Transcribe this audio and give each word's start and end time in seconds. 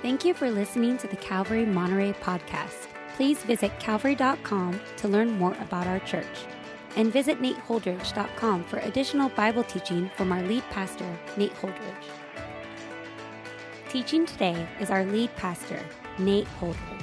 Thank 0.00 0.24
you 0.24 0.32
for 0.32 0.48
listening 0.48 0.96
to 0.98 1.08
the 1.08 1.16
Calvary 1.16 1.66
Monterey 1.66 2.12
podcast. 2.12 2.86
Please 3.16 3.42
visit 3.42 3.72
calvary.com 3.80 4.80
to 4.96 5.08
learn 5.08 5.32
more 5.32 5.54
about 5.54 5.88
our 5.88 5.98
church. 6.00 6.46
And 6.94 7.12
visit 7.12 7.42
nateholdridge.com 7.42 8.62
for 8.64 8.78
additional 8.78 9.28
Bible 9.30 9.64
teaching 9.64 10.08
from 10.16 10.30
our 10.30 10.40
lead 10.42 10.62
pastor, 10.70 11.18
Nate 11.36 11.52
Holdridge. 11.54 12.04
Teaching 13.88 14.24
today 14.24 14.68
is 14.78 14.88
our 14.90 15.04
lead 15.04 15.34
pastor, 15.34 15.80
Nate 16.16 16.46
Holdridge. 16.60 17.02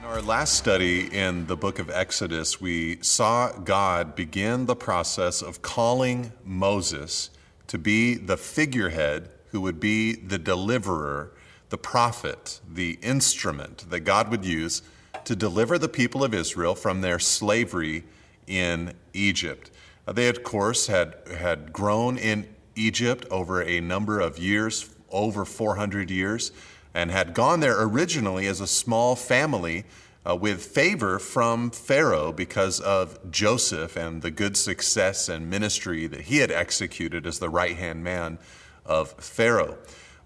In 0.00 0.04
our 0.04 0.20
last 0.20 0.52
study 0.52 1.06
in 1.16 1.46
the 1.46 1.56
book 1.56 1.78
of 1.78 1.88
Exodus, 1.88 2.60
we 2.60 2.98
saw 3.00 3.52
God 3.52 4.14
begin 4.14 4.66
the 4.66 4.76
process 4.76 5.40
of 5.40 5.62
calling 5.62 6.32
Moses 6.44 7.30
to 7.68 7.78
be 7.78 8.16
the 8.16 8.36
figurehead 8.36 9.30
who 9.52 9.60
would 9.60 9.78
be 9.78 10.14
the 10.14 10.38
deliverer, 10.38 11.30
the 11.68 11.78
prophet, 11.78 12.60
the 12.68 12.98
instrument 13.02 13.88
that 13.90 14.00
God 14.00 14.30
would 14.30 14.44
use 14.44 14.82
to 15.24 15.36
deliver 15.36 15.78
the 15.78 15.88
people 15.88 16.24
of 16.24 16.34
Israel 16.34 16.74
from 16.74 17.02
their 17.02 17.18
slavery 17.18 18.04
in 18.46 18.94
Egypt. 19.12 19.70
Uh, 20.06 20.12
they, 20.12 20.28
of 20.28 20.42
course, 20.42 20.86
had, 20.86 21.14
had 21.36 21.72
grown 21.72 22.16
in 22.16 22.48
Egypt 22.74 23.26
over 23.30 23.62
a 23.62 23.80
number 23.80 24.20
of 24.20 24.38
years, 24.38 24.90
over 25.10 25.44
400 25.44 26.10
years, 26.10 26.50
and 26.94 27.10
had 27.10 27.34
gone 27.34 27.60
there 27.60 27.80
originally 27.82 28.46
as 28.46 28.60
a 28.60 28.66
small 28.66 29.14
family 29.14 29.84
uh, 30.28 30.34
with 30.34 30.64
favor 30.64 31.18
from 31.18 31.70
Pharaoh 31.70 32.32
because 32.32 32.80
of 32.80 33.18
Joseph 33.30 33.96
and 33.96 34.22
the 34.22 34.30
good 34.30 34.56
success 34.56 35.28
and 35.28 35.50
ministry 35.50 36.06
that 36.06 36.22
he 36.22 36.38
had 36.38 36.50
executed 36.50 37.26
as 37.26 37.38
the 37.38 37.50
right 37.50 37.76
hand 37.76 38.02
man 38.02 38.38
of 38.84 39.12
Pharaoh. 39.12 39.78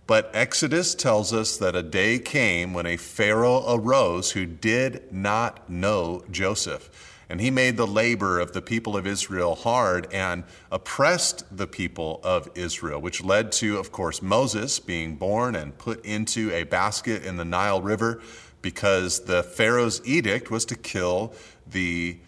But 0.07 0.31
Exodus 0.33 0.95
tells 0.95 1.33
us 1.33 1.57
that 1.57 1.75
a 1.75 1.83
day 1.83 2.19
came 2.19 2.73
when 2.73 2.87
a 2.87 2.97
Pharaoh 2.97 3.65
arose 3.69 4.33
who 4.33 4.47
did 4.47 5.13
not 5.13 5.69
know 5.69 6.23
Joseph. 6.31 6.91
And 7.29 7.41
he 7.41 7.51
made 7.51 7.77
the 7.77 7.89
labor 7.89 8.39
of 8.39 8.53
the 8.53 8.63
people 8.63 8.97
of 8.97 9.05
Israel 9.05 9.57
hard 9.57 10.07
and 10.13 10.45
oppressed 10.71 11.45
the 11.57 11.67
people 11.67 12.21
of 12.23 12.49
Israel, 12.55 13.01
which 13.01 13.25
led 13.25 13.51
to, 13.53 13.79
of 13.79 13.91
course, 13.91 14.23
Moses 14.23 14.79
being 14.79 15.17
born 15.17 15.57
and 15.57 15.77
put 15.77 16.05
into 16.05 16.53
a 16.53 16.63
basket 16.63 17.25
in 17.25 17.37
the 17.37 17.45
Nile 17.45 17.83
River 17.83 18.23
because 18.63 19.25
the 19.25 19.43
Pharaoh's 19.43 20.01
edict 20.05 20.53
was 20.53 20.65
to 20.67 20.77
kill 20.77 21.33
the, 21.67 22.19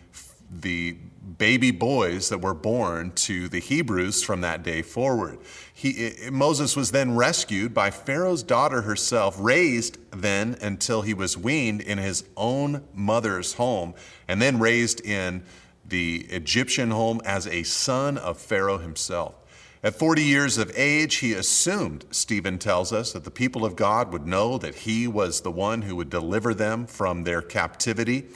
the 0.51 0.97
baby 1.37 1.71
boys 1.71 2.31
that 2.31 2.41
were 2.41 2.55
born 2.55 3.13
to 3.13 3.49
the 3.49 3.61
Hebrews 3.61 4.23
from 4.23 4.41
that 4.41 4.63
day 4.63 4.83
forward. 4.83 5.39
He, 5.73 6.13
Moses 6.31 6.75
was 6.75 6.91
then 6.91 7.17
rescued 7.17 7.75
by 7.75 7.91
Pharaoh's 7.91 8.43
daughter 8.43 8.83
herself, 8.83 9.37
raised 9.39 9.99
then 10.11 10.57
until 10.61 11.03
he 11.03 11.15
was 11.15 11.37
weaned 11.37 11.81
in 11.83 11.99
his 11.99 12.25
own 12.37 12.85
mother's 12.95 13.55
home, 13.55 13.95
and 14.27 14.41
then 14.41 14.59
raised 14.59 15.01
in 15.03 15.45
the 15.87 16.27
Egyptian 16.31 16.91
home 16.91 17.21
as 17.25 17.47
a 17.47 17.63
son 17.63 18.19
of 18.19 18.39
Pharaoh 18.39 18.79
himself. 18.79 19.35
At 19.83 19.95
40 19.95 20.23
years 20.23 20.59
of 20.59 20.73
age, 20.75 21.17
he 21.17 21.35
assumed, 21.35 22.05
Stephen 22.11 22.59
tells 22.59 22.93
us, 22.93 23.13
that 23.13 23.23
the 23.23 23.31
people 23.31 23.65
of 23.65 23.77
God 23.77 24.13
would 24.13 24.27
know 24.27 24.59
that 24.59 24.75
he 24.75 25.07
was 25.07 25.43
the 25.43 25.53
one 25.53 25.83
who 25.83 25.95
would 25.95 26.11
deliver 26.11 26.53
them 26.53 26.87
from 26.87 27.23
their 27.23 27.41
captivity. 27.41 28.27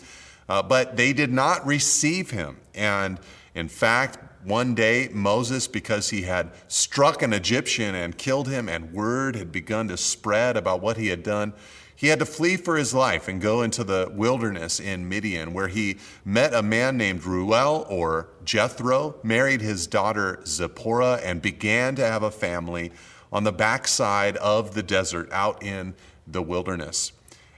Uh, 0.52 0.62
but 0.62 0.98
they 0.98 1.14
did 1.14 1.32
not 1.32 1.66
receive 1.66 2.30
him. 2.30 2.58
And 2.74 3.18
in 3.54 3.68
fact, 3.68 4.18
one 4.44 4.74
day, 4.74 5.08
Moses, 5.10 5.66
because 5.66 6.10
he 6.10 6.22
had 6.22 6.50
struck 6.68 7.22
an 7.22 7.32
Egyptian 7.32 7.94
and 7.94 8.18
killed 8.18 8.48
him, 8.48 8.68
and 8.68 8.92
word 8.92 9.34
had 9.34 9.50
begun 9.50 9.88
to 9.88 9.96
spread 9.96 10.58
about 10.58 10.82
what 10.82 10.98
he 10.98 11.06
had 11.06 11.22
done, 11.22 11.54
he 11.96 12.08
had 12.08 12.18
to 12.18 12.26
flee 12.26 12.58
for 12.58 12.76
his 12.76 12.92
life 12.92 13.28
and 13.28 13.40
go 13.40 13.62
into 13.62 13.82
the 13.82 14.12
wilderness 14.14 14.78
in 14.78 15.08
Midian, 15.08 15.54
where 15.54 15.68
he 15.68 15.96
met 16.22 16.52
a 16.52 16.62
man 16.62 16.98
named 16.98 17.24
Reuel 17.24 17.86
or 17.88 18.28
Jethro, 18.44 19.14
married 19.22 19.62
his 19.62 19.86
daughter 19.86 20.42
Zipporah, 20.44 21.18
and 21.24 21.40
began 21.40 21.94
to 21.94 22.04
have 22.04 22.22
a 22.22 22.30
family 22.30 22.92
on 23.32 23.44
the 23.44 23.52
backside 23.52 24.36
of 24.36 24.74
the 24.74 24.82
desert 24.82 25.32
out 25.32 25.62
in 25.62 25.94
the 26.26 26.42
wilderness. 26.42 27.12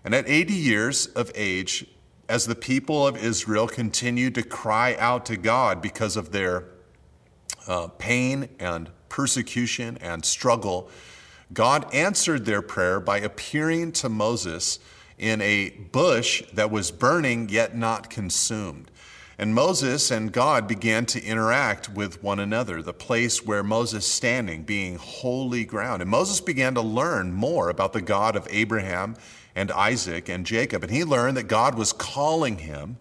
And 0.04 0.14
at 0.14 0.28
80 0.28 0.52
years 0.52 1.06
of 1.06 1.32
age, 1.34 1.86
as 2.28 2.46
the 2.46 2.54
people 2.54 3.06
of 3.06 3.16
Israel 3.16 3.68
continued 3.68 4.34
to 4.34 4.42
cry 4.42 4.96
out 4.98 5.26
to 5.26 5.36
God 5.36 5.82
because 5.82 6.16
of 6.16 6.32
their 6.32 6.64
uh, 7.66 7.88
pain 7.98 8.48
and 8.58 8.90
persecution 9.08 9.96
and 10.00 10.24
struggle, 10.24 10.90
God 11.52 11.92
answered 11.94 12.44
their 12.46 12.62
prayer 12.62 13.00
by 13.00 13.18
appearing 13.18 13.92
to 13.92 14.08
Moses 14.08 14.78
in 15.18 15.40
a 15.40 15.70
bush 15.70 16.42
that 16.52 16.70
was 16.70 16.90
burning 16.90 17.48
yet 17.48 17.76
not 17.76 18.10
consumed. 18.10 18.90
And 19.38 19.54
Moses 19.54 20.10
and 20.10 20.32
God 20.32 20.68
began 20.68 21.06
to 21.06 21.22
interact 21.22 21.88
with 21.88 22.22
one 22.22 22.38
another, 22.38 22.82
the 22.82 22.92
place 22.92 23.44
where 23.44 23.62
Moses 23.62 24.06
standing 24.06 24.62
being 24.62 24.96
holy 24.96 25.64
ground. 25.64 26.02
And 26.02 26.10
Moses 26.10 26.40
began 26.40 26.74
to 26.74 26.80
learn 26.80 27.32
more 27.32 27.68
about 27.68 27.92
the 27.92 28.00
God 28.00 28.36
of 28.36 28.46
Abraham 28.50 29.16
and 29.54 29.72
Isaac 29.72 30.28
and 30.28 30.46
Jacob. 30.46 30.84
And 30.84 30.92
he 30.92 31.04
learned 31.04 31.36
that 31.36 31.48
God 31.48 31.76
was 31.76 31.92
calling 31.92 32.58
him 32.58 32.96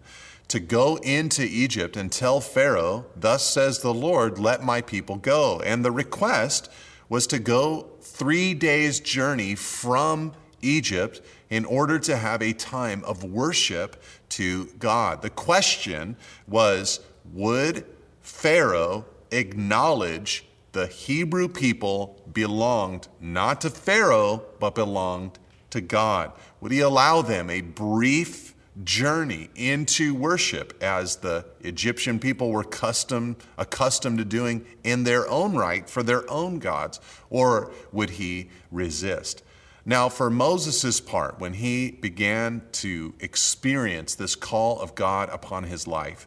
to 0.48 0.60
go 0.60 0.96
into 0.96 1.42
Egypt 1.42 1.96
and 1.96 2.10
tell 2.10 2.40
Pharaoh, 2.40 3.06
Thus 3.16 3.48
says 3.48 3.80
the 3.80 3.94
Lord, 3.94 4.38
let 4.38 4.62
my 4.62 4.80
people 4.80 5.16
go. 5.16 5.60
And 5.60 5.84
the 5.84 5.92
request 5.92 6.70
was 7.08 7.26
to 7.28 7.38
go 7.38 7.90
three 8.00 8.54
days' 8.54 9.00
journey 9.00 9.54
from 9.54 10.32
Egypt 10.62 11.20
in 11.50 11.64
order 11.64 11.98
to 12.00 12.16
have 12.16 12.42
a 12.42 12.52
time 12.52 13.04
of 13.04 13.22
worship 13.22 14.02
to 14.34 14.66
God. 14.78 15.22
The 15.22 15.30
question 15.30 16.16
was 16.48 17.00
would 17.32 17.86
Pharaoh 18.20 19.04
acknowledge 19.30 20.44
the 20.72 20.88
Hebrew 20.88 21.46
people 21.48 22.20
belonged 22.32 23.06
not 23.20 23.60
to 23.60 23.70
Pharaoh, 23.70 24.42
but 24.58 24.74
belonged 24.74 25.38
to 25.70 25.80
God? 25.80 26.32
Would 26.60 26.72
he 26.72 26.80
allow 26.80 27.22
them 27.22 27.48
a 27.48 27.60
brief 27.60 28.54
journey 28.82 29.50
into 29.54 30.16
worship 30.16 30.82
as 30.82 31.16
the 31.16 31.46
Egyptian 31.60 32.18
people 32.18 32.50
were 32.50 32.64
custom, 32.64 33.36
accustomed 33.56 34.18
to 34.18 34.24
doing 34.24 34.66
in 34.82 35.04
their 35.04 35.28
own 35.28 35.54
right 35.54 35.88
for 35.88 36.02
their 36.02 36.28
own 36.28 36.58
gods? 36.58 36.98
Or 37.30 37.70
would 37.92 38.10
he 38.10 38.50
resist? 38.72 39.43
Now, 39.86 40.08
for 40.08 40.30
Moses' 40.30 41.00
part, 41.00 41.38
when 41.38 41.54
he 41.54 41.90
began 41.90 42.62
to 42.72 43.14
experience 43.20 44.14
this 44.14 44.34
call 44.34 44.80
of 44.80 44.94
God 44.94 45.28
upon 45.30 45.64
his 45.64 45.86
life, 45.86 46.26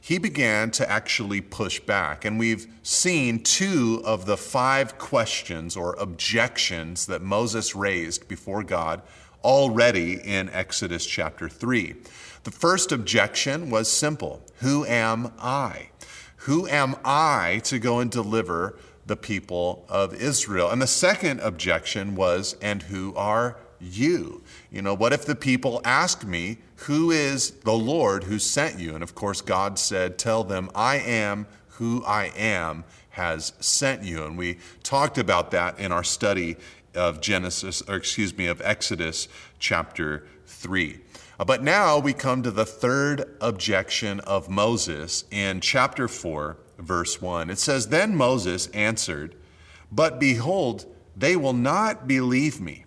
he 0.00 0.18
began 0.18 0.70
to 0.72 0.90
actually 0.90 1.40
push 1.40 1.78
back. 1.78 2.24
And 2.24 2.38
we've 2.38 2.66
seen 2.82 3.42
two 3.42 4.02
of 4.04 4.26
the 4.26 4.36
five 4.36 4.98
questions 4.98 5.76
or 5.76 5.94
objections 5.94 7.06
that 7.06 7.22
Moses 7.22 7.76
raised 7.76 8.26
before 8.26 8.64
God 8.64 9.02
already 9.44 10.14
in 10.14 10.48
Exodus 10.48 11.06
chapter 11.06 11.48
3. 11.48 11.94
The 12.42 12.50
first 12.50 12.90
objection 12.90 13.70
was 13.70 13.88
simple 13.88 14.42
Who 14.56 14.84
am 14.86 15.32
I? 15.38 15.90
Who 16.42 16.66
am 16.66 16.96
I 17.04 17.60
to 17.64 17.78
go 17.78 18.00
and 18.00 18.10
deliver 18.10 18.78
the 19.08 19.16
people 19.16 19.84
of 19.88 20.14
Israel? 20.14 20.70
And 20.70 20.80
the 20.80 20.86
second 20.86 21.40
objection 21.40 22.14
was, 22.14 22.56
And 22.62 22.84
who 22.84 23.14
are 23.16 23.56
you? 23.80 24.42
You 24.70 24.82
know, 24.82 24.94
what 24.94 25.12
if 25.12 25.24
the 25.24 25.34
people 25.34 25.80
ask 25.84 26.24
me, 26.24 26.58
Who 26.86 27.10
is 27.10 27.50
the 27.50 27.72
Lord 27.72 28.24
who 28.24 28.38
sent 28.38 28.78
you? 28.78 28.94
And 28.94 29.02
of 29.02 29.14
course, 29.14 29.40
God 29.40 29.78
said, 29.78 30.18
Tell 30.18 30.44
them, 30.44 30.70
I 30.74 30.96
am 30.96 31.46
who 31.78 32.04
I 32.04 32.32
am 32.36 32.84
has 33.10 33.52
sent 33.60 34.04
you. 34.04 34.24
And 34.24 34.38
we 34.38 34.58
talked 34.82 35.18
about 35.18 35.50
that 35.50 35.78
in 35.78 35.90
our 35.90 36.04
study 36.04 36.56
of 36.94 37.20
Genesis, 37.20 37.82
or 37.88 37.96
excuse 37.96 38.36
me, 38.36 38.46
of 38.46 38.60
Exodus 38.62 39.28
chapter 39.58 40.26
3. 40.46 41.00
Uh, 41.38 41.44
but 41.44 41.62
now 41.62 41.98
we 41.98 42.12
come 42.12 42.42
to 42.42 42.50
the 42.50 42.66
third 42.66 43.24
objection 43.40 44.20
of 44.20 44.48
Moses 44.48 45.24
in 45.30 45.60
chapter 45.60 46.08
4, 46.08 46.56
verse 46.78 47.20
1. 47.20 47.50
It 47.50 47.58
says, 47.58 47.88
Then 47.88 48.16
Moses 48.16 48.68
answered, 48.68 49.34
But 49.90 50.18
behold, 50.18 50.86
they 51.16 51.36
will 51.36 51.52
not 51.52 52.06
believe 52.06 52.60
me 52.60 52.84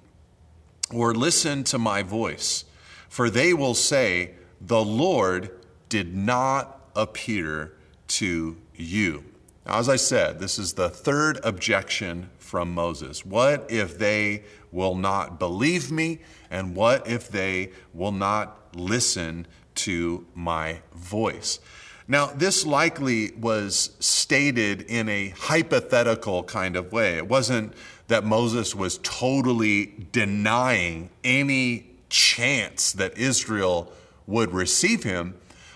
or 0.93 1.13
listen 1.13 1.63
to 1.65 1.77
my 1.77 2.03
voice, 2.03 2.65
for 3.09 3.29
they 3.29 3.53
will 3.53 3.75
say, 3.75 4.31
The 4.59 4.83
Lord 4.83 5.51
did 5.89 6.15
not 6.15 6.89
appear 6.95 7.73
to 8.07 8.57
you. 8.75 9.25
Now, 9.65 9.77
as 9.77 9.89
I 9.89 9.95
said, 9.95 10.39
this 10.39 10.57
is 10.57 10.73
the 10.73 10.89
third 10.89 11.39
objection 11.43 12.29
from 12.37 12.73
Moses. 12.73 13.25
What 13.25 13.69
if 13.69 13.97
they 13.97 14.43
will 14.71 14.95
not 14.95 15.39
believe 15.39 15.91
me? 15.91 16.19
And 16.49 16.75
what 16.75 17.07
if 17.07 17.29
they 17.29 17.71
will 17.93 18.11
not 18.11 18.75
listen 18.75 19.47
to 19.75 20.25
my 20.33 20.81
voice? 20.93 21.59
Now, 22.07 22.27
this 22.27 22.65
likely 22.65 23.31
was 23.33 23.95
stated 23.99 24.81
in 24.81 25.07
a 25.07 25.29
hypothetical 25.29 26.43
kind 26.43 26.75
of 26.75 26.91
way. 26.91 27.17
It 27.17 27.27
wasn't 27.27 27.73
that 28.07 28.23
Moses 28.23 28.75
was 28.75 28.99
totally 29.03 29.93
denying 30.11 31.09
any 31.23 31.87
chance 32.09 32.91
that 32.93 33.17
Israel 33.17 33.91
would 34.27 34.51
receive 34.51 35.03
him, 35.03 35.35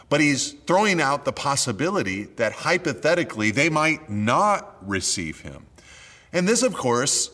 but 0.10 0.20
he's 0.20 0.52
throwing 0.68 1.00
out 1.00 1.26
the 1.26 1.32
possibility 1.32 2.24
that 2.24 2.52
hypothetically 2.52 3.52
they 3.52 3.70
might 3.70 4.10
not 4.10 4.76
receive 4.86 5.42
him. 5.42 5.66
And 6.34 6.48
this, 6.48 6.64
of 6.64 6.74
course, 6.74 7.32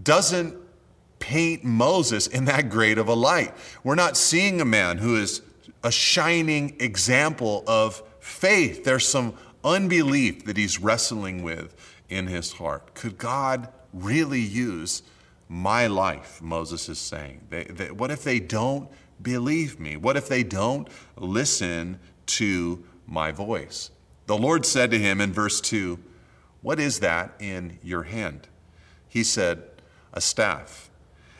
doesn't 0.00 0.56
paint 1.18 1.64
Moses 1.64 2.26
in 2.26 2.44
that 2.46 2.68
great 2.68 2.98
of 2.98 3.08
a 3.08 3.14
light. 3.14 3.54
We're 3.82 3.94
not 3.94 4.16
seeing 4.16 4.60
a 4.60 4.64
man 4.64 4.98
who 4.98 5.16
is 5.16 5.40
a 5.82 5.90
shining 5.90 6.76
example 6.80 7.64
of 7.66 8.02
faith. 8.22 8.84
There's 8.84 9.06
some 9.06 9.34
unbelief 9.64 10.44
that 10.44 10.56
he's 10.56 10.78
wrestling 10.80 11.42
with 11.42 11.74
in 12.08 12.28
his 12.28 12.52
heart. 12.52 12.94
Could 12.94 13.18
God 13.18 13.68
really 13.92 14.40
use 14.40 15.02
my 15.48 15.86
life? 15.86 16.40
Moses 16.40 16.88
is 16.88 16.98
saying. 16.98 17.42
They, 17.50 17.64
they, 17.64 17.90
what 17.90 18.10
if 18.10 18.22
they 18.22 18.40
don't 18.40 18.88
believe 19.20 19.78
me? 19.78 19.96
What 19.96 20.16
if 20.16 20.28
they 20.28 20.42
don't 20.42 20.88
listen 21.16 21.98
to 22.26 22.84
my 23.06 23.32
voice? 23.32 23.90
The 24.26 24.38
Lord 24.38 24.64
said 24.64 24.90
to 24.92 24.98
him 24.98 25.20
in 25.20 25.32
verse 25.32 25.60
2, 25.60 25.98
What 26.62 26.78
is 26.78 27.00
that 27.00 27.34
in 27.40 27.78
your 27.82 28.04
hand? 28.04 28.48
He 29.08 29.24
said, 29.24 29.62
A 30.14 30.20
staff. 30.20 30.90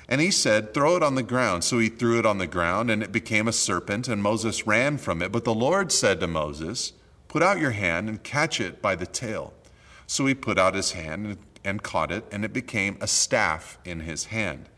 And 0.08 0.20
he 0.20 0.30
said, 0.30 0.74
Throw 0.74 0.96
it 0.96 1.02
on 1.02 1.14
the 1.14 1.22
ground. 1.22 1.64
So 1.64 1.78
he 1.78 1.88
threw 1.88 2.18
it 2.18 2.26
on 2.26 2.38
the 2.38 2.46
ground, 2.46 2.90
and 2.90 3.02
it 3.02 3.12
became 3.12 3.48
a 3.48 3.52
serpent, 3.52 4.08
and 4.08 4.22
Moses 4.22 4.66
ran 4.66 4.98
from 4.98 5.22
it. 5.22 5.32
But 5.32 5.44
the 5.44 5.54
Lord 5.54 5.92
said 5.92 6.20
to 6.20 6.26
Moses, 6.26 6.92
Put 7.28 7.42
out 7.42 7.60
your 7.60 7.70
hand 7.70 8.08
and 8.08 8.22
catch 8.22 8.60
it 8.60 8.82
by 8.82 8.94
the 8.94 9.06
tail. 9.06 9.54
So 10.06 10.26
he 10.26 10.34
put 10.34 10.58
out 10.58 10.74
his 10.74 10.92
hand 10.92 11.38
and 11.64 11.82
caught 11.82 12.12
it, 12.12 12.24
and 12.30 12.44
it 12.44 12.52
became 12.52 12.98
a 13.00 13.06
staff 13.06 13.78
in 13.84 14.00
his 14.00 14.26
hand. 14.26 14.68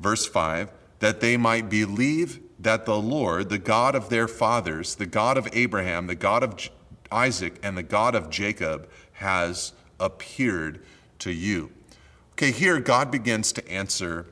Verse 0.00 0.26
5 0.26 0.70
That 0.98 1.20
they 1.20 1.36
might 1.36 1.70
believe 1.70 2.40
that 2.58 2.84
the 2.84 2.98
Lord, 2.98 3.48
the 3.48 3.58
God 3.58 3.94
of 3.94 4.08
their 4.08 4.28
fathers, 4.28 4.96
the 4.96 5.06
God 5.06 5.38
of 5.38 5.48
Abraham, 5.52 6.06
the 6.06 6.14
God 6.14 6.42
of 6.42 6.68
Isaac, 7.10 7.58
and 7.62 7.76
the 7.76 7.82
God 7.82 8.14
of 8.14 8.30
Jacob, 8.30 8.88
has 9.12 9.72
appeared 10.00 10.82
to 11.20 11.32
you. 11.32 11.70
Okay, 12.32 12.50
here 12.50 12.80
God 12.80 13.10
begins 13.10 13.52
to 13.52 13.66
answer 13.68 14.26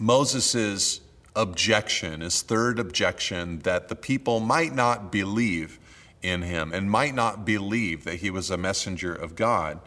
Moses' 0.00 1.00
objection, 1.36 2.22
his 2.22 2.40
third 2.42 2.78
objection, 2.78 3.60
that 3.60 3.88
the 3.88 3.94
people 3.94 4.40
might 4.40 4.74
not 4.74 5.12
believe 5.12 5.78
in 6.22 6.42
him 6.42 6.72
and 6.72 6.90
might 6.90 7.14
not 7.14 7.44
believe 7.44 8.04
that 8.04 8.16
he 8.16 8.30
was 8.30 8.50
a 8.50 8.56
messenger 8.56 9.14
of 9.14 9.36
God. 9.36 9.78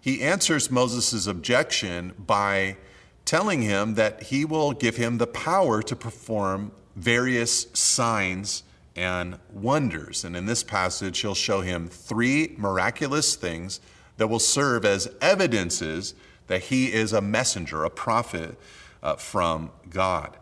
He 0.00 0.22
answers 0.22 0.70
Moses' 0.70 1.26
objection 1.26 2.12
by 2.18 2.76
telling 3.24 3.62
him 3.62 3.94
that 3.94 4.24
he 4.24 4.44
will 4.44 4.72
give 4.72 4.96
him 4.96 5.18
the 5.18 5.26
power 5.26 5.82
to 5.82 5.96
perform 5.96 6.72
various 6.96 7.66
signs 7.72 8.64
and 8.96 9.38
wonders. 9.52 10.24
And 10.24 10.36
in 10.36 10.46
this 10.46 10.62
passage, 10.62 11.20
he'll 11.20 11.34
show 11.34 11.60
him 11.60 11.88
three 11.88 12.54
miraculous 12.58 13.34
things 13.34 13.80
that 14.18 14.28
will 14.28 14.38
serve 14.38 14.84
as 14.84 15.08
evidences 15.20 16.14
that 16.48 16.64
he 16.64 16.92
is 16.92 17.12
a 17.12 17.20
messenger, 17.20 17.84
a 17.84 17.90
prophet 17.90 18.58
uh, 19.04 19.14
from 19.16 19.70
God. 19.88 20.36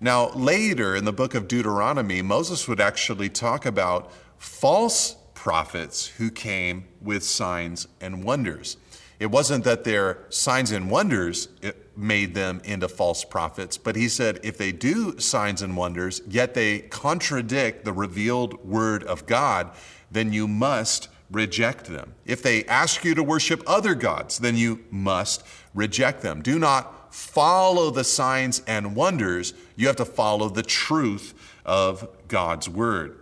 Now, 0.00 0.30
later 0.30 0.96
in 0.96 1.04
the 1.04 1.12
book 1.12 1.34
of 1.34 1.48
Deuteronomy, 1.48 2.20
Moses 2.20 2.66
would 2.68 2.80
actually 2.80 3.28
talk 3.28 3.64
about 3.64 4.10
false 4.38 5.16
prophets 5.34 6.06
who 6.06 6.30
came 6.30 6.84
with 7.00 7.22
signs 7.22 7.86
and 8.00 8.24
wonders. 8.24 8.76
It 9.18 9.30
wasn't 9.30 9.64
that 9.64 9.84
their 9.84 10.18
signs 10.30 10.70
and 10.72 10.90
wonders 10.90 11.48
made 11.94 12.34
them 12.34 12.62
into 12.64 12.88
false 12.88 13.24
prophets, 13.24 13.76
but 13.76 13.94
he 13.94 14.08
said 14.08 14.40
if 14.42 14.56
they 14.56 14.72
do 14.72 15.18
signs 15.18 15.60
and 15.60 15.76
wonders, 15.76 16.22
yet 16.26 16.54
they 16.54 16.80
contradict 16.80 17.84
the 17.84 17.92
revealed 17.92 18.64
word 18.64 19.04
of 19.04 19.26
God, 19.26 19.70
then 20.10 20.32
you 20.32 20.48
must 20.48 21.08
reject 21.30 21.84
them. 21.84 22.14
If 22.24 22.42
they 22.42 22.64
ask 22.64 23.04
you 23.04 23.14
to 23.14 23.22
worship 23.22 23.62
other 23.66 23.94
gods, 23.94 24.38
then 24.38 24.56
you 24.56 24.84
must 24.90 25.42
reject 25.74 26.22
them. 26.22 26.40
Do 26.40 26.58
not 26.58 26.99
follow 27.10 27.90
the 27.90 28.04
signs 28.04 28.62
and 28.66 28.94
wonders, 28.96 29.54
you 29.76 29.86
have 29.86 29.96
to 29.96 30.04
follow 30.04 30.48
the 30.48 30.62
truth 30.62 31.34
of 31.64 32.08
God's 32.28 32.68
word. 32.68 33.18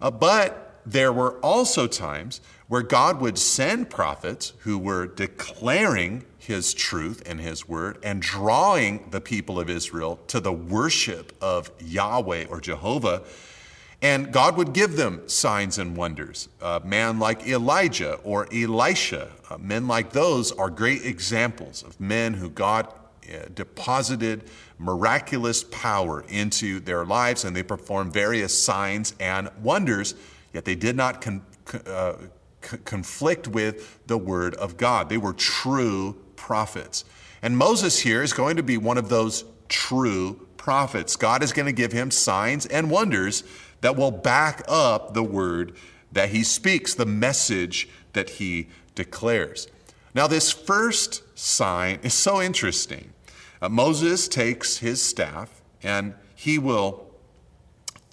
Uh, 0.00 0.10
but 0.10 0.80
there 0.86 1.12
were 1.12 1.38
also 1.40 1.86
times 1.86 2.40
where 2.68 2.82
God 2.82 3.20
would 3.20 3.38
send 3.38 3.90
prophets 3.90 4.52
who 4.60 4.78
were 4.78 5.06
declaring 5.06 6.24
his 6.38 6.72
truth 6.72 7.22
and 7.26 7.40
his 7.40 7.68
word 7.68 7.98
and 8.02 8.22
drawing 8.22 9.08
the 9.10 9.20
people 9.20 9.60
of 9.60 9.68
Israel 9.68 10.18
to 10.28 10.40
the 10.40 10.52
worship 10.52 11.32
of 11.42 11.70
Yahweh 11.78 12.46
or 12.48 12.60
Jehovah. 12.60 13.22
And 14.00 14.32
God 14.32 14.56
would 14.56 14.72
give 14.72 14.96
them 14.96 15.28
signs 15.28 15.78
and 15.78 15.96
wonders. 15.96 16.48
A 16.62 16.80
man 16.84 17.18
like 17.18 17.46
Elijah 17.46 18.14
or 18.22 18.46
Elisha, 18.52 19.32
uh, 19.50 19.58
men 19.58 19.88
like 19.88 20.12
those 20.12 20.52
are 20.52 20.70
great 20.70 21.04
examples 21.04 21.82
of 21.82 22.00
men 22.00 22.34
who 22.34 22.48
God 22.48 22.86
deposited 23.54 24.44
miraculous 24.78 25.64
power 25.64 26.24
into 26.28 26.80
their 26.80 27.04
lives 27.04 27.44
and 27.44 27.54
they 27.54 27.62
performed 27.62 28.12
various 28.12 28.56
signs 28.56 29.14
and 29.20 29.50
wonders, 29.62 30.14
yet 30.52 30.64
they 30.64 30.74
did 30.74 30.96
not 30.96 31.20
con- 31.20 31.44
uh, 31.86 32.14
c- 32.62 32.78
conflict 32.78 33.48
with 33.48 34.06
the 34.06 34.18
word 34.18 34.54
of 34.56 34.76
God. 34.76 35.08
They 35.08 35.18
were 35.18 35.32
true 35.32 36.16
prophets. 36.36 37.04
And 37.42 37.56
Moses 37.56 38.00
here 38.00 38.22
is 38.22 38.32
going 38.32 38.56
to 38.56 38.62
be 38.62 38.76
one 38.76 38.98
of 38.98 39.08
those 39.08 39.44
true 39.68 40.46
prophets. 40.56 41.16
God 41.16 41.42
is 41.42 41.52
going 41.52 41.66
to 41.66 41.72
give 41.72 41.92
him 41.92 42.10
signs 42.10 42.66
and 42.66 42.90
wonders 42.90 43.44
that 43.80 43.96
will 43.96 44.10
back 44.10 44.62
up 44.68 45.14
the 45.14 45.22
word 45.22 45.76
that 46.12 46.30
he 46.30 46.42
speaks, 46.42 46.94
the 46.94 47.06
message 47.06 47.88
that 48.12 48.30
he 48.30 48.68
declares. 48.94 49.68
Now, 50.14 50.26
this 50.26 50.50
first 50.50 51.22
sign 51.38 52.00
is 52.02 52.14
so 52.14 52.42
interesting 52.42 53.12
uh, 53.60 53.68
Moses 53.68 54.28
takes 54.28 54.78
his 54.78 55.02
staff 55.02 55.62
and 55.82 56.14
he 56.34 56.58
will 56.58 57.08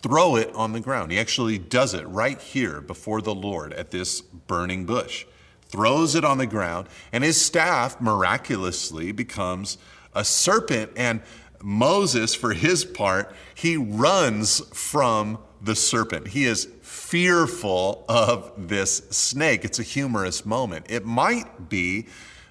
throw 0.01 0.35
it 0.35 0.53
on 0.53 0.73
the 0.73 0.79
ground. 0.79 1.11
He 1.11 1.19
actually 1.19 1.57
does 1.57 1.93
it 1.93 2.07
right 2.07 2.39
here 2.39 2.79
before 2.79 3.21
the 3.21 3.33
Lord 3.33 3.73
at 3.73 3.89
this 3.91 4.21
burning 4.21 4.85
bush. 4.85 5.25
Throws 5.67 6.13
it 6.13 6.23
on 6.23 6.37
the 6.37 6.45
ground, 6.45 6.87
and 7.11 7.23
his 7.23 7.41
staff 7.41 7.99
miraculously 7.99 9.11
becomes 9.11 9.79
a 10.13 10.23
serpent. 10.23 10.91
And 10.95 11.21
Moses, 11.61 12.35
for 12.35 12.53
his 12.53 12.85
part, 12.85 13.35
he 13.55 13.77
runs 13.77 14.59
from 14.75 15.39
the 15.59 15.75
serpent. 15.75 16.27
He 16.27 16.45
is 16.45 16.69
fearful 16.83 18.05
of 18.07 18.51
this 18.57 18.97
snake. 19.09 19.65
It's 19.65 19.79
a 19.79 19.83
humorous 19.83 20.45
moment. 20.45 20.85
It 20.87 21.03
might 21.03 21.67
be 21.67 22.05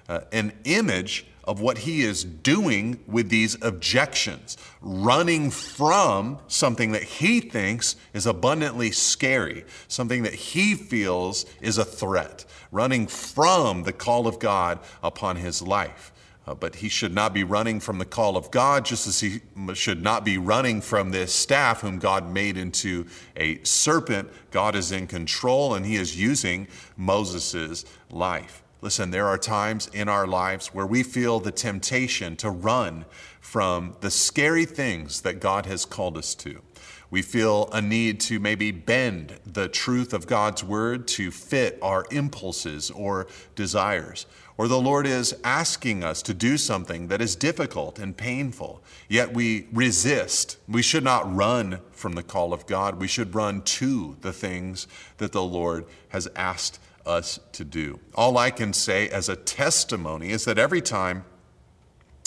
uh, 0.09 0.21
an 0.33 0.51
image 0.65 1.25
of 1.45 1.61
what 1.61 1.79
he 1.79 2.01
is 2.01 2.23
doing 2.23 2.99
with 3.07 3.29
these 3.29 3.55
objections, 3.61 4.57
running 4.81 5.51
from 5.51 6.39
something 6.47 6.91
that 6.91 7.03
he 7.03 7.39
thinks 7.39 7.95
is 8.13 8.25
abundantly 8.25 8.91
scary, 8.91 9.63
something 9.87 10.23
that 10.23 10.33
he 10.33 10.75
feels 10.75 11.45
is 11.61 11.77
a 11.77 11.85
threat, 11.85 12.45
running 12.71 13.07
from 13.07 13.83
the 13.83 13.93
call 13.93 14.27
of 14.27 14.39
God 14.39 14.79
upon 15.03 15.37
his 15.37 15.61
life. 15.61 16.11
Uh, 16.47 16.53
but 16.53 16.75
he 16.75 16.89
should 16.89 17.13
not 17.13 17.33
be 17.33 17.43
running 17.43 17.79
from 17.79 17.97
the 17.97 18.05
call 18.05 18.37
of 18.37 18.51
God, 18.51 18.85
just 18.85 19.07
as 19.07 19.19
he 19.19 19.41
should 19.73 20.03
not 20.03 20.23
be 20.23 20.37
running 20.37 20.79
from 20.79 21.09
this 21.09 21.33
staff, 21.33 21.81
whom 21.81 21.97
God 21.97 22.31
made 22.31 22.55
into 22.55 23.07
a 23.35 23.63
serpent. 23.63 24.29
God 24.51 24.75
is 24.75 24.91
in 24.91 25.07
control, 25.07 25.73
and 25.73 25.85
he 25.85 25.95
is 25.95 26.15
using 26.15 26.67
Moses' 26.97 27.83
life. 28.11 28.61
Listen, 28.85 29.09
there 29.09 29.25
are 29.25 29.39
times 29.39 29.89
in 29.93 30.07
our 30.07 30.27
lives 30.27 30.67
where 30.67 30.85
we 30.85 31.01
feel 31.01 31.39
the 31.39 31.51
temptation 31.51 32.35
to 32.35 32.51
run 32.51 33.05
from 33.41 33.95
the 34.01 34.11
scary 34.11 34.65
things 34.65 35.21
that 35.21 35.39
God 35.39 35.65
has 35.65 35.85
called 35.85 36.15
us 36.19 36.35
to. 36.35 36.61
We 37.09 37.23
feel 37.23 37.67
a 37.73 37.81
need 37.81 38.19
to 38.19 38.39
maybe 38.39 38.69
bend 38.69 39.39
the 39.43 39.67
truth 39.67 40.13
of 40.13 40.27
God's 40.27 40.63
word 40.63 41.07
to 41.07 41.31
fit 41.31 41.79
our 41.81 42.05
impulses 42.11 42.91
or 42.91 43.25
desires. 43.55 44.27
Or 44.55 44.67
the 44.67 44.79
Lord 44.79 45.07
is 45.07 45.35
asking 45.43 46.03
us 46.03 46.21
to 46.21 46.35
do 46.35 46.55
something 46.55 47.07
that 47.07 47.23
is 47.23 47.35
difficult 47.35 47.97
and 47.97 48.15
painful, 48.15 48.83
yet 49.09 49.33
we 49.33 49.67
resist. 49.73 50.57
We 50.67 50.83
should 50.83 51.03
not 51.03 51.35
run 51.35 51.79
from 51.91 52.13
the 52.13 52.21
call 52.21 52.53
of 52.53 52.67
God. 52.67 52.99
We 52.99 53.07
should 53.07 53.33
run 53.33 53.63
to 53.63 54.15
the 54.21 54.31
things 54.31 54.85
that 55.17 55.31
the 55.31 55.41
Lord 55.41 55.85
has 56.09 56.27
asked 56.35 56.79
us 57.05 57.39
to 57.53 57.63
do. 57.63 57.99
All 58.15 58.37
I 58.37 58.51
can 58.51 58.73
say 58.73 59.09
as 59.09 59.29
a 59.29 59.35
testimony 59.35 60.29
is 60.29 60.45
that 60.45 60.57
every 60.57 60.81
time 60.81 61.25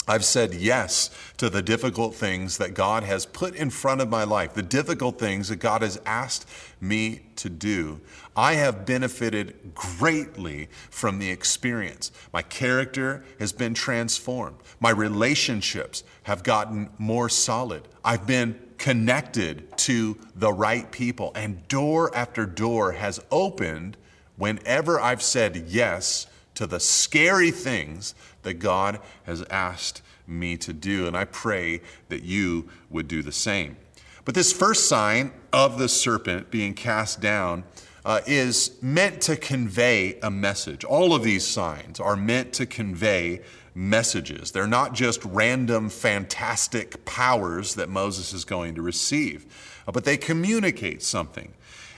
I've 0.09 0.25
said 0.25 0.55
yes 0.55 1.11
to 1.37 1.51
the 1.51 1.61
difficult 1.61 2.15
things 2.15 2.57
that 2.57 2.73
God 2.73 3.03
has 3.03 3.27
put 3.27 3.53
in 3.53 3.69
front 3.69 4.01
of 4.01 4.09
my 4.09 4.23
life, 4.23 4.55
the 4.55 4.63
difficult 4.63 5.19
things 5.19 5.49
that 5.49 5.57
God 5.57 5.83
has 5.83 6.01
asked 6.03 6.49
me 6.81 7.21
to 7.35 7.47
do. 7.47 8.01
I 8.35 8.53
have 8.53 8.87
benefited 8.87 9.75
greatly 9.75 10.67
from 10.89 11.19
the 11.19 11.29
experience. 11.29 12.11
My 12.33 12.41
character 12.41 13.23
has 13.37 13.53
been 13.53 13.75
transformed. 13.75 14.57
My 14.79 14.89
relationships 14.89 16.03
have 16.23 16.41
gotten 16.41 16.89
more 16.97 17.29
solid. 17.29 17.87
I've 18.03 18.25
been 18.25 18.59
connected 18.79 19.77
to 19.77 20.17
the 20.35 20.51
right 20.51 20.89
people, 20.89 21.31
and 21.35 21.67
door 21.67 22.15
after 22.15 22.47
door 22.47 22.93
has 22.93 23.19
opened 23.29 23.95
whenever 24.39 24.99
I've 24.99 25.21
said 25.21 25.65
yes 25.67 26.25
to 26.55 26.65
the 26.65 26.79
scary 26.79 27.51
things 27.51 28.15
that 28.41 28.55
God 28.55 28.99
has 29.25 29.43
asked 29.51 30.01
me 30.25 30.57
to 30.57 30.73
do. 30.73 31.05
And 31.05 31.15
I 31.15 31.25
pray 31.25 31.81
that 32.07 32.23
you 32.23 32.69
would 32.89 33.07
do 33.07 33.21
the 33.21 33.31
same. 33.31 33.77
But 34.25 34.35
this 34.35 34.51
first 34.51 34.87
sign 34.87 35.31
of 35.53 35.77
the 35.77 35.89
serpent 35.89 36.49
being 36.49 36.73
cast 36.73 37.19
down 37.19 37.63
uh, 38.05 38.21
is 38.25 38.77
meant 38.81 39.21
to 39.21 39.35
convey 39.35 40.19
a 40.21 40.31
message. 40.31 40.83
All 40.83 41.13
of 41.13 41.23
these 41.23 41.45
signs 41.45 41.99
are 41.99 42.15
meant 42.15 42.53
to 42.53 42.65
convey 42.65 43.41
messages. 43.75 44.51
They're 44.51 44.67
not 44.67 44.93
just 44.93 45.23
random, 45.25 45.89
fantastic 45.89 47.05
powers 47.05 47.75
that 47.75 47.89
Moses 47.89 48.33
is 48.33 48.45
going 48.45 48.75
to 48.75 48.81
receive, 48.81 49.45
uh, 49.87 49.91
but 49.91 50.05
they 50.05 50.17
communicate 50.17 51.03
something. 51.03 51.53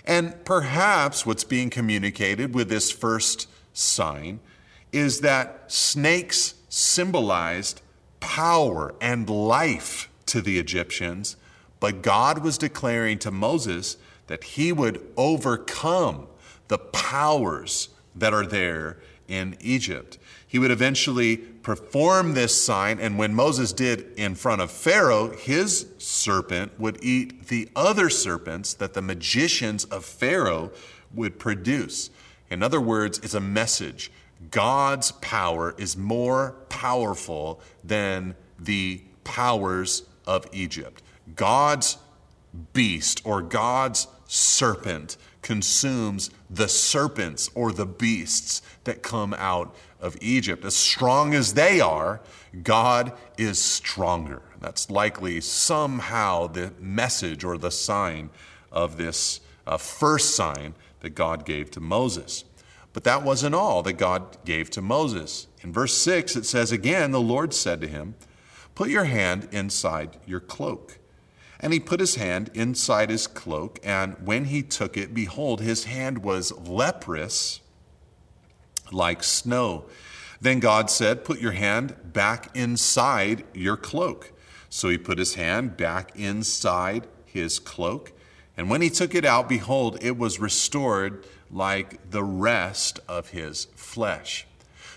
And 0.05 0.43
perhaps 0.45 1.25
what's 1.25 1.43
being 1.43 1.69
communicated 1.69 2.53
with 2.55 2.69
this 2.69 2.91
first 2.91 3.47
sign 3.73 4.39
is 4.91 5.21
that 5.21 5.71
snakes 5.71 6.55
symbolized 6.69 7.81
power 8.19 8.93
and 9.01 9.29
life 9.29 10.09
to 10.27 10.41
the 10.41 10.57
Egyptians, 10.59 11.35
but 11.79 12.01
God 12.01 12.39
was 12.43 12.57
declaring 12.57 13.19
to 13.19 13.31
Moses 13.31 13.97
that 14.27 14.43
he 14.43 14.71
would 14.71 15.05
overcome 15.17 16.27
the 16.67 16.77
powers 16.77 17.89
that 18.15 18.33
are 18.33 18.45
there 18.45 18.97
in 19.27 19.57
Egypt. 19.59 20.17
He 20.51 20.59
would 20.59 20.69
eventually 20.69 21.37
perform 21.37 22.33
this 22.33 22.61
sign, 22.61 22.99
and 22.99 23.17
when 23.17 23.33
Moses 23.33 23.71
did 23.71 24.11
in 24.17 24.35
front 24.35 24.61
of 24.61 24.69
Pharaoh, 24.69 25.29
his 25.29 25.87
serpent 25.97 26.77
would 26.77 27.01
eat 27.01 27.47
the 27.47 27.69
other 27.73 28.09
serpents 28.09 28.73
that 28.73 28.93
the 28.93 29.01
magicians 29.01 29.85
of 29.85 30.03
Pharaoh 30.03 30.73
would 31.13 31.39
produce. 31.39 32.09
In 32.49 32.61
other 32.61 32.81
words, 32.81 33.17
it's 33.19 33.33
a 33.33 33.39
message 33.39 34.11
God's 34.49 35.13
power 35.13 35.73
is 35.77 35.95
more 35.95 36.57
powerful 36.67 37.61
than 37.81 38.35
the 38.59 39.01
powers 39.23 40.03
of 40.27 40.45
Egypt. 40.51 41.01
God's 41.33 41.97
beast 42.73 43.21
or 43.23 43.41
God's 43.41 44.05
serpent 44.27 45.15
consumes 45.41 46.29
the 46.49 46.67
serpents 46.67 47.49
or 47.55 47.71
the 47.71 47.85
beasts 47.85 48.61
that 48.83 49.01
come 49.03 49.33
out 49.37 49.75
of 49.99 50.17
Egypt. 50.21 50.65
As 50.65 50.75
strong 50.75 51.33
as 51.33 51.53
they 51.53 51.79
are, 51.79 52.21
God 52.63 53.13
is 53.37 53.61
stronger. 53.61 54.41
That's 54.59 54.89
likely 54.89 55.41
somehow 55.41 56.47
the 56.47 56.73
message 56.79 57.43
or 57.43 57.57
the 57.57 57.71
sign 57.71 58.29
of 58.71 58.97
this 58.97 59.41
uh, 59.65 59.77
first 59.77 60.35
sign 60.35 60.75
that 60.99 61.11
God 61.11 61.45
gave 61.45 61.71
to 61.71 61.79
Moses. 61.79 62.43
But 62.93 63.03
that 63.05 63.23
wasn't 63.23 63.55
all 63.55 63.83
that 63.83 63.93
God 63.93 64.37
gave 64.45 64.69
to 64.71 64.81
Moses. 64.81 65.47
In 65.61 65.71
verse 65.71 65.95
6, 65.97 66.35
it 66.35 66.45
says, 66.45 66.71
Again, 66.71 67.11
the 67.11 67.21
Lord 67.21 67.53
said 67.53 67.81
to 67.81 67.87
him, 67.87 68.15
Put 68.75 68.89
your 68.89 69.05
hand 69.05 69.47
inside 69.51 70.17
your 70.25 70.39
cloak. 70.39 70.99
And 71.61 71.71
he 71.71 71.79
put 71.79 71.99
his 71.99 72.15
hand 72.15 72.49
inside 72.55 73.11
his 73.11 73.27
cloak, 73.27 73.79
and 73.83 74.15
when 74.25 74.45
he 74.45 74.63
took 74.63 74.97
it, 74.97 75.13
behold, 75.13 75.61
his 75.61 75.83
hand 75.83 76.23
was 76.23 76.51
leprous 76.57 77.61
like 78.91 79.23
snow. 79.23 79.85
Then 80.41 80.59
God 80.59 80.89
said, 80.89 81.23
Put 81.23 81.39
your 81.39 81.51
hand 81.51 81.95
back 82.03 82.55
inside 82.55 83.43
your 83.53 83.77
cloak. 83.77 84.33
So 84.69 84.89
he 84.89 84.97
put 84.97 85.19
his 85.19 85.35
hand 85.35 85.77
back 85.77 86.11
inside 86.15 87.07
his 87.25 87.59
cloak. 87.59 88.13
And 88.57 88.69
when 88.69 88.81
he 88.81 88.89
took 88.89 89.13
it 89.13 89.23
out, 89.23 89.47
behold, 89.47 89.99
it 90.01 90.17
was 90.17 90.39
restored 90.39 91.25
like 91.51 92.09
the 92.09 92.23
rest 92.23 92.99
of 93.07 93.29
his 93.29 93.65
flesh. 93.75 94.47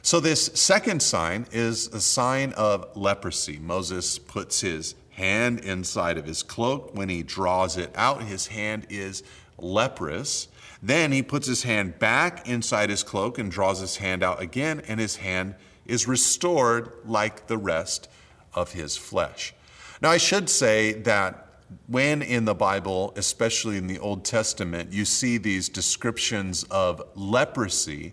So, 0.03 0.21
this 0.21 0.47
second 0.55 1.01
sign 1.03 1.47
is 1.51 1.87
a 1.89 2.01
sign 2.01 2.53
of 2.53 2.95
leprosy. 2.95 3.59
Moses 3.59 4.19
puts 4.19 4.61
his 4.61 4.95
hand 5.15 5.61
inside 5.61 6.19
of 6.19 6.27
his 6.27 6.43
cloak. 6.43 6.95
When 6.95 7.09
he 7.09 7.23
draws 7.23 7.77
it 7.77 7.91
out, 7.95 8.23
his 8.23 8.49
hand 8.49 8.87
is 8.89 9.23
leprous. 9.59 10.49
Then 10.83 11.13
he 11.13 11.23
puts 11.23 11.47
his 11.47 11.63
hand 11.63 11.99
back 11.99 12.49
inside 12.49 12.91
his 12.91 13.03
cloak 13.03 13.39
and 13.39 13.51
draws 13.51 13.81
his 13.81 13.97
hand 13.97 14.23
out 14.23 14.43
again, 14.43 14.83
and 14.87 15.01
his 15.01 15.17
hand 15.17 15.55
is 15.87 16.07
restored 16.09 16.93
like 17.05 17.47
the 17.47 17.59
rest 17.59 18.09
of 18.53 18.73
his 18.73 18.97
flesh. 18.97 19.55
Now, 20.03 20.11
I 20.11 20.19
should 20.19 20.51
say 20.51 20.93
that 20.93 21.41
when 21.87 22.23
in 22.23 22.45
the 22.45 22.55
Bible, 22.55 23.13
especially 23.17 23.77
in 23.77 23.87
the 23.87 23.99
Old 23.99 24.25
Testament, 24.25 24.93
you 24.93 25.05
see 25.05 25.39
these 25.39 25.69
descriptions 25.69 26.65
of 26.65 27.03
leprosy, 27.15 28.13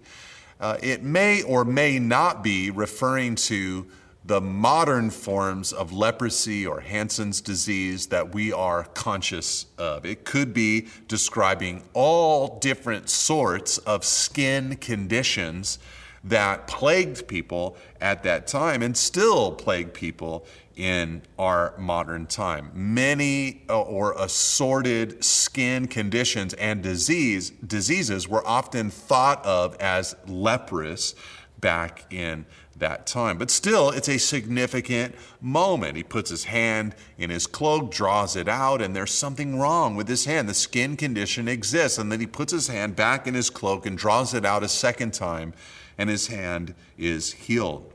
uh, 0.60 0.78
it 0.82 1.04
may 1.04 1.42
or 1.44 1.66
may 1.66 2.00
not 2.00 2.44
be 2.44 2.70
referring 2.72 3.36
to 3.36 3.88
the 4.24 4.42
modern 4.42 5.10
forms 5.10 5.74
of 5.74 5.92
leprosy 5.92 6.66
or 6.66 6.82
Hansen's 6.82 7.42
disease 7.42 8.08
that 8.08 8.34
we 8.34 8.54
are 8.54 8.84
conscious 8.94 9.66
of. 9.78 10.06
It 10.06 10.26
could 10.26 10.54
be 10.54 10.88
describing 11.08 11.84
all 11.94 12.60
different 12.60 13.10
sorts 13.10 13.80
of 13.80 14.06
skin 14.06 14.76
conditions 14.76 15.80
that 16.24 16.68
plagued 16.68 17.28
people 17.28 17.76
at 18.00 18.22
that 18.24 18.46
time 18.46 18.84
and 18.84 18.96
still 18.96 19.54
plague 19.54 19.92
people 19.92 20.46
in 20.76 21.22
our 21.38 21.74
modern 21.78 22.28
time. 22.28 22.72
Many 22.74 23.64
uh, 23.70 23.82
or 23.82 24.14
assorted 24.14 25.24
skin 25.24 25.88
conditions 25.88 26.54
and 26.54 26.82
disease 26.82 27.50
diseases 27.50 28.28
were 28.28 28.46
often 28.48 28.90
thought 28.90 29.44
of 29.46 29.76
as 29.78 30.16
leprous 30.28 31.16
back 31.60 32.12
in 32.12 32.46
that 32.82 33.08
time. 33.08 33.38
But 33.38 33.50
still, 33.50 33.90
it's 33.90 34.10
a 34.10 34.20
significant 34.20 35.16
moment. 35.40 35.96
He 35.96 36.04
puts 36.04 36.30
his 36.30 36.44
hand 36.44 36.94
in 37.18 37.30
his 37.30 37.48
cloak, 37.48 37.90
draws 37.90 38.36
it 38.36 38.50
out, 38.50 38.82
and 38.82 38.96
there's 38.96 39.14
something 39.14 39.58
wrong 39.58 39.96
with 39.96 40.08
his 40.08 40.26
hand. 40.26 40.50
The 40.50 40.54
skin 40.54 40.98
condition 40.98 41.48
exists. 41.48 41.98
And 41.98 42.12
then 42.12 42.20
he 42.20 42.28
puts 42.28 42.52
his 42.52 42.68
hand 42.68 42.96
back 42.96 43.26
in 43.26 43.34
his 43.34 43.50
cloak 43.50 43.86
and 43.86 43.98
draws 43.98 44.34
it 44.34 44.46
out 44.46 44.64
a 44.64 44.68
second 44.68 45.14
time, 45.14 45.54
and 45.98 46.10
his 46.10 46.28
hand 46.28 46.76
is 46.98 47.32
healed. 47.32 47.92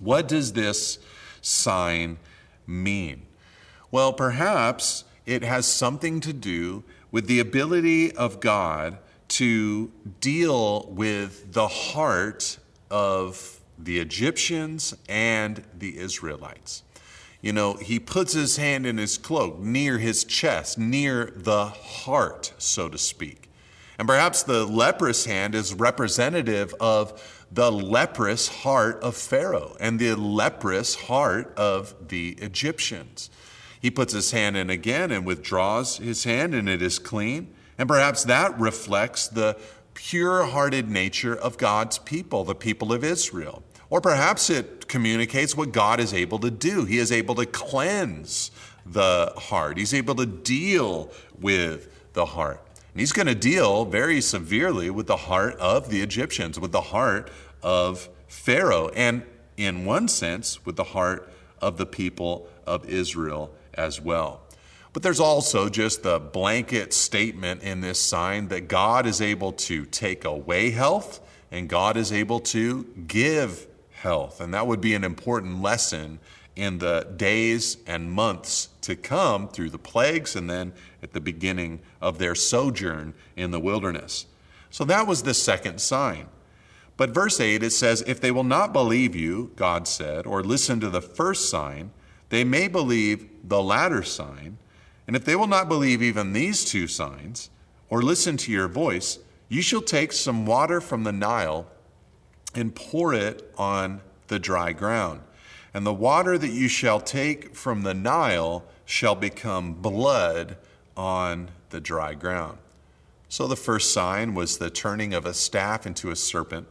What 0.00 0.28
does 0.28 0.52
this 0.52 0.98
sign 1.40 2.18
mean? 2.66 3.22
Well, 3.90 4.12
perhaps 4.12 5.04
it 5.24 5.42
has 5.42 5.66
something 5.66 6.20
to 6.20 6.32
do 6.32 6.84
with 7.10 7.28
the 7.28 7.40
ability 7.40 8.12
of 8.12 8.40
God 8.40 8.98
to 9.28 9.90
deal 10.20 10.86
with 10.90 11.52
the 11.52 11.68
heart 11.68 12.58
of 12.90 13.55
the 13.78 13.98
Egyptians 13.98 14.94
and 15.08 15.62
the 15.76 15.98
Israelites. 15.98 16.82
You 17.40 17.52
know, 17.52 17.74
he 17.74 18.00
puts 18.00 18.32
his 18.32 18.56
hand 18.56 18.86
in 18.86 18.98
his 18.98 19.18
cloak 19.18 19.58
near 19.58 19.98
his 19.98 20.24
chest, 20.24 20.78
near 20.78 21.32
the 21.36 21.66
heart, 21.66 22.52
so 22.58 22.88
to 22.88 22.98
speak. 22.98 23.48
And 23.98 24.08
perhaps 24.08 24.42
the 24.42 24.66
leprous 24.66 25.24
hand 25.24 25.54
is 25.54 25.72
representative 25.74 26.74
of 26.80 27.44
the 27.50 27.70
leprous 27.70 28.48
heart 28.48 29.00
of 29.02 29.16
Pharaoh 29.16 29.76
and 29.78 29.98
the 29.98 30.14
leprous 30.14 30.94
heart 30.94 31.54
of 31.56 31.94
the 32.08 32.30
Egyptians. 32.40 33.30
He 33.80 33.90
puts 33.90 34.12
his 34.12 34.32
hand 34.32 34.56
in 34.56 34.68
again 34.68 35.12
and 35.12 35.24
withdraws 35.24 35.98
his 35.98 36.24
hand, 36.24 36.54
and 36.54 36.68
it 36.68 36.82
is 36.82 36.98
clean. 36.98 37.54
And 37.78 37.88
perhaps 37.88 38.24
that 38.24 38.58
reflects 38.58 39.28
the 39.28 39.56
pure 39.94 40.44
hearted 40.46 40.90
nature 40.90 41.34
of 41.34 41.56
God's 41.56 41.98
people, 41.98 42.44
the 42.44 42.54
people 42.54 42.92
of 42.92 43.04
Israel. 43.04 43.62
Or 43.88 44.00
perhaps 44.00 44.50
it 44.50 44.88
communicates 44.88 45.56
what 45.56 45.72
God 45.72 46.00
is 46.00 46.12
able 46.12 46.38
to 46.40 46.50
do. 46.50 46.84
He 46.84 46.98
is 46.98 47.12
able 47.12 47.34
to 47.36 47.46
cleanse 47.46 48.50
the 48.84 49.32
heart, 49.36 49.78
He's 49.78 49.94
able 49.94 50.14
to 50.16 50.26
deal 50.26 51.10
with 51.40 52.12
the 52.12 52.26
heart. 52.26 52.66
And 52.96 53.00
he's 53.02 53.12
going 53.12 53.26
to 53.26 53.34
deal 53.34 53.84
very 53.84 54.22
severely 54.22 54.88
with 54.88 55.06
the 55.06 55.18
heart 55.18 55.56
of 55.56 55.90
the 55.90 56.00
Egyptians, 56.00 56.58
with 56.58 56.72
the 56.72 56.80
heart 56.80 57.30
of 57.62 58.08
Pharaoh, 58.26 58.88
and 58.88 59.22
in 59.58 59.84
one 59.84 60.08
sense, 60.08 60.64
with 60.64 60.76
the 60.76 60.84
heart 60.84 61.30
of 61.60 61.76
the 61.76 61.84
people 61.84 62.48
of 62.66 62.88
Israel 62.88 63.54
as 63.74 64.00
well. 64.00 64.40
But 64.94 65.02
there's 65.02 65.20
also 65.20 65.68
just 65.68 66.04
the 66.04 66.18
blanket 66.18 66.94
statement 66.94 67.62
in 67.62 67.82
this 67.82 68.00
sign 68.00 68.48
that 68.48 68.66
God 68.66 69.04
is 69.04 69.20
able 69.20 69.52
to 69.52 69.84
take 69.84 70.24
away 70.24 70.70
health 70.70 71.20
and 71.50 71.68
God 71.68 71.98
is 71.98 72.12
able 72.12 72.40
to 72.40 72.84
give 73.06 73.66
health. 74.06 74.40
And 74.40 74.54
that 74.54 74.68
would 74.68 74.80
be 74.80 74.94
an 74.94 75.02
important 75.02 75.60
lesson 75.60 76.20
in 76.54 76.78
the 76.78 77.06
days 77.16 77.76
and 77.86 78.10
months 78.10 78.68
to 78.82 78.94
come 78.94 79.48
through 79.48 79.70
the 79.70 79.78
plagues 79.78 80.36
and 80.36 80.48
then 80.48 80.72
at 81.02 81.12
the 81.12 81.20
beginning 81.20 81.80
of 82.00 82.18
their 82.18 82.36
sojourn 82.36 83.14
in 83.34 83.50
the 83.50 83.58
wilderness. 83.58 84.26
So 84.70 84.84
that 84.84 85.08
was 85.08 85.24
the 85.24 85.34
second 85.34 85.80
sign. 85.80 86.28
But 86.96 87.10
verse 87.10 87.40
8, 87.40 87.64
it 87.64 87.70
says, 87.70 88.02
If 88.06 88.20
they 88.20 88.30
will 88.30 88.44
not 88.44 88.72
believe 88.72 89.16
you, 89.16 89.50
God 89.56 89.88
said, 89.88 90.24
or 90.24 90.42
listen 90.42 90.80
to 90.80 90.88
the 90.88 91.02
first 91.02 91.50
sign, 91.50 91.90
they 92.28 92.44
may 92.44 92.68
believe 92.68 93.28
the 93.44 93.62
latter 93.62 94.04
sign. 94.04 94.56
And 95.06 95.16
if 95.16 95.24
they 95.24 95.36
will 95.36 95.48
not 95.48 95.68
believe 95.68 96.00
even 96.00 96.32
these 96.32 96.64
two 96.64 96.86
signs, 96.86 97.50
or 97.90 98.02
listen 98.02 98.36
to 98.38 98.52
your 98.52 98.68
voice, 98.68 99.18
you 99.48 99.62
shall 99.62 99.82
take 99.82 100.12
some 100.12 100.46
water 100.46 100.80
from 100.80 101.04
the 101.04 101.12
Nile 101.12 101.66
and 102.56 102.74
pour 102.74 103.14
it 103.14 103.52
on 103.56 104.00
the 104.28 104.38
dry 104.38 104.72
ground. 104.72 105.20
And 105.74 105.86
the 105.86 105.92
water 105.92 106.38
that 106.38 106.52
you 106.52 106.68
shall 106.68 107.00
take 107.00 107.54
from 107.54 107.82
the 107.82 107.94
Nile 107.94 108.64
shall 108.84 109.14
become 109.14 109.74
blood 109.74 110.56
on 110.96 111.50
the 111.70 111.80
dry 111.80 112.14
ground. 112.14 112.58
So 113.28 113.46
the 113.46 113.56
first 113.56 113.92
sign 113.92 114.34
was 114.34 114.58
the 114.58 114.70
turning 114.70 115.12
of 115.12 115.26
a 115.26 115.34
staff 115.34 115.86
into 115.86 116.10
a 116.10 116.16
serpent. 116.16 116.68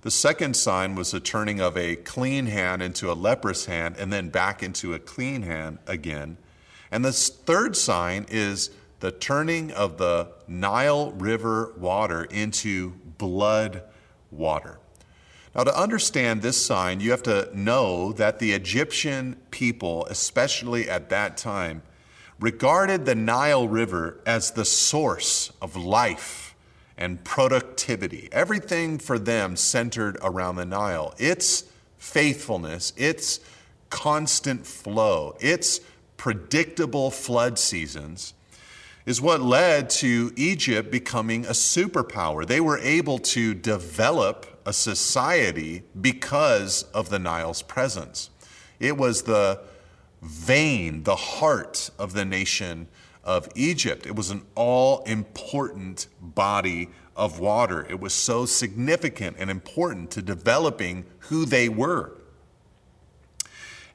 The 0.00 0.10
second 0.10 0.56
sign 0.56 0.94
was 0.94 1.10
the 1.10 1.20
turning 1.20 1.60
of 1.60 1.76
a 1.76 1.96
clean 1.96 2.46
hand 2.46 2.82
into 2.82 3.10
a 3.10 3.14
leprous 3.14 3.66
hand 3.66 3.96
and 3.98 4.12
then 4.12 4.30
back 4.30 4.62
into 4.62 4.94
a 4.94 4.98
clean 4.98 5.42
hand 5.42 5.78
again. 5.86 6.38
And 6.90 7.04
the 7.04 7.12
third 7.12 7.76
sign 7.76 8.26
is 8.30 8.70
the 9.00 9.12
turning 9.12 9.70
of 9.72 9.98
the 9.98 10.28
Nile 10.46 11.12
River 11.12 11.74
water 11.76 12.24
into 12.24 12.94
blood 13.18 13.82
water. 14.30 14.78
Now, 15.58 15.64
to 15.64 15.76
understand 15.76 16.40
this 16.40 16.64
sign, 16.64 17.00
you 17.00 17.10
have 17.10 17.24
to 17.24 17.50
know 17.52 18.12
that 18.12 18.38
the 18.38 18.52
Egyptian 18.52 19.34
people, 19.50 20.06
especially 20.06 20.88
at 20.88 21.08
that 21.08 21.36
time, 21.36 21.82
regarded 22.38 23.04
the 23.04 23.16
Nile 23.16 23.66
River 23.66 24.20
as 24.24 24.52
the 24.52 24.64
source 24.64 25.50
of 25.60 25.74
life 25.74 26.54
and 26.96 27.24
productivity. 27.24 28.28
Everything 28.30 28.98
for 28.98 29.18
them 29.18 29.56
centered 29.56 30.16
around 30.22 30.54
the 30.54 30.64
Nile. 30.64 31.12
Its 31.18 31.64
faithfulness, 31.96 32.92
its 32.96 33.40
constant 33.90 34.64
flow, 34.64 35.36
its 35.40 35.80
predictable 36.16 37.10
flood 37.10 37.58
seasons 37.58 38.32
is 39.06 39.20
what 39.20 39.40
led 39.40 39.90
to 39.90 40.32
Egypt 40.36 40.92
becoming 40.92 41.46
a 41.46 41.50
superpower. 41.50 42.46
They 42.46 42.60
were 42.60 42.78
able 42.78 43.18
to 43.18 43.54
develop 43.54 44.57
a 44.68 44.72
society 44.74 45.82
because 45.98 46.82
of 46.92 47.08
the 47.08 47.18
Nile's 47.18 47.62
presence. 47.62 48.28
It 48.78 48.98
was 48.98 49.22
the 49.22 49.62
vein, 50.20 51.04
the 51.04 51.16
heart 51.16 51.88
of 51.98 52.12
the 52.12 52.26
nation 52.26 52.86
of 53.24 53.48
Egypt. 53.54 54.06
It 54.06 54.14
was 54.14 54.28
an 54.28 54.42
all 54.54 55.02
important 55.04 56.08
body 56.20 56.90
of 57.16 57.40
water. 57.40 57.86
It 57.88 57.98
was 57.98 58.12
so 58.12 58.44
significant 58.44 59.38
and 59.38 59.50
important 59.50 60.10
to 60.10 60.20
developing 60.20 61.06
who 61.20 61.46
they 61.46 61.70
were. 61.70 62.12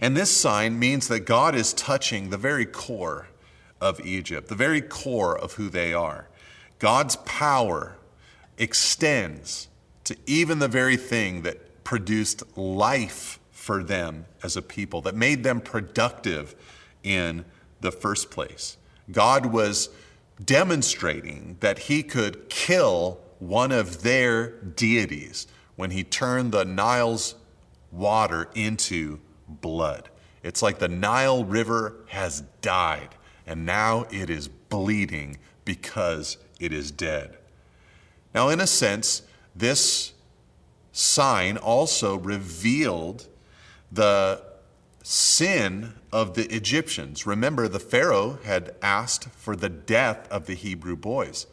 And 0.01 0.17
this 0.17 0.35
sign 0.35 0.79
means 0.79 1.07
that 1.07 1.19
God 1.19 1.53
is 1.53 1.73
touching 1.73 2.31
the 2.31 2.37
very 2.37 2.65
core 2.65 3.27
of 3.79 4.03
Egypt, 4.03 4.47
the 4.47 4.55
very 4.55 4.81
core 4.81 5.37
of 5.37 5.53
who 5.53 5.69
they 5.69 5.93
are. 5.93 6.29
God's 6.79 7.17
power 7.17 7.95
extends 8.57 9.67
to 10.05 10.15
even 10.25 10.59
the 10.59 10.67
very 10.67 10.97
thing 10.97 11.43
that 11.43 11.83
produced 11.83 12.43
life 12.57 13.39
for 13.51 13.83
them 13.83 14.25
as 14.41 14.57
a 14.57 14.61
people, 14.61 15.01
that 15.01 15.15
made 15.15 15.43
them 15.43 15.61
productive 15.61 16.55
in 17.03 17.45
the 17.81 17.91
first 17.91 18.29
place. 18.29 18.77
God 19.11 19.47
was 19.47 19.89
demonstrating 20.43 21.57
that 21.59 21.79
he 21.79 22.03
could 22.03 22.49
kill 22.49 23.19
one 23.39 23.71
of 23.71 24.03
their 24.03 24.49
deities 24.49 25.47
when 25.75 25.91
he 25.91 26.03
turned 26.03 26.51
the 26.51 26.65
Nile's 26.65 27.35
water 27.91 28.49
into 28.55 29.19
blood. 29.47 30.09
It's 30.41 30.61
like 30.61 30.79
the 30.79 30.87
Nile 30.87 31.45
River 31.45 31.95
has 32.07 32.41
died 32.61 33.09
and 33.45 33.65
now 33.65 34.05
it 34.11 34.29
is 34.29 34.47
bleeding 34.47 35.37
because 35.65 36.37
it 36.59 36.71
is 36.71 36.91
dead. 36.91 37.37
Now, 38.33 38.49
in 38.49 38.59
a 38.59 38.67
sense, 38.67 39.21
this 39.55 40.13
sign 40.91 41.57
also 41.57 42.17
revealed 42.17 43.27
the 43.91 44.41
sin 45.03 45.93
of 46.11 46.35
the 46.35 46.53
Egyptians. 46.53 47.25
Remember, 47.25 47.67
the 47.67 47.79
Pharaoh 47.79 48.39
had 48.43 48.75
asked 48.81 49.29
for 49.29 49.55
the 49.55 49.69
death 49.69 50.31
of 50.31 50.45
the 50.45 50.55
Hebrew 50.55 50.95
boys 50.95 51.47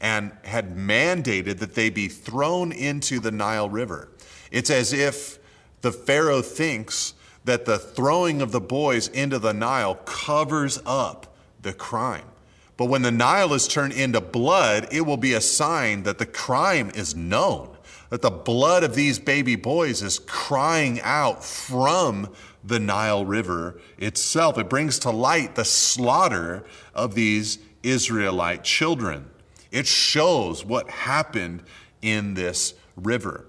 and 0.00 0.32
had 0.44 0.76
mandated 0.76 1.58
that 1.58 1.74
they 1.74 1.90
be 1.90 2.08
thrown 2.08 2.72
into 2.72 3.20
the 3.20 3.30
Nile 3.30 3.68
River. 3.68 4.08
It's 4.50 4.70
as 4.70 4.92
if 4.92 5.38
the 5.80 5.92
Pharaoh 5.92 6.42
thinks 6.42 7.14
that 7.44 7.64
the 7.64 7.78
throwing 7.78 8.40
of 8.40 8.52
the 8.52 8.60
boys 8.60 9.08
into 9.08 9.38
the 9.38 9.52
Nile 9.52 9.96
covers 9.96 10.80
up 10.86 11.34
the 11.60 11.72
crime. 11.72 12.31
But 12.76 12.86
when 12.86 13.02
the 13.02 13.10
Nile 13.10 13.52
is 13.54 13.68
turned 13.68 13.92
into 13.92 14.20
blood, 14.20 14.88
it 14.90 15.02
will 15.02 15.16
be 15.16 15.34
a 15.34 15.40
sign 15.40 16.04
that 16.04 16.18
the 16.18 16.26
crime 16.26 16.90
is 16.94 17.14
known, 17.14 17.76
that 18.10 18.22
the 18.22 18.30
blood 18.30 18.82
of 18.82 18.94
these 18.94 19.18
baby 19.18 19.56
boys 19.56 20.02
is 20.02 20.18
crying 20.18 21.00
out 21.02 21.44
from 21.44 22.30
the 22.64 22.80
Nile 22.80 23.24
River 23.24 23.80
itself. 23.98 24.58
It 24.58 24.68
brings 24.68 24.98
to 25.00 25.10
light 25.10 25.54
the 25.54 25.64
slaughter 25.64 26.64
of 26.94 27.14
these 27.14 27.58
Israelite 27.82 28.64
children. 28.64 29.28
It 29.70 29.86
shows 29.86 30.64
what 30.64 30.88
happened 30.90 31.62
in 32.00 32.34
this 32.34 32.74
river. 32.96 33.46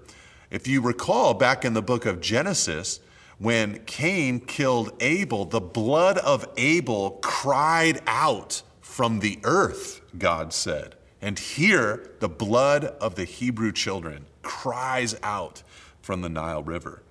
If 0.50 0.66
you 0.66 0.80
recall 0.80 1.34
back 1.34 1.64
in 1.64 1.74
the 1.74 1.82
book 1.82 2.06
of 2.06 2.20
Genesis, 2.20 3.00
when 3.38 3.80
Cain 3.84 4.40
killed 4.40 4.92
Abel, 5.00 5.44
the 5.44 5.60
blood 5.60 6.18
of 6.18 6.48
Abel 6.56 7.18
cried 7.22 8.00
out 8.06 8.62
from 8.94 9.18
the 9.18 9.40
earth, 9.42 10.02
God 10.16 10.52
said. 10.52 10.94
And 11.20 11.36
here, 11.36 12.12
the 12.20 12.28
blood 12.28 12.84
of 12.84 13.16
the 13.16 13.24
Hebrew 13.24 13.72
children 13.72 14.26
cries 14.42 15.16
out 15.20 15.64
from 16.00 16.20
the 16.20 16.28
Nile 16.28 16.62
River. 16.62 17.02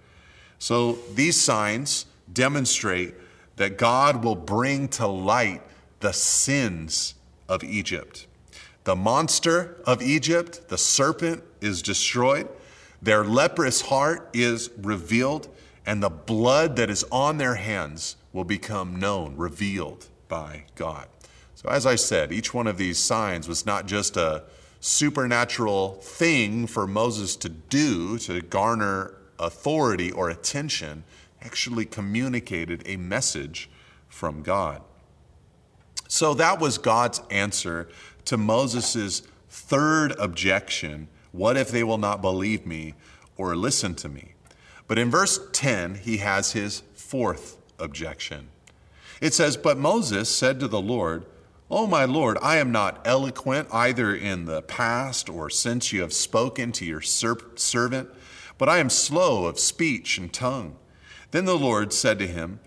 So 0.59 0.93
these 1.13 1.41
signs 1.41 2.05
demonstrate 2.31 3.15
that 3.57 3.77
God 3.77 4.23
will 4.23 4.37
bring 4.37 4.87
to 4.89 5.07
light 5.07 5.61
the 5.99 6.13
sins 6.13 7.15
of 7.49 7.65
Egypt. 7.65 8.27
The 8.85 8.95
monster 8.95 9.75
of 9.85 10.01
Egypt, 10.01 10.69
the 10.69 10.77
serpent, 10.77 11.43
is 11.59 11.81
destroyed. 11.81 12.47
Their 13.01 13.25
leprous 13.25 13.81
heart 13.81 14.29
is 14.31 14.69
revealed 14.81 15.49
and 15.85 16.01
the 16.01 16.09
blood 16.09 16.77
that 16.77 16.89
is 16.89 17.03
on 17.11 17.39
their 17.39 17.55
hands 17.55 18.15
will 18.31 18.45
become 18.45 18.95
known, 18.95 19.35
revealed 19.35 20.07
by 20.29 20.63
God. 20.75 21.09
So, 21.55 21.69
as 21.69 21.85
I 21.85 21.95
said, 21.95 22.31
each 22.31 22.53
one 22.53 22.67
of 22.67 22.77
these 22.77 22.97
signs 22.97 23.47
was 23.47 23.65
not 23.65 23.85
just 23.85 24.17
a 24.17 24.43
supernatural 24.79 25.93
thing 26.01 26.67
for 26.67 26.85
Moses 26.85 27.35
to 27.37 27.49
do 27.49 28.17
to 28.19 28.41
garner 28.41 29.13
authority 29.39 30.11
or 30.11 30.29
attention, 30.29 31.03
actually 31.41 31.85
communicated 31.85 32.83
a 32.85 32.97
message 32.97 33.69
from 34.09 34.43
God. 34.43 34.81
So 36.07 36.33
that 36.35 36.59
was 36.59 36.77
God's 36.77 37.21
answer 37.31 37.87
to 38.25 38.37
Moses' 38.37 39.23
third 39.49 40.13
objection 40.19 41.07
what 41.31 41.57
if 41.57 41.69
they 41.69 41.83
will 41.83 41.97
not 41.97 42.21
believe 42.21 42.65
me 42.65 42.93
or 43.37 43.55
listen 43.55 43.95
to 43.95 44.07
me? 44.07 44.33
But 44.87 44.99
in 44.99 45.09
verse 45.09 45.39
10, 45.51 45.95
he 45.95 46.17
has 46.17 46.51
his 46.51 46.83
fourth 46.93 47.57
objection. 47.79 48.49
It 49.19 49.33
says, 49.33 49.57
But 49.57 49.79
Moses 49.79 50.29
said 50.29 50.59
to 50.59 50.67
the 50.67 50.79
Lord, 50.79 51.25
O 51.71 51.88
my 51.88 52.06
Lord, 52.06 52.38
I 52.41 52.58
am 52.58 52.71
not 52.71 53.02
eloquent 53.06 53.69
either 53.71 54.13
in 54.13 54.45
the 54.45 54.62
past 54.62 55.30
or 55.30 55.49
since 55.49 55.93
you 55.93 56.02
have 56.02 56.13
spoken 56.13 56.71
to 56.73 56.86
your 56.86 57.02
servant, 57.02 58.10
but 58.58 58.69
I 58.69 58.80
am 58.80 58.89
slow 58.89 59.45
of 59.45 59.60
speech 59.60 60.17
and 60.17 60.32
tongue. 60.32 60.76
Then 61.32 61.45
the 61.45 61.58
Lord 61.58 61.93
said 61.93 62.19
to 62.19 62.28
him, 62.28 62.60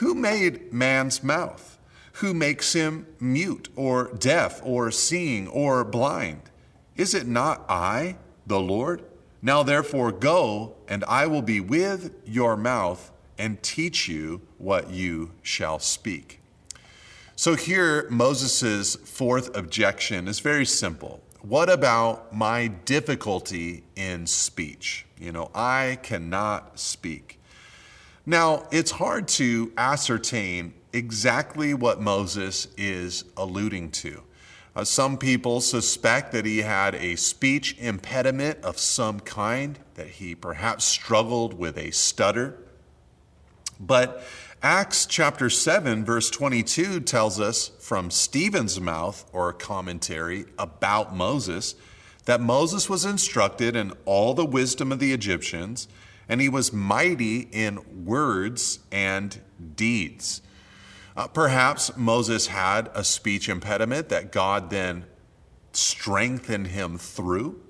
Who 0.00 0.14
made 0.14 0.72
man's 0.72 1.22
mouth? 1.22 1.78
Who 2.18 2.32
makes 2.32 2.74
him 2.74 3.06
mute 3.18 3.68
or 3.74 4.12
deaf 4.12 4.60
or 4.62 4.90
seeing 4.92 5.48
or 5.48 5.82
blind? 5.82 6.42
Is 6.96 7.14
it 7.14 7.26
not 7.26 7.64
I, 7.68 8.16
the 8.46 8.60
Lord? 8.60 9.02
Now 9.42 9.62
therefore 9.62 10.12
go, 10.12 10.76
and 10.86 11.04
I 11.08 11.26
will 11.26 11.42
be 11.42 11.60
with 11.60 12.14
your 12.24 12.56
mouth 12.56 13.10
and 13.36 13.62
teach 13.62 14.06
you 14.06 14.42
what 14.58 14.90
you 14.90 15.32
shall 15.42 15.80
speak. 15.80 16.40
So 17.36 17.56
here, 17.56 18.06
Moses' 18.10 18.94
fourth 18.94 19.56
objection 19.56 20.28
is 20.28 20.38
very 20.38 20.64
simple. 20.64 21.20
what 21.42 21.68
about 21.68 22.32
my 22.32 22.68
difficulty 22.68 23.82
in 23.96 24.26
speech? 24.26 25.04
You 25.18 25.32
know, 25.32 25.50
I 25.54 25.98
cannot 26.02 26.78
speak. 26.78 27.38
Now, 28.24 28.66
it's 28.70 28.92
hard 28.92 29.28
to 29.28 29.72
ascertain 29.76 30.74
exactly 30.92 31.74
what 31.74 32.00
Moses 32.00 32.68
is 32.78 33.24
alluding 33.36 33.90
to. 33.90 34.22
Uh, 34.76 34.84
some 34.84 35.18
people 35.18 35.60
suspect 35.60 36.32
that 36.32 36.46
he 36.46 36.58
had 36.58 36.94
a 36.94 37.16
speech 37.16 37.76
impediment 37.78 38.60
of 38.62 38.78
some 38.78 39.20
kind, 39.20 39.78
that 39.94 40.06
he 40.06 40.34
perhaps 40.34 40.84
struggled 40.84 41.54
with 41.54 41.76
a 41.76 41.90
stutter. 41.90 42.58
But 43.78 44.24
Acts 44.64 45.04
chapter 45.04 45.50
7, 45.50 46.06
verse 46.06 46.30
22 46.30 47.00
tells 47.00 47.38
us 47.38 47.68
from 47.80 48.10
Stephen's 48.10 48.80
mouth, 48.80 49.28
or 49.30 49.52
commentary 49.52 50.46
about 50.58 51.14
Moses, 51.14 51.74
that 52.24 52.40
Moses 52.40 52.88
was 52.88 53.04
instructed 53.04 53.76
in 53.76 53.92
all 54.06 54.32
the 54.32 54.46
wisdom 54.46 54.90
of 54.90 55.00
the 55.00 55.12
Egyptians, 55.12 55.86
and 56.30 56.40
he 56.40 56.48
was 56.48 56.72
mighty 56.72 57.40
in 57.52 58.06
words 58.06 58.78
and 58.90 59.38
deeds. 59.76 60.40
Uh, 61.14 61.26
perhaps 61.26 61.94
Moses 61.94 62.46
had 62.46 62.90
a 62.94 63.04
speech 63.04 63.50
impediment 63.50 64.08
that 64.08 64.32
God 64.32 64.70
then 64.70 65.04
strengthened 65.74 66.68
him 66.68 66.96
through. 66.96 67.60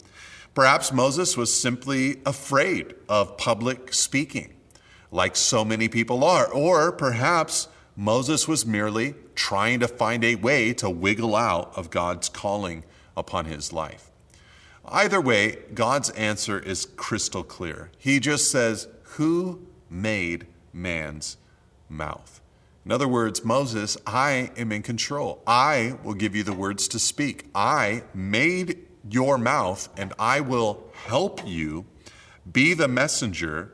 Perhaps 0.54 0.92
Moses 0.92 1.37
was 1.37 1.61
simply 1.61 2.20
afraid 2.24 2.94
of 3.09 3.37
public 3.37 3.92
speaking 3.92 4.54
like 5.14 5.37
so 5.37 5.64
many 5.64 5.87
people 5.87 6.24
are. 6.24 6.53
Or 6.53 6.90
perhaps 6.90 7.68
Moses 7.96 8.48
was 8.48 8.66
merely 8.66 9.14
trying 9.37 9.79
to 9.81 9.88
find 9.88 10.24
a 10.24 10.35
way 10.35 10.74
to 10.74 10.90
wiggle 10.90 11.37
out 11.37 11.72
of 11.77 11.90
God's 11.90 12.29
calling 12.29 12.85
upon 13.16 13.44
his 13.44 13.72
life. 13.72 14.11
Either 14.85 15.20
way, 15.20 15.59
God's 15.72 16.11
answer 16.11 16.59
is 16.59 16.87
crystal 16.96 17.44
clear. 17.44 17.90
He 17.96 18.18
just 18.18 18.50
says, 18.50 18.88
Who 19.14 19.64
made 19.88 20.48
man's 20.72 21.37
mouth? 21.88 22.40
In 22.85 22.90
other 22.90 23.09
words, 23.09 23.44
Moses, 23.44 23.96
I 24.07 24.50
am 24.57 24.72
in 24.72 24.83
control. 24.83 25.42
I 25.46 25.96
will 26.03 26.14
give 26.14 26.35
you 26.35 26.42
the 26.42 26.53
words 26.53 26.88
to 26.88 26.98
speak. 26.98 27.46
I 27.55 28.03
made 28.12 28.81
your 29.09 29.38
mouth, 29.38 29.88
and 29.96 30.12
I 30.18 30.40
will 30.40 30.85
help 31.07 31.46
you 31.46 31.87
be 32.50 32.74
the 32.74 32.88
messenger 32.88 33.74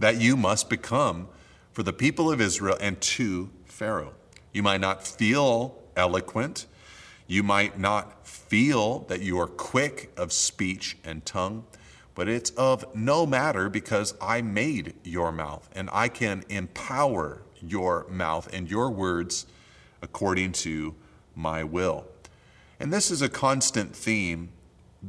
that 0.00 0.20
you 0.20 0.36
must 0.36 0.68
become 0.68 1.28
for 1.72 1.82
the 1.84 1.92
people 1.92 2.32
of 2.32 2.40
Israel 2.40 2.76
and 2.80 3.00
to 3.00 3.50
Pharaoh. 3.66 4.14
You 4.52 4.62
might 4.62 4.80
not 4.80 5.06
feel 5.06 5.78
eloquent. 5.94 6.66
You 7.28 7.44
might 7.44 7.78
not 7.78 8.26
feel 8.26 9.00
that 9.00 9.20
you 9.20 9.38
are 9.38 9.46
quick 9.46 10.10
of 10.16 10.32
speech 10.32 10.96
and 11.04 11.24
tongue, 11.24 11.64
but 12.16 12.28
it's 12.28 12.50
of 12.50 12.84
no 12.96 13.24
matter 13.24 13.68
because 13.68 14.14
I 14.20 14.42
made 14.42 14.94
your 15.04 15.30
mouth 15.30 15.68
and 15.72 15.88
I 15.92 16.08
can 16.08 16.44
empower 16.48 17.42
your 17.62 18.06
mouth 18.08 18.52
and 18.52 18.68
your 18.68 18.90
words 18.90 19.46
according 20.02 20.52
to 20.52 20.94
my 21.36 21.62
will. 21.62 22.06
And 22.80 22.92
this 22.92 23.10
is 23.10 23.22
a 23.22 23.28
constant 23.28 23.94
theme 23.94 24.48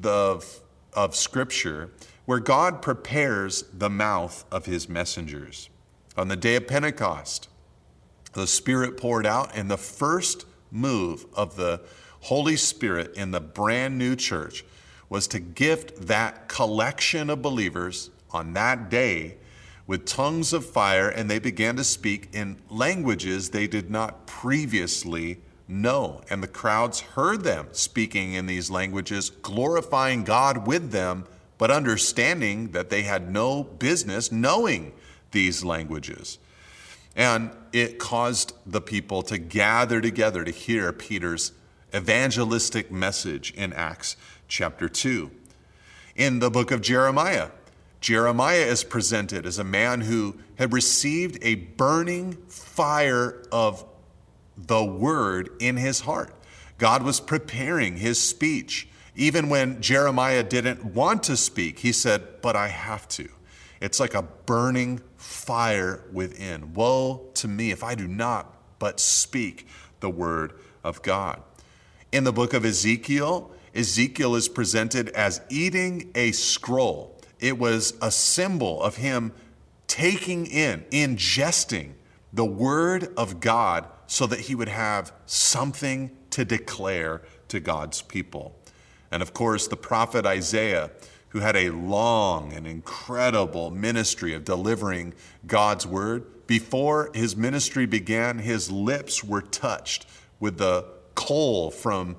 of, 0.04 0.60
of 0.94 1.16
Scripture 1.16 1.90
where 2.26 2.40
God 2.40 2.82
prepares 2.82 3.64
the 3.74 3.90
mouth 3.90 4.46
of 4.52 4.66
his 4.66 4.88
messengers. 4.88 5.70
On 6.18 6.28
the 6.28 6.36
day 6.36 6.56
of 6.56 6.68
Pentecost, 6.68 7.50
the 8.34 8.48
Spirit 8.48 8.98
poured 8.98 9.26
out, 9.26 9.52
and 9.56 9.70
the 9.70 9.78
first 9.78 10.46
move 10.72 11.26
of 11.34 11.56
the 11.56 11.82
Holy 12.22 12.56
Spirit 12.56 13.14
in 13.16 13.32
the 13.32 13.42
brand 13.42 13.98
new 13.98 14.16
church 14.16 14.64
was 15.10 15.28
to 15.28 15.40
gift 15.40 16.08
that 16.08 16.48
collection 16.48 17.30
of 17.30 17.42
believers 17.42 18.10
on 18.32 18.54
that 18.54 18.90
day 18.90 19.36
with 19.88 20.06
tongues 20.06 20.54
of 20.54 20.66
fire, 20.66 21.10
and 21.10 21.30
they 21.30 21.40
began 21.40 21.76
to 21.76 21.84
speak 21.84 22.30
in 22.32 22.58
languages 22.70 23.50
they 23.50 23.68
did 23.68 23.90
not 23.90 24.26
previously 24.26 25.38
know. 25.68 26.22
And 26.30 26.42
the 26.42 26.48
crowds 26.48 27.02
heard 27.02 27.44
them 27.44 27.68
speaking 27.74 28.34
in 28.34 28.46
these 28.46 28.70
languages, 28.70 29.30
glorifying 29.30 30.24
God 30.24 30.66
with 30.66 30.92
them 30.92 31.26
but 31.62 31.70
understanding 31.70 32.72
that 32.72 32.90
they 32.90 33.04
had 33.04 33.32
no 33.32 33.64
business 33.64 34.32
knowing 34.32 34.92
these 35.30 35.64
languages. 35.64 36.40
And 37.16 37.52
it 37.72 38.00
caused 38.00 38.54
the 38.66 38.82
people 38.82 39.22
to 39.22 39.38
gather 39.38 40.02
together 40.02 40.44
to 40.44 40.50
hear 40.50 40.92
Peter's 40.92 41.52
evangelistic 41.94 42.92
message 42.92 43.54
in 43.54 43.74
Acts 43.74 44.18
chapter 44.48 44.90
2. 44.90 45.30
In 46.16 46.40
the 46.40 46.50
book 46.50 46.72
of 46.72 46.82
Jeremiah, 46.82 47.50
Jeremiah 48.00 48.66
is 48.66 48.84
presented 48.84 49.46
as 49.46 49.60
a 49.60 49.64
man 49.64 50.02
who 50.02 50.38
had 50.56 50.74
received 50.74 51.38
a 51.44 51.54
burning 51.54 52.38
fire 52.48 53.44
of 53.52 53.86
the 54.58 54.84
word 54.84 55.52
in 55.60 55.78
his 55.78 56.00
heart. 56.00 56.34
God 56.80 57.04
was 57.04 57.20
preparing 57.20 57.98
his 57.98 58.20
speech 58.20 58.88
even 59.16 59.50
when 59.50 59.82
Jeremiah 59.82 60.44
didn't 60.44 60.86
want 60.86 61.24
to 61.24 61.38
speak, 61.38 61.80
he 61.80 61.92
said, 61.92 62.42
But 62.42 62.56
I 62.56 62.70
have 62.70 63.08
to. 63.10 63.30
It's 63.82 64.00
like 64.00 64.14
a 64.14 64.22
burning 64.22 65.02
fire 65.18 66.04
within. 66.12 66.74
Woe 66.74 67.30
to 67.36 67.48
me 67.48 67.72
if 67.72 67.84
I 67.84 67.96
do 67.96 68.08
not 68.08 68.58
but 68.80 69.00
speak 69.00 69.68
the 70.00 70.10
word 70.10 70.54
of 70.84 71.02
God. 71.02 71.42
In 72.12 72.24
the 72.24 72.34
book 72.34 72.54
of 72.54 72.66
Ezekiel, 72.66 73.52
Ezekiel 73.76 74.36
is 74.36 74.50
presented 74.50 75.10
as 75.10 75.42
eating 75.50 76.12
a 76.16 76.32
scroll. 76.32 77.20
It 77.40 77.58
was 77.58 77.94
a 78.02 78.12
symbol 78.12 78.82
of 78.82 78.98
him 78.98 79.34
taking 79.88 80.46
in, 80.46 80.84
ingesting 80.92 81.92
the 82.34 82.46
word 82.46 83.14
of 83.18 83.40
God 83.40 83.88
so 84.08 84.26
that 84.28 84.42
he 84.42 84.56
would 84.56 84.70
have 84.70 85.14
something 85.26 86.12
to 86.32 86.44
declare 86.44 87.22
to 87.50 87.60
God's 87.60 88.02
people. 88.02 88.58
And 89.12 89.22
of 89.22 89.34
course, 89.34 89.68
the 89.68 89.78
prophet 89.78 90.26
Isaiah, 90.26 90.92
who 91.30 91.40
had 91.40 91.56
a 91.56 91.70
long 91.70 92.54
and 92.54 92.66
incredible 92.66 93.72
ministry 93.72 94.34
of 94.34 94.46
delivering 94.46 95.14
God's 95.46 95.86
word, 95.86 96.48
before 96.48 97.12
his 97.14 97.36
ministry 97.36 97.86
began, 97.86 98.40
his 98.40 98.72
lips 98.72 99.24
were 99.24 99.42
touched 99.42 100.06
with 100.40 100.58
the 100.58 100.86
coal 101.16 101.72
from 101.72 102.16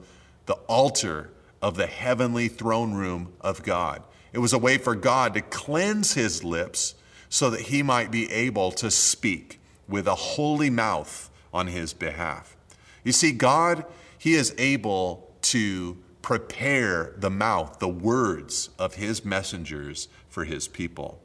the 0.47 0.55
altar 0.69 1.31
of 1.61 1.77
the 1.77 1.87
heavenly 1.87 2.49
throne 2.49 2.95
room 2.95 3.33
of 3.41 3.63
God. 3.63 4.03
It 4.33 4.39
was 4.39 4.53
a 4.53 4.59
way 4.59 4.79
for 4.79 4.95
God 4.95 5.35
to 5.35 5.41
cleanse 5.43 6.15
his 6.15 6.43
lips 6.43 6.95
so 7.29 7.51
that 7.51 7.63
he 7.63 7.83
might 7.83 8.11
be 8.11 8.31
able 8.31 8.73
to 8.73 8.91
speak 8.91 9.61
with 9.89 10.07
a 10.07 10.15
holy 10.15 10.71
mouth 10.71 11.31
on 11.53 11.67
his 11.67 11.93
behalf. 11.93 12.57
You 13.05 13.13
see, 13.13 13.33
God, 13.33 13.85
he 14.19 14.35
is 14.35 14.55
able 14.59 15.31
to 15.43 15.99
prepare 16.23 17.13
the 17.17 17.31
mouth, 17.31 17.79
the 17.81 17.89
words 17.89 18.71
of 18.79 18.95
his 18.95 19.25
messengers 19.25 20.09
for 20.29 20.45
his 20.45 20.69
people. 20.69 21.21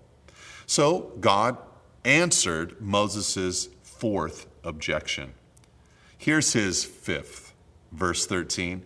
So 0.66 1.14
God 1.20 1.58
answered 2.04 2.82
Moses' 2.82 3.70
fourth 3.84 4.48
objection. 4.64 5.34
Here's 6.18 6.54
his 6.54 6.84
fifth, 6.84 7.54
verse 7.92 8.26
13. 8.26 8.84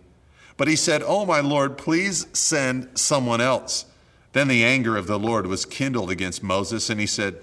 But 0.56 0.68
he 0.68 0.76
said, 0.76 1.02
Oh, 1.04 1.24
my 1.24 1.40
Lord, 1.40 1.78
please 1.78 2.26
send 2.32 2.98
someone 2.98 3.40
else. 3.40 3.86
Then 4.32 4.48
the 4.48 4.64
anger 4.64 4.96
of 4.96 5.06
the 5.06 5.18
Lord 5.18 5.46
was 5.46 5.64
kindled 5.64 6.10
against 6.10 6.42
Moses, 6.42 6.88
and 6.88 7.00
he 7.00 7.06
said, 7.06 7.38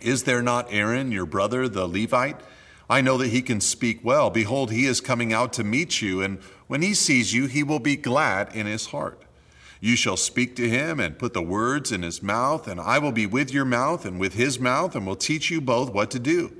Is 0.00 0.24
there 0.24 0.42
not 0.42 0.66
Aaron, 0.70 1.12
your 1.12 1.26
brother, 1.26 1.68
the 1.68 1.86
Levite? 1.86 2.40
I 2.88 3.00
know 3.00 3.18
that 3.18 3.28
he 3.28 3.42
can 3.42 3.60
speak 3.60 4.04
well. 4.04 4.30
Behold, 4.30 4.70
he 4.70 4.86
is 4.86 5.00
coming 5.00 5.32
out 5.32 5.52
to 5.54 5.64
meet 5.64 6.00
you, 6.00 6.22
and 6.22 6.38
when 6.68 6.82
he 6.82 6.94
sees 6.94 7.34
you, 7.34 7.46
he 7.46 7.62
will 7.62 7.80
be 7.80 7.96
glad 7.96 8.54
in 8.54 8.66
his 8.66 8.86
heart. 8.86 9.22
You 9.80 9.96
shall 9.96 10.16
speak 10.16 10.56
to 10.56 10.68
him 10.68 11.00
and 11.00 11.18
put 11.18 11.34
the 11.34 11.42
words 11.42 11.92
in 11.92 12.02
his 12.02 12.22
mouth, 12.22 12.66
and 12.66 12.80
I 12.80 12.98
will 12.98 13.12
be 13.12 13.26
with 13.26 13.52
your 13.52 13.64
mouth 13.64 14.04
and 14.04 14.18
with 14.18 14.34
his 14.34 14.58
mouth, 14.58 14.94
and 14.94 15.06
will 15.06 15.16
teach 15.16 15.50
you 15.50 15.60
both 15.60 15.92
what 15.92 16.10
to 16.12 16.18
do. 16.18 16.52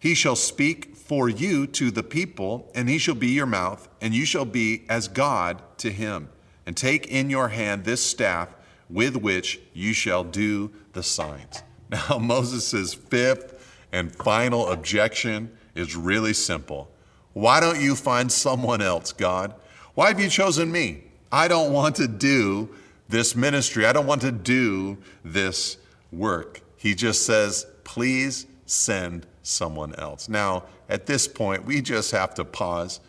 He 0.00 0.14
shall 0.14 0.36
speak 0.36 0.96
for 0.96 1.28
you 1.28 1.66
to 1.68 1.90
the 1.90 2.02
people, 2.02 2.70
and 2.74 2.88
he 2.88 2.98
shall 2.98 3.14
be 3.14 3.28
your 3.28 3.46
mouth, 3.46 3.88
and 4.00 4.14
you 4.14 4.24
shall 4.24 4.44
be 4.44 4.84
as 4.88 5.08
God 5.08 5.62
to 5.78 5.90
him. 5.90 6.28
And 6.66 6.76
take 6.76 7.06
in 7.06 7.30
your 7.30 7.48
hand 7.48 7.84
this 7.84 8.04
staff 8.04 8.54
with 8.90 9.16
which 9.16 9.60
you 9.72 9.92
shall 9.92 10.24
do 10.24 10.70
the 10.92 11.02
signs. 11.02 11.62
Now, 11.90 12.18
Moses' 12.18 12.92
fifth 12.92 13.57
and 13.92 14.14
final 14.14 14.68
objection 14.68 15.56
is 15.74 15.96
really 15.96 16.32
simple. 16.32 16.90
Why 17.32 17.60
don't 17.60 17.80
you 17.80 17.94
find 17.94 18.30
someone 18.30 18.82
else, 18.82 19.12
God? 19.12 19.54
Why 19.94 20.08
have 20.08 20.20
you 20.20 20.28
chosen 20.28 20.70
me? 20.70 21.04
I 21.30 21.48
don't 21.48 21.72
want 21.72 21.96
to 21.96 22.08
do 22.08 22.70
this 23.08 23.36
ministry. 23.36 23.86
I 23.86 23.92
don't 23.92 24.06
want 24.06 24.22
to 24.22 24.32
do 24.32 24.98
this 25.24 25.76
work. 26.12 26.60
He 26.76 26.94
just 26.94 27.24
says, 27.24 27.66
please 27.84 28.46
send 28.66 29.26
someone 29.42 29.94
else. 29.96 30.28
Now, 30.28 30.64
at 30.88 31.06
this 31.06 31.28
point, 31.28 31.64
we 31.64 31.80
just 31.80 32.10
have 32.12 32.34
to 32.34 32.44
pause 32.44 33.00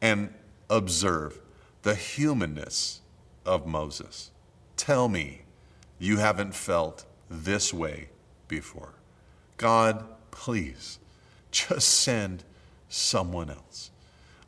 and 0.00 0.32
observe 0.68 1.40
the 1.82 1.94
humanness 1.94 3.00
of 3.44 3.66
Moses. 3.66 4.30
Tell 4.76 5.08
me 5.08 5.42
you 5.98 6.18
haven't 6.18 6.54
felt 6.54 7.04
this 7.28 7.72
way 7.72 8.08
before. 8.48 8.94
God, 9.56 10.04
please, 10.30 10.98
just 11.50 11.88
send 11.88 12.44
someone 12.88 13.50
else. 13.50 13.90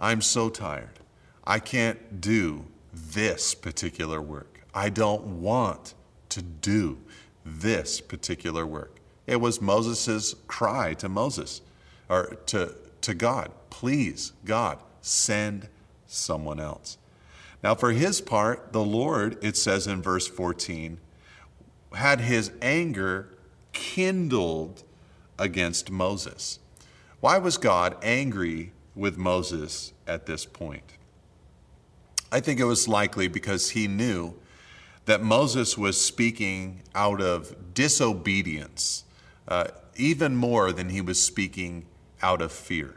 I'm 0.01 0.21
so 0.21 0.49
tired. 0.49 0.99
I 1.45 1.59
can't 1.59 2.21
do 2.21 2.64
this 2.92 3.55
particular 3.55 4.21
work. 4.21 4.61
I 4.75 4.88
don't 4.88 5.42
want 5.42 5.95
to 6.31 6.42
do 6.42 6.99
this 7.45 8.01
particular 8.01 8.66
work. 8.66 8.97
It 9.27 9.40
was 9.40 9.61
Moses' 9.61 10.35
cry 10.47 10.95
to 10.95 11.09
Moses 11.09 11.61
or 12.09 12.37
to, 12.47 12.75
to 13.03 13.14
God, 13.14 13.51
please, 13.71 14.33
God, 14.45 14.79
send 15.01 15.68
someone 16.07 16.61
else. 16.61 16.99
Now, 17.62 17.75
for 17.75 17.92
his 17.92 18.21
part, 18.21 18.73
the 18.73 18.83
Lord, 18.83 19.38
it 19.42 19.57
says 19.57 19.87
in 19.87 20.03
verse 20.03 20.27
14, 20.27 20.99
had 21.95 22.21
his 22.21 22.51
anger 22.61 23.29
kindled 23.73 24.83
against 25.38 25.90
Moses. 25.90 26.59
Why 27.21 27.38
was 27.38 27.57
God 27.57 27.97
angry 28.03 28.73
with 28.95 29.16
Moses 29.16 29.92
at 30.07 30.27
this 30.27 30.45
point? 30.45 30.99
I 32.31 32.40
think 32.40 32.59
it 32.61 32.64
was 32.64 32.88
likely 32.88 33.29
because 33.29 33.71
he 33.71 33.87
knew 33.87 34.35
that 35.05 35.23
Moses 35.23 35.77
was 35.77 36.01
speaking 36.01 36.83
out 36.95 37.21
of 37.21 37.75
disobedience, 37.75 39.05
uh, 39.49 39.68
even 39.97 40.37
more 40.37 40.73
than 40.73 40.88
he 40.88 41.01
was 41.01 41.23
speaking 41.23 41.87
out 42.23 42.40
of 42.40 42.53
fear. 42.53 42.97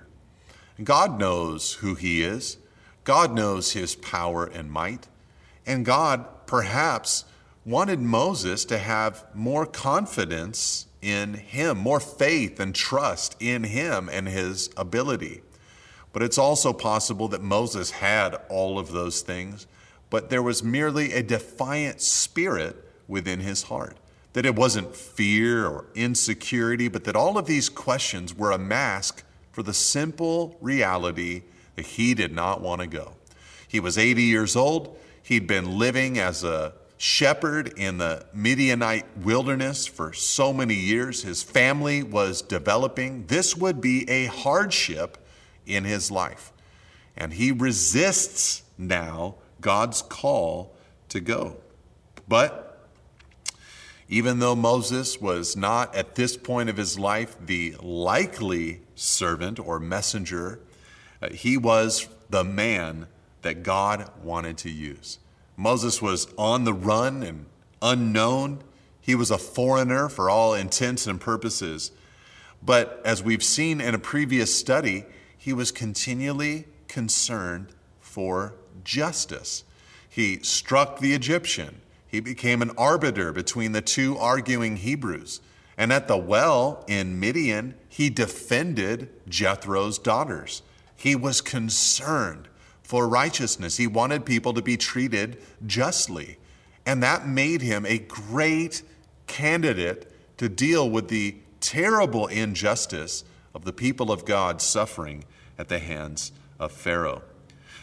God 0.83 1.19
knows 1.19 1.73
who 1.73 1.95
he 1.95 2.21
is, 2.21 2.57
God 3.03 3.33
knows 3.33 3.73
his 3.73 3.95
power 3.95 4.45
and 4.45 4.71
might, 4.71 5.07
and 5.65 5.85
God 5.85 6.25
perhaps 6.47 7.25
wanted 7.65 7.99
Moses 7.99 8.63
to 8.65 8.77
have 8.77 9.25
more 9.33 9.65
confidence 9.65 10.85
in 11.01 11.33
him, 11.33 11.77
more 11.77 11.99
faith 11.99 12.59
and 12.59 12.73
trust 12.73 13.35
in 13.39 13.63
him 13.63 14.07
and 14.11 14.27
his 14.27 14.69
ability. 14.77 15.41
But 16.13 16.23
it's 16.23 16.37
also 16.37 16.71
possible 16.71 17.27
that 17.29 17.41
Moses 17.41 17.91
had 17.91 18.35
all 18.49 18.79
of 18.79 18.91
those 18.91 19.21
things, 19.21 19.67
but 20.09 20.29
there 20.29 20.43
was 20.43 20.63
merely 20.63 21.11
a 21.11 21.23
defiant 21.23 22.01
spirit 22.01 22.77
within 23.07 23.39
his 23.39 23.63
heart. 23.63 23.97
That 24.33 24.45
it 24.45 24.55
wasn't 24.55 24.95
fear 24.95 25.65
or 25.65 25.85
insecurity, 25.95 26.87
but 26.87 27.03
that 27.05 27.15
all 27.15 27.37
of 27.37 27.47
these 27.47 27.69
questions 27.69 28.33
were 28.33 28.51
a 28.51 28.57
mask 28.57 29.23
for 29.51 29.63
the 29.63 29.73
simple 29.73 30.57
reality 30.61 31.43
that 31.75 31.85
he 31.85 32.13
did 32.13 32.33
not 32.33 32.61
want 32.61 32.81
to 32.81 32.87
go. 32.87 33.13
He 33.67 33.79
was 33.79 33.97
80 33.97 34.21
years 34.21 34.55
old. 34.55 34.97
He'd 35.23 35.47
been 35.47 35.77
living 35.77 36.19
as 36.19 36.43
a 36.43 36.73
shepherd 36.97 37.73
in 37.77 37.97
the 37.97 38.25
Midianite 38.33 39.05
wilderness 39.17 39.85
for 39.85 40.13
so 40.13 40.53
many 40.53 40.75
years. 40.75 41.23
His 41.23 41.43
family 41.43 42.03
was 42.03 42.41
developing. 42.41 43.25
This 43.27 43.55
would 43.55 43.81
be 43.81 44.09
a 44.09 44.25
hardship 44.25 45.17
in 45.65 45.83
his 45.83 46.09
life. 46.09 46.51
And 47.17 47.33
he 47.33 47.51
resists 47.51 48.63
now 48.77 49.35
God's 49.61 50.01
call 50.01 50.75
to 51.09 51.19
go. 51.19 51.57
But 52.27 52.87
even 54.07 54.39
though 54.39 54.55
Moses 54.55 55.19
was 55.19 55.55
not 55.55 55.95
at 55.95 56.15
this 56.15 56.37
point 56.37 56.69
of 56.69 56.77
his 56.77 56.99
life 56.99 57.35
the 57.43 57.75
likely 57.81 58.81
servant 58.95 59.59
or 59.59 59.79
messenger, 59.79 60.59
uh, 61.21 61.29
he 61.29 61.57
was 61.57 62.07
the 62.29 62.43
man 62.43 63.07
that 63.41 63.63
God 63.63 64.09
wanted 64.23 64.57
to 64.59 64.69
use. 64.69 65.19
Moses 65.57 66.01
was 66.01 66.27
on 66.37 66.63
the 66.63 66.73
run 66.73 67.23
and 67.23 67.45
unknown. 67.81 68.61
He 68.99 69.15
was 69.15 69.31
a 69.31 69.37
foreigner 69.37 70.09
for 70.09 70.29
all 70.29 70.53
intents 70.53 71.07
and 71.07 71.19
purposes. 71.21 71.91
But 72.61 73.01
as 73.05 73.23
we've 73.23 73.43
seen 73.43 73.79
in 73.79 73.93
a 73.93 73.99
previous 73.99 74.57
study, 74.57 75.05
he 75.37 75.53
was 75.53 75.71
continually 75.71 76.65
concerned 76.87 77.67
for 77.99 78.55
justice. 78.83 79.63
He 80.09 80.39
struck 80.39 80.99
the 80.99 81.13
Egyptian. 81.13 81.81
He 82.07 82.19
became 82.19 82.61
an 82.61 82.71
arbiter 82.77 83.31
between 83.31 83.73
the 83.73 83.81
two 83.81 84.17
arguing 84.17 84.77
Hebrews. 84.77 85.41
And 85.77 85.91
at 85.91 86.07
the 86.07 86.17
well 86.17 86.83
in 86.87 87.19
Midian, 87.19 87.75
he 87.89 88.09
defended 88.09 89.09
Jethro's 89.27 89.99
daughters. 89.99 90.61
He 90.95 91.15
was 91.15 91.41
concerned 91.41 92.47
for 92.85 93.07
righteousness. 93.07 93.77
He 93.77 93.87
wanted 93.87 94.27
people 94.27 94.53
to 94.53 94.61
be 94.61 94.77
treated 94.77 95.41
justly. 95.65 96.37
And 96.85 97.01
that 97.01 97.27
made 97.27 97.63
him 97.63 97.83
a 97.83 97.97
great 97.97 98.83
candidate 99.25 100.11
to 100.37 100.47
deal 100.47 100.87
with 100.87 101.07
the 101.07 101.35
terrible 101.61 102.27
injustice 102.27 103.23
of 103.55 103.65
the 103.65 103.73
people 103.73 104.11
of 104.11 104.23
God 104.23 104.61
suffering 104.61 105.23
at 105.57 105.67
the 105.67 105.79
hands 105.79 106.31
of 106.59 106.71
Pharaoh. 106.71 107.23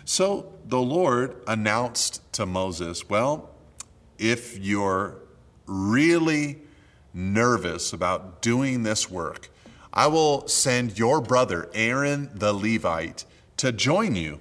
So 0.05 0.53
the 0.65 0.81
Lord 0.81 1.35
announced 1.49 2.21
to 2.35 2.47
Moses, 2.47 3.09
Well, 3.09 3.51
if 4.19 4.57
you're 4.57 5.17
really 5.67 6.61
nervous 7.13 7.93
about 7.93 8.41
doing 8.41 8.85
this 8.85 9.11
work, 9.11 9.51
I 9.93 10.07
will 10.07 10.47
send 10.47 10.97
your 10.97 11.21
brother, 11.21 11.69
Aaron 11.75 12.31
the 12.33 12.53
Levite, 12.53 13.25
to 13.57 13.73
join 13.73 14.15
you 14.15 14.41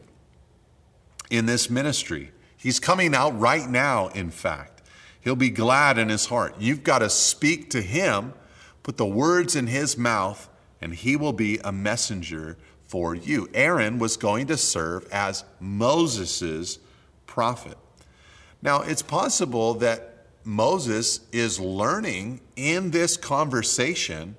in 1.32 1.48
this 1.48 1.70
ministry. 1.70 2.32
He's 2.58 2.80
coming 2.80 3.16
out 3.16 3.40
right 3.40 3.68
now, 3.68 4.10
in 4.10 4.30
fact. 4.30 4.84
He'll 5.22 5.36
be 5.36 5.50
glad 5.50 5.98
in 5.98 6.10
his 6.10 6.28
heart. 6.28 6.56
You've 6.60 6.84
got 6.84 7.00
to 7.00 7.10
speak 7.10 7.72
to 7.72 7.82
him, 7.82 8.34
put 8.84 8.98
the 8.98 9.06
words 9.06 9.56
in 9.56 9.68
his 9.68 9.98
mouth, 9.98 10.50
and 10.82 10.94
he 10.94 11.16
will 11.16 11.34
be 11.34 11.60
a 11.64 11.72
messenger 11.72 12.58
for 12.88 13.16
you. 13.16 13.50
Aaron 13.54 13.98
was 13.98 14.18
going 14.18 14.48
to 14.48 14.58
serve 14.58 15.08
as 15.12 15.44
Moses' 15.60 16.80
prophet. 17.26 17.78
Now, 18.62 18.82
it's 18.82 19.02
possible 19.02 19.76
that 19.76 20.26
Moses 20.44 21.22
is 21.32 21.60
learning 21.60 22.42
in 22.56 22.92
this 22.92 23.16
conversation 23.16 24.36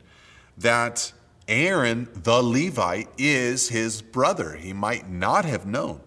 that 0.58 1.12
Aaron, 1.48 2.08
the 2.14 2.42
Levite, 2.42 3.08
is 3.18 3.68
his 3.68 4.02
brother. 4.02 4.54
He 4.54 4.72
might 4.72 5.08
not 5.08 5.44
have 5.44 5.64
known. 5.64 6.00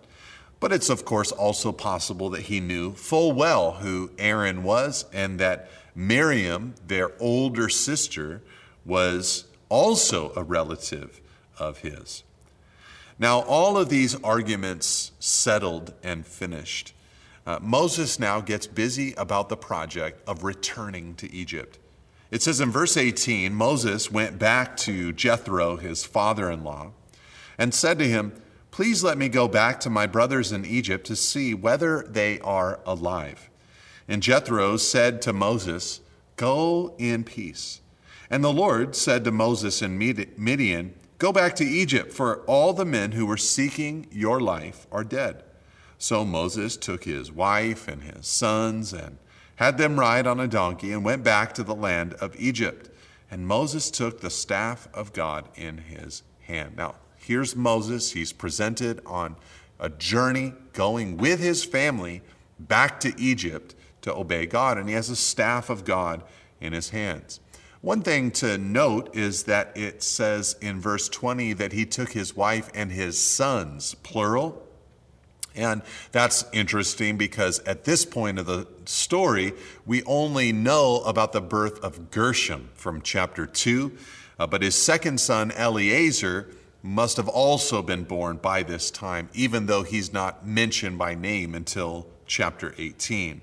But 0.66 0.74
it's, 0.74 0.90
of 0.90 1.06
course, 1.06 1.32
also 1.32 1.72
possible 1.72 2.32
that 2.32 2.42
he 2.42 2.60
knew 2.60 2.94
full 2.94 3.34
well 3.34 3.74
who 3.74 4.10
Aaron 4.18 4.64
was 4.64 5.06
and 5.14 5.40
that 5.40 5.70
Miriam, 5.94 6.74
their 6.88 7.12
older 7.22 7.70
sister, 7.70 8.42
was 8.84 9.46
also 9.70 10.34
a 10.36 10.42
relative 10.42 11.22
of 11.60 11.82
his. 11.82 12.24
Now, 13.20 13.42
all 13.42 13.78
of 13.78 13.90
these 13.90 14.16
arguments 14.24 15.12
settled 15.20 15.94
and 16.02 16.26
finished. 16.26 16.96
Uh, 17.46 17.60
Moses 17.62 18.18
now 18.18 18.42
gets 18.42 18.66
busy 18.66 19.14
about 19.20 19.50
the 19.50 19.58
project 19.58 20.28
of 20.28 20.44
returning 20.44 21.14
to 21.18 21.32
Egypt. 21.32 21.78
It 22.32 22.42
says 22.42 22.60
in 22.60 22.72
verse 22.72 22.98
18 22.98 23.54
Moses 23.54 24.10
went 24.10 24.40
back 24.40 24.78
to 24.78 25.14
Jethro, 25.14 25.76
his 25.76 26.04
father 26.04 26.50
in 26.50 26.64
law, 26.64 26.94
and 27.56 27.72
said 27.72 28.00
to 28.00 28.08
him, 28.08 28.42
Please 28.76 29.06
let 29.06 29.18
me 29.18 29.30
go 29.30 29.48
back 29.48 29.80
to 29.80 29.90
my 29.90 30.06
brothers 30.06 30.52
in 30.52 30.66
Egypt 30.66 31.08
to 31.08 31.16
see 31.16 31.54
whether 31.54 32.02
they 32.10 32.42
are 32.42 32.82
alive. 32.86 33.50
And 34.06 34.22
Jethro 34.22 34.76
said 34.76 35.22
to 35.22 35.32
Moses, 35.32 36.02
Go 36.36 36.94
in 36.98 37.24
peace. 37.24 37.80
And 38.30 38.44
the 38.44 38.52
Lord 38.52 38.94
said 38.94 39.24
to 39.24 39.32
Moses 39.32 39.82
in 39.82 39.98
Midian, 39.98 40.94
Go 41.20 41.32
back 41.32 41.56
to 41.56 41.64
Egypt, 41.64 42.12
for 42.12 42.40
all 42.48 42.74
the 42.74 42.84
men 42.84 43.14
who 43.14 43.26
were 43.26 43.38
seeking 43.38 44.08
your 44.12 44.42
life 44.42 44.88
are 44.92 45.06
dead. 45.06 45.44
So 45.98 46.26
Moses 46.26 46.76
took 46.76 47.06
his 47.06 47.32
wife 47.32 47.88
and 47.88 48.04
his 48.04 48.28
sons 48.28 48.92
and 48.92 49.20
had 49.56 49.78
them 49.78 49.98
ride 49.98 50.28
on 50.28 50.42
a 50.42 50.50
donkey 50.50 50.92
and 50.92 51.06
went 51.06 51.24
back 51.24 51.54
to 51.54 51.64
the 51.64 51.74
land 51.74 52.14
of 52.16 52.36
Egypt. 52.38 52.90
And 53.32 53.48
Moses 53.48 53.90
took 53.90 54.20
the 54.20 54.30
staff 54.30 54.90
of 54.94 55.14
God 55.14 55.48
in 55.56 55.78
his 55.78 56.24
hand. 56.42 56.76
Now, 56.76 56.96
here's 57.26 57.56
Moses. 57.56 58.12
He's 58.12 58.32
presented 58.32 59.02
on 59.06 59.36
a 59.80 59.90
journey 59.90 60.54
going 60.74 61.18
with 61.18 61.40
his 61.40 61.64
family 61.66 62.22
back 62.60 63.00
to 63.02 63.14
Egypt 63.20 63.76
to 64.02 64.14
obey 64.14 64.46
God, 64.46 64.78
and 64.78 64.88
he 64.88 64.96
has 64.96 65.10
a 65.10 65.16
staff 65.16 65.70
of 65.70 65.84
God 65.84 66.24
in 66.62 66.74
his 66.74 66.90
hands. 66.90 67.40
One 67.82 68.02
thing 68.02 68.32
to 68.32 68.58
note 68.58 69.16
is 69.16 69.44
that 69.44 69.72
it 69.76 70.02
says 70.02 70.56
in 70.62 70.80
verse 70.80 71.10
20 71.10 71.54
that 71.54 71.72
he 71.72 71.86
took 71.86 72.14
his 72.14 72.36
wife 72.36 72.70
and 72.74 72.92
his 72.92 73.20
sons, 73.20 73.96
plural. 74.02 74.64
And 75.56 75.82
that's 76.12 76.46
interesting 76.52 77.18
because 77.18 77.60
at 77.60 77.84
this 77.84 78.06
point 78.06 78.40
of 78.40 78.46
the 78.46 78.68
story, 78.86 79.54
we 79.86 80.04
only 80.04 80.52
know 80.52 81.02
about 81.02 81.32
the 81.32 81.42
birth 81.42 81.80
of 81.84 82.12
Gershom 82.12 82.70
from 82.74 83.02
chapter 83.02 83.46
2. 83.46 83.96
Uh, 84.38 84.48
but 84.48 84.62
his 84.62 84.76
second 84.76 85.20
son, 85.20 85.52
Eleazar, 85.52 86.50
must 86.86 87.18
have 87.18 87.28
also 87.28 87.82
been 87.82 88.04
born 88.04 88.38
by 88.38 88.62
this 88.62 88.92
time, 88.92 89.28
even 89.34 89.66
though 89.66 89.82
he's 89.82 90.14
not 90.14 90.46
mentioned 90.46 90.98
by 90.98 91.16
name 91.16 91.56
until 91.56 92.06
chapter 92.28 92.76
18. 92.78 93.42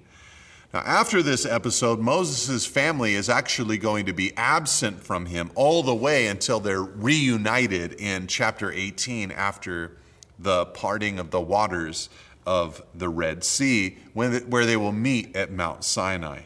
Now, 0.73 0.81
after 0.81 1.23
this 1.23 1.45
episode, 1.45 1.99
Moses' 1.99 2.65
family 2.65 3.15
is 3.15 3.29
actually 3.29 3.79
going 3.79 4.07
to 4.07 4.13
be 4.13 4.33
absent 4.37 5.03
from 5.03 5.27
him 5.27 5.51
all 5.57 5.83
the 5.83 5.95
way 5.95 6.29
until 6.29 6.61
they're 6.61 6.83
reunited 6.83 7.95
in 7.95 8.29
chapter 8.29 8.71
18 8.71 9.33
after 9.33 9.97
the 10.39 10.67
parting 10.67 11.19
of 11.19 11.33
the 11.33 11.41
waters 11.41 12.09
of 12.47 12.83
the 12.95 13.09
Red 13.09 13.43
Sea, 13.43 13.99
where 14.15 14.65
they 14.65 14.77
will 14.77 14.93
meet 14.93 15.35
at 15.35 15.51
Mount 15.51 15.85
Sinai. 15.85 16.43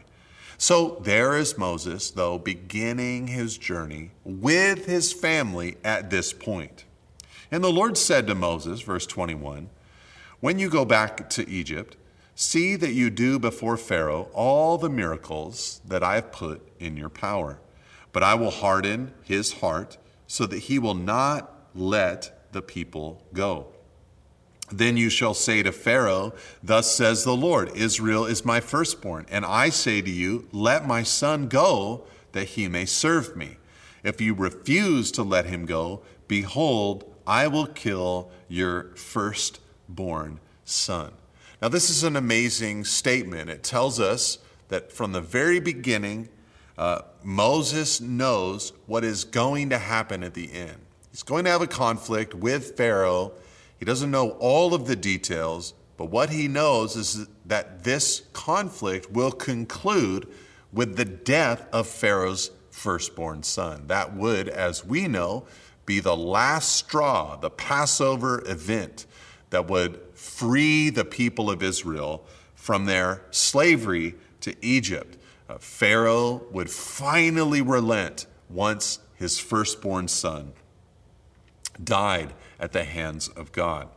So 0.57 0.99
there 1.03 1.37
is 1.37 1.59
Moses, 1.59 2.09
though, 2.09 2.39
beginning 2.39 3.27
his 3.27 3.57
journey 3.59 4.09
with 4.25 4.87
his 4.87 5.13
family 5.13 5.77
at 5.83 6.09
this 6.09 6.33
point. 6.33 6.85
And 7.51 7.63
the 7.63 7.71
Lord 7.71 7.97
said 7.97 8.27
to 8.27 8.35
Moses, 8.35 8.81
verse 8.81 9.05
21, 9.05 9.69
When 10.39 10.59
you 10.59 10.69
go 10.69 10.85
back 10.85 11.29
to 11.31 11.49
Egypt, 11.49 11.95
see 12.35 12.75
that 12.75 12.93
you 12.93 13.09
do 13.09 13.39
before 13.39 13.77
Pharaoh 13.77 14.29
all 14.33 14.77
the 14.77 14.89
miracles 14.89 15.81
that 15.85 16.03
I 16.03 16.15
have 16.15 16.31
put 16.31 16.61
in 16.79 16.97
your 16.97 17.09
power. 17.09 17.59
But 18.11 18.23
I 18.23 18.35
will 18.35 18.51
harden 18.51 19.13
his 19.23 19.53
heart 19.53 19.97
so 20.27 20.45
that 20.45 20.59
he 20.59 20.79
will 20.79 20.93
not 20.93 21.53
let 21.73 22.51
the 22.51 22.61
people 22.61 23.23
go. 23.33 23.67
Then 24.71 24.97
you 24.97 25.09
shall 25.09 25.33
say 25.33 25.63
to 25.63 25.71
Pharaoh, 25.71 26.33
Thus 26.61 26.93
says 26.93 27.23
the 27.23 27.35
Lord, 27.35 27.75
Israel 27.75 28.25
is 28.25 28.43
my 28.43 28.59
firstborn. 28.59 29.25
And 29.29 29.45
I 29.45 29.69
say 29.69 30.01
to 30.01 30.09
you, 30.09 30.49
Let 30.51 30.85
my 30.85 31.03
son 31.03 31.47
go, 31.47 32.03
that 32.33 32.49
he 32.49 32.67
may 32.67 32.85
serve 32.85 33.35
me. 33.35 33.57
If 34.03 34.19
you 34.19 34.33
refuse 34.33 35.11
to 35.11 35.23
let 35.23 35.45
him 35.45 35.65
go, 35.65 36.01
behold, 36.27 37.13
I 37.27 37.47
will 37.47 37.67
kill 37.67 38.31
your 38.47 38.95
firstborn 38.95 40.39
son. 40.65 41.11
Now, 41.61 41.67
this 41.67 41.89
is 41.89 42.03
an 42.03 42.15
amazing 42.15 42.85
statement. 42.85 43.49
It 43.49 43.63
tells 43.63 43.99
us 43.99 44.39
that 44.69 44.91
from 44.91 45.11
the 45.11 45.21
very 45.21 45.59
beginning, 45.59 46.29
uh, 46.77 47.01
Moses 47.23 48.01
knows 48.01 48.73
what 48.85 49.03
is 49.03 49.23
going 49.23 49.69
to 49.69 49.77
happen 49.77 50.23
at 50.23 50.33
the 50.33 50.51
end. 50.53 50.77
He's 51.11 51.23
going 51.23 51.45
to 51.45 51.51
have 51.51 51.61
a 51.61 51.67
conflict 51.67 52.33
with 52.33 52.77
Pharaoh 52.77 53.33
he 53.79 53.85
doesn't 53.85 54.11
know 54.11 54.31
all 54.39 54.73
of 54.73 54.87
the 54.87 54.95
details, 54.95 55.73
but 55.97 56.05
what 56.05 56.29
he 56.29 56.47
knows 56.47 56.95
is 56.95 57.27
that 57.45 57.83
this 57.83 58.23
conflict 58.33 59.11
will 59.11 59.31
conclude 59.31 60.27
with 60.71 60.95
the 60.95 61.05
death 61.05 61.67
of 61.71 61.87
Pharaoh's 61.87 62.51
firstborn 62.71 63.43
son. 63.43 63.87
That 63.87 64.15
would, 64.15 64.49
as 64.49 64.83
we 64.85 65.07
know, 65.07 65.45
be 65.87 65.99
the 65.99 66.15
last 66.15 66.75
straw, 66.75 67.35
the 67.37 67.49
Passover 67.49 68.43
event 68.45 69.07
that 69.49 69.67
would 69.67 69.99
free 70.13 70.91
the 70.91 71.05
people 71.05 71.49
of 71.49 71.63
Israel 71.63 72.23
from 72.53 72.85
their 72.85 73.23
slavery 73.31 74.13
to 74.41 74.53
Egypt. 74.61 75.17
Uh, 75.49 75.57
Pharaoh 75.57 76.43
would 76.51 76.69
finally 76.69 77.61
relent 77.61 78.27
once 78.49 78.99
his 79.15 79.39
firstborn 79.39 80.07
son 80.07 80.51
died 81.81 82.33
at 82.59 82.73
the 82.73 82.83
hands 82.83 83.29
of 83.29 83.51
God. 83.53 83.87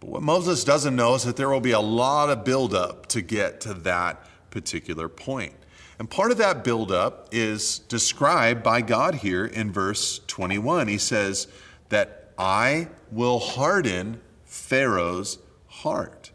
But 0.00 0.08
what 0.08 0.22
Moses 0.22 0.64
doesn't 0.64 0.96
know 0.96 1.14
is 1.14 1.24
that 1.24 1.36
there 1.36 1.50
will 1.50 1.60
be 1.60 1.72
a 1.72 1.80
lot 1.80 2.30
of 2.30 2.44
buildup 2.44 3.06
to 3.08 3.20
get 3.20 3.60
to 3.62 3.74
that 3.74 4.24
particular 4.50 5.08
point. 5.08 5.54
And 5.98 6.10
part 6.10 6.30
of 6.30 6.38
that 6.38 6.62
buildup 6.62 7.28
is 7.32 7.78
described 7.78 8.62
by 8.62 8.82
God 8.82 9.16
here 9.16 9.46
in 9.46 9.72
verse 9.72 10.20
21. 10.26 10.88
He 10.88 10.98
says 10.98 11.48
that 11.88 12.30
I 12.38 12.88
will 13.10 13.38
harden 13.38 14.20
Pharaoh's 14.44 15.38
heart. 15.68 16.32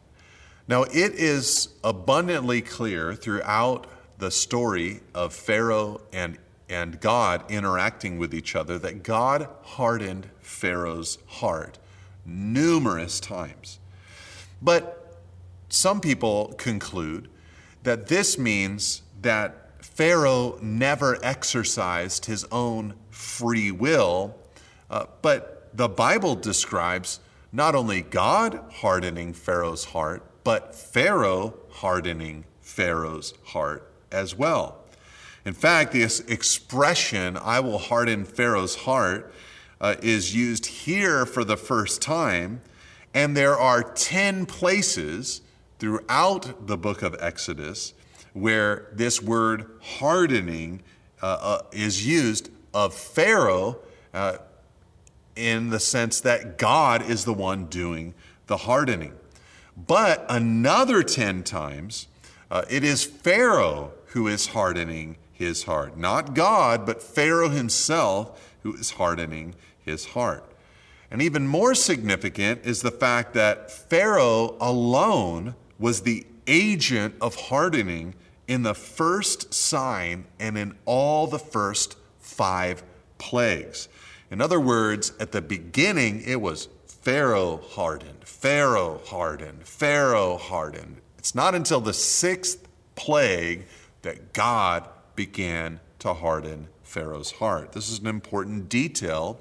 Now, 0.67 0.83
it 0.83 1.13
is 1.13 1.69
abundantly 1.83 2.61
clear 2.61 3.13
throughout 3.13 3.87
the 4.17 4.31
story 4.31 5.01
of 5.13 5.33
Pharaoh 5.33 6.01
and, 6.13 6.37
and 6.69 6.99
God 6.99 7.43
interacting 7.49 8.17
with 8.17 8.33
each 8.33 8.55
other 8.55 8.79
that 8.79 9.03
God 9.03 9.47
hardened 9.63 10.29
Pharaoh's 10.39 11.17
heart 11.27 11.77
numerous 12.25 13.19
times. 13.19 13.79
But 14.61 15.19
some 15.69 16.01
people 16.01 16.53
conclude 16.57 17.29
that 17.83 18.07
this 18.07 18.37
means 18.37 19.01
that 19.21 19.83
Pharaoh 19.83 20.57
never 20.61 21.17
exercised 21.23 22.25
his 22.25 22.45
own 22.51 22.93
free 23.09 23.71
will, 23.71 24.35
uh, 24.89 25.05
but 25.21 25.69
the 25.73 25.89
Bible 25.89 26.35
describes 26.35 27.19
not 27.51 27.75
only 27.75 28.01
God 28.01 28.63
hardening 28.71 29.33
Pharaoh's 29.33 29.85
heart, 29.85 30.23
but 30.43 30.73
Pharaoh 30.75 31.53
hardening 31.69 32.45
Pharaoh's 32.61 33.33
heart 33.45 33.91
as 34.11 34.35
well. 34.35 34.77
In 35.45 35.53
fact, 35.53 35.91
this 35.91 36.19
expression, 36.21 37.37
I 37.37 37.59
will 37.59 37.79
harden 37.79 38.25
Pharaoh's 38.25 38.75
heart, 38.75 39.33
uh, 39.79 39.95
is 40.01 40.35
used 40.35 40.65
here 40.67 41.25
for 41.25 41.43
the 41.43 41.57
first 41.57 42.01
time, 42.01 42.61
and 43.13 43.35
there 43.35 43.57
are 43.57 43.83
10 43.83 44.45
places 44.45 45.41
throughout 45.79 46.67
the 46.67 46.77
book 46.77 47.01
of 47.01 47.15
Exodus 47.19 47.93
where 48.33 48.87
this 48.93 49.21
word 49.21 49.69
hardening 49.81 50.81
uh, 51.21 51.37
uh, 51.41 51.61
is 51.71 52.05
used 52.05 52.49
of 52.73 52.93
Pharaoh 52.93 53.79
uh, 54.13 54.37
in 55.35 55.69
the 55.69 55.79
sense 55.79 56.19
that 56.21 56.57
God 56.57 57.07
is 57.09 57.25
the 57.25 57.33
one 57.33 57.65
doing 57.65 58.13
the 58.47 58.57
hardening. 58.57 59.13
But 59.75 60.25
another 60.29 61.03
10 61.03 61.43
times, 61.43 62.07
uh, 62.49 62.63
it 62.69 62.83
is 62.83 63.03
Pharaoh 63.03 63.93
who 64.07 64.27
is 64.27 64.47
hardening 64.47 65.17
his 65.31 65.63
heart. 65.63 65.97
Not 65.97 66.33
God, 66.33 66.85
but 66.85 67.01
Pharaoh 67.01 67.49
himself 67.49 68.53
who 68.63 68.75
is 68.75 68.91
hardening 68.91 69.55
his 69.79 70.07
heart. 70.07 70.45
And 71.09 71.21
even 71.21 71.47
more 71.47 71.75
significant 71.75 72.65
is 72.65 72.81
the 72.81 72.91
fact 72.91 73.33
that 73.33 73.71
Pharaoh 73.71 74.55
alone 74.61 75.55
was 75.79 76.01
the 76.01 76.25
agent 76.47 77.15
of 77.21 77.35
hardening 77.35 78.15
in 78.47 78.63
the 78.63 78.73
first 78.73 79.53
sign 79.53 80.25
and 80.39 80.57
in 80.57 80.75
all 80.85 81.27
the 81.27 81.39
first 81.39 81.97
five 82.19 82.83
plagues. 83.17 83.87
In 84.29 84.41
other 84.41 84.59
words, 84.59 85.13
at 85.19 85.31
the 85.31 85.41
beginning, 85.41 86.21
it 86.25 86.41
was 86.41 86.69
Pharaoh 86.85 87.61
hardened, 87.71 88.23
Pharaoh 88.23 89.01
hardened, 89.05 89.63
Pharaoh 89.63 90.37
hardened. 90.37 90.97
It's 91.17 91.35
not 91.35 91.55
until 91.55 91.81
the 91.81 91.93
sixth 91.93 92.67
plague 92.95 93.65
that 94.01 94.33
God 94.33 94.87
began 95.15 95.79
to 95.99 96.13
harden 96.13 96.67
Pharaoh's 96.83 97.31
heart. 97.31 97.71
This 97.71 97.89
is 97.89 97.99
an 97.99 98.07
important 98.07 98.69
detail 98.69 99.39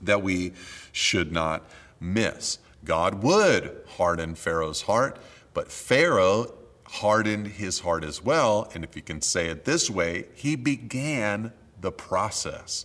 that 0.00 0.22
we 0.22 0.52
should 0.92 1.32
not 1.32 1.68
miss. 2.00 2.58
God 2.84 3.22
would 3.22 3.76
harden 3.96 4.34
Pharaoh's 4.34 4.82
heart, 4.82 5.18
but 5.54 5.70
Pharaoh 5.70 6.52
hardened 6.84 7.46
his 7.46 7.80
heart 7.80 8.04
as 8.04 8.22
well. 8.22 8.70
And 8.74 8.84
if 8.84 8.94
you 8.96 9.02
can 9.02 9.22
say 9.22 9.48
it 9.48 9.64
this 9.64 9.88
way, 9.88 10.26
he 10.34 10.56
began 10.56 11.52
the 11.80 11.92
process. 11.92 12.84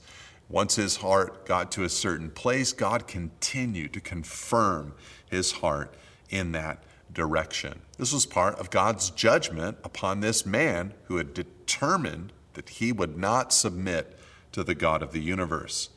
Once 0.50 0.76
his 0.76 0.98
heart 0.98 1.46
got 1.46 1.72
to 1.74 1.84
a 1.84 1.90
certain 1.90 2.30
place, 2.30 2.72
God 2.72 3.08
continued 3.08 3.94
to 3.94 4.00
confirm 4.00 4.94
his 5.30 5.52
heart 5.52 5.94
in 6.30 6.54
that 6.54 6.84
direction. 7.14 7.82
This 7.98 8.14
was 8.14 8.26
part 8.26 8.58
of 8.60 8.70
God's 8.70 9.10
judgment 9.10 9.78
upon 9.84 10.20
this 10.20 10.46
man 10.46 10.94
who 11.06 11.18
had 11.18 11.34
determined 11.34 12.32
that 12.54 12.70
he 12.70 12.92
would 12.92 13.18
not 13.18 13.52
submit 13.52 14.18
to 14.54 14.64
the 14.64 14.76
God 14.76 15.04
of 15.04 15.12
the 15.12 15.22
universe. 15.22 15.90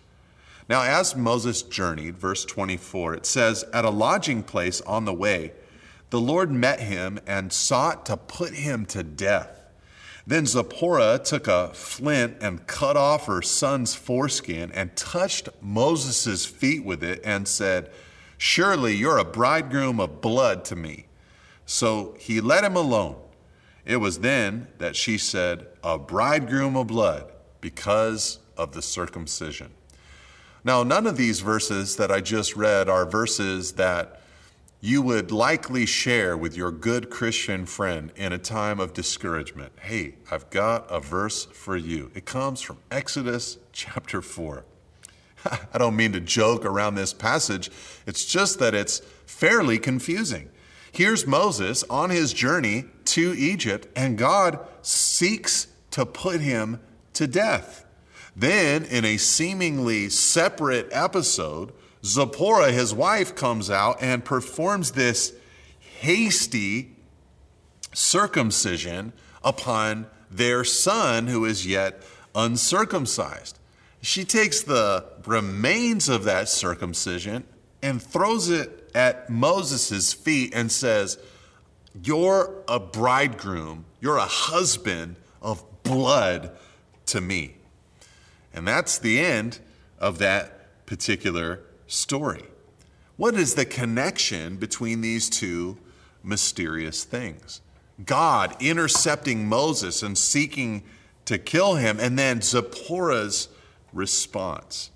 Now, 0.69 0.83
as 0.83 1.17
Moses 1.17 1.63
journeyed, 1.63 2.19
verse 2.19 2.45
24, 2.45 3.15
it 3.15 3.27
says, 3.27 3.65
At 3.73 3.85
a 3.85 3.91
lodging 3.91 4.43
place 4.43 4.81
on 4.83 5.05
the 5.05 5.15
way, 5.15 5.53
the 6.11 6.21
Lord 6.21 6.51
met 6.51 6.81
him 6.81 7.19
and 7.27 7.53
sought 7.53 8.05
to 8.07 8.17
put 8.17 8.55
him 8.55 8.85
to 8.87 9.03
death. 9.03 9.61
Then 10.27 10.47
Zipporah 10.47 11.21
took 11.25 11.49
a 11.49 11.71
flint 11.73 12.37
and 12.41 12.67
cut 12.67 12.97
off 12.97 13.27
her 13.27 13.43
son's 13.43 13.95
foreskin 13.95 14.71
and 14.73 14.95
touched 14.95 15.49
Moses' 15.61 16.47
feet 16.47 16.85
with 16.85 17.03
it 17.03 17.21
and 17.25 17.49
said, 17.49 17.91
Surely 18.37 18.95
you're 18.95 19.19
a 19.19 19.25
bridegroom 19.25 19.99
of 19.99 20.21
blood 20.21 20.65
to 20.67 20.77
me. 20.77 21.07
So 21.67 22.15
he 22.19 22.41
let 22.41 22.65
him 22.65 22.77
alone. 22.77 23.17
It 23.85 23.97
was 23.97 24.21
then 24.21 24.69
that 24.79 24.97
she 24.97 25.19
said, 25.19 25.67
A 25.83 25.99
bridegroom 25.99 26.77
of 26.77 26.89
blood, 26.89 27.31
because 27.61 28.39
of 28.57 28.73
the 28.73 28.83
circumcision. 28.83 29.71
Now, 30.63 30.83
none 30.83 31.07
of 31.07 31.17
these 31.17 31.41
verses 31.41 31.97
that 31.97 32.11
I 32.11 32.21
just 32.21 32.55
read 32.55 32.89
are 32.89 33.07
verses 33.07 33.73
that 33.73 34.21
you 34.81 35.03
would 35.03 35.31
likely 35.31 35.85
share 35.85 36.37
with 36.37 36.57
your 36.57 36.71
good 36.71 37.11
Christian 37.11 37.67
friend 37.67 38.11
in 38.17 38.33
a 38.33 38.39
time 38.39 38.81
of 38.81 38.95
discouragement. 38.95 39.73
Hey, 39.81 40.15
I've 40.31 40.49
got 40.49 40.87
a 40.91 41.01
verse 41.01 41.45
for 41.45 41.77
you. 41.77 42.11
It 42.15 42.25
comes 42.25 42.63
from 42.63 42.79
Exodus 42.91 43.59
chapter 43.73 44.23
4. 44.23 44.65
I 45.75 45.79
don't 45.79 45.97
mean 45.97 46.13
to 46.13 46.21
joke 46.21 46.65
around 46.65 46.95
this 46.95 47.13
passage, 47.13 47.71
it's 48.07 48.25
just 48.25 48.59
that 48.59 48.75
it's 48.75 49.01
fairly 49.27 49.79
confusing. 49.79 50.49
Here's 50.93 51.27
Moses 51.27 51.85
on 51.91 52.11
his 52.11 52.33
journey 52.33 52.87
to 53.07 53.35
Egypt, 53.35 53.87
and 53.95 54.17
God 54.19 54.59
seeks 54.83 55.69
to 55.93 56.07
put 56.07 56.41
him 56.41 56.81
to 57.13 57.27
death. 57.27 57.85
Then, 58.35 58.85
in 58.85 59.05
a 59.05 59.19
seemingly 59.19 60.09
separate 60.09 60.89
episode, 60.91 61.73
Zipporah, 62.05 62.73
his 62.73 62.95
wife, 62.95 63.35
comes 63.35 63.71
out 63.71 63.99
and 64.01 64.25
performs 64.25 64.93
this 64.93 65.35
hasty 66.01 66.97
circumcision 67.93 69.13
upon 69.45 70.07
their 70.31 70.65
son 70.65 71.27
who 71.27 71.45
is 71.45 71.67
yet 71.67 72.03
uncircumcised. 72.35 73.59
She 74.01 74.25
takes 74.25 74.63
the 74.63 75.05
remains 75.27 76.09
of 76.09 76.25
that 76.25 76.49
circumcision 76.49 77.45
and 77.83 78.03
throws 78.03 78.49
it 78.49 78.91
at 78.95 79.29
Moses' 79.29 80.13
feet 80.13 80.53
and 80.55 80.73
says, 80.73 81.19
You're 82.03 82.63
a 82.67 82.81
bridegroom, 82.81 83.85
you're 84.01 84.17
a 84.17 84.25
husband 84.25 85.17
of 85.43 85.65
blood 85.83 86.53
to 87.07 87.21
me. 87.21 87.57
And 88.55 88.67
that's 88.67 88.99
the 88.99 89.21
end 89.21 89.59
of 89.99 90.19
that 90.19 90.87
particular 90.87 91.61
story. 91.91 92.45
What 93.17 93.35
is 93.35 93.55
the 93.55 93.67
connection 93.67 94.57
between 94.57 95.01
these 95.03 95.29
two 95.29 95.77
mysterious 96.23 97.05
things? 97.05 97.61
God 98.05 98.57
intercepting 98.61 99.47
Moses 99.47 100.03
and 100.03 100.17
seeking 100.17 100.85
to 101.27 101.39
kill 101.39 101.75
him, 101.75 102.01
and 102.01 102.19
then 102.19 102.41
Zipporah's 102.41 103.49
response. 103.93 104.91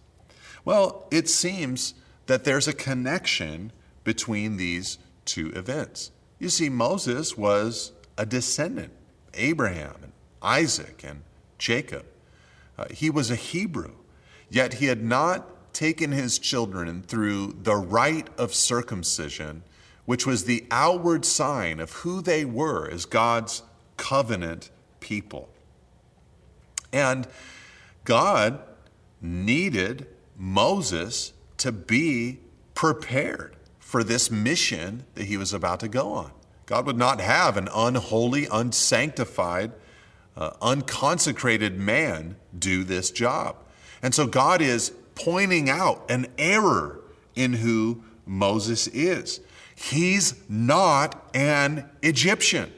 Well, 0.64 1.06
it 1.10 1.28
seems 1.28 1.94
that 2.26 2.44
there's 2.44 2.66
a 2.66 2.72
connection 2.72 3.72
between 4.04 4.56
these 4.56 4.98
two 5.24 5.50
events. 5.50 6.10
You 6.38 6.48
see, 6.48 6.68
Moses 6.68 7.36
was 7.36 7.92
a 8.16 8.24
descendant, 8.24 8.92
Abraham 9.34 9.96
and 10.02 10.12
Isaac 10.42 11.02
and 11.06 11.22
Jacob. 11.58 12.06
Uh, 12.78 12.86
he 12.90 13.10
was 13.10 13.30
a 13.30 13.36
Hebrew, 13.36 13.92
yet 14.48 14.74
he 14.74 14.86
had 14.86 15.02
not 15.02 15.53
taken 15.74 16.12
his 16.12 16.38
children 16.38 17.02
through 17.02 17.56
the 17.62 17.76
rite 17.76 18.28
of 18.38 18.54
circumcision, 18.54 19.62
which 20.06 20.26
was 20.26 20.44
the 20.44 20.64
outward 20.70 21.24
sign 21.24 21.80
of 21.80 21.92
who 21.92 22.20
they 22.20 22.44
were 22.44 22.88
as 22.88 23.04
God's 23.04 23.62
covenant 23.96 24.70
people. 25.00 25.48
And 26.92 27.26
God 28.04 28.60
needed 29.20 30.06
Moses 30.36 31.32
to 31.58 31.72
be 31.72 32.38
prepared 32.74 33.56
for 33.78 34.04
this 34.04 34.30
mission 34.30 35.04
that 35.14 35.24
he 35.24 35.36
was 35.36 35.52
about 35.52 35.80
to 35.80 35.88
go 35.88 36.12
on. 36.12 36.30
God 36.66 36.86
would 36.86 36.96
not 36.96 37.20
have 37.20 37.56
an 37.56 37.68
unholy, 37.74 38.46
unsanctified, 38.50 39.72
uh, 40.36 40.50
unconsecrated 40.60 41.78
man 41.78 42.36
do 42.58 42.84
this 42.84 43.10
job. 43.10 43.56
And 44.02 44.14
so 44.14 44.26
God 44.26 44.60
is 44.60 44.92
pointing 45.14 45.70
out 45.70 46.04
an 46.10 46.26
error 46.38 47.00
in 47.34 47.54
who 47.54 48.02
Moses 48.26 48.86
is. 48.88 49.40
He's 49.74 50.34
not 50.48 51.28
an 51.34 51.88
Egyptian. 52.02 52.72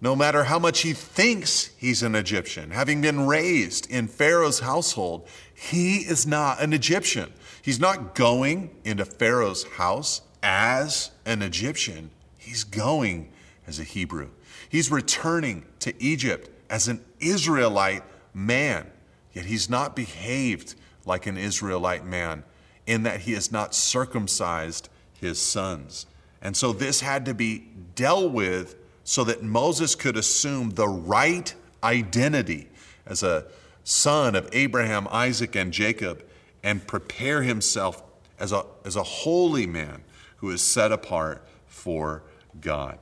No 0.00 0.14
matter 0.14 0.44
how 0.44 0.58
much 0.58 0.80
he 0.80 0.92
thinks 0.92 1.70
he's 1.78 2.02
an 2.02 2.14
Egyptian, 2.14 2.70
having 2.70 3.00
been 3.00 3.26
raised 3.26 3.90
in 3.90 4.06
Pharaoh's 4.06 4.60
household, 4.60 5.26
he 5.54 5.98
is 5.98 6.26
not 6.26 6.60
an 6.60 6.72
Egyptian. 6.72 7.32
He's 7.62 7.80
not 7.80 8.14
going 8.14 8.70
into 8.84 9.06
Pharaoh's 9.06 9.64
house 9.64 10.20
as 10.42 11.10
an 11.24 11.40
Egyptian. 11.40 12.10
He's 12.36 12.64
going 12.64 13.30
as 13.66 13.78
a 13.78 13.84
Hebrew. 13.84 14.28
He's 14.68 14.90
returning 14.90 15.64
to 15.78 15.94
Egypt 16.02 16.50
as 16.68 16.88
an 16.88 17.02
Israelite 17.20 18.02
man. 18.34 18.86
Yet 19.32 19.46
he's 19.46 19.70
not 19.70 19.96
behaved 19.96 20.74
like 21.06 21.26
an 21.26 21.36
Israelite 21.36 22.04
man 22.04 22.44
in 22.86 23.02
that 23.04 23.20
he 23.20 23.32
has 23.32 23.50
not 23.50 23.74
circumcised 23.74 24.88
his 25.20 25.40
sons. 25.40 26.06
And 26.42 26.56
so 26.56 26.72
this 26.72 27.00
had 27.00 27.24
to 27.26 27.34
be 27.34 27.68
dealt 27.94 28.32
with 28.32 28.76
so 29.04 29.24
that 29.24 29.42
Moses 29.42 29.94
could 29.94 30.16
assume 30.16 30.70
the 30.70 30.88
right 30.88 31.54
identity 31.82 32.68
as 33.06 33.22
a 33.22 33.46
son 33.82 34.34
of 34.34 34.48
Abraham, 34.52 35.06
Isaac, 35.10 35.54
and 35.54 35.72
Jacob 35.72 36.24
and 36.62 36.86
prepare 36.86 37.42
himself 37.42 38.02
as 38.38 38.52
a, 38.52 38.64
as 38.84 38.96
a 38.96 39.02
holy 39.02 39.66
man 39.66 40.02
who 40.36 40.50
is 40.50 40.62
set 40.62 40.92
apart 40.92 41.46
for 41.66 42.22
God. 42.60 42.98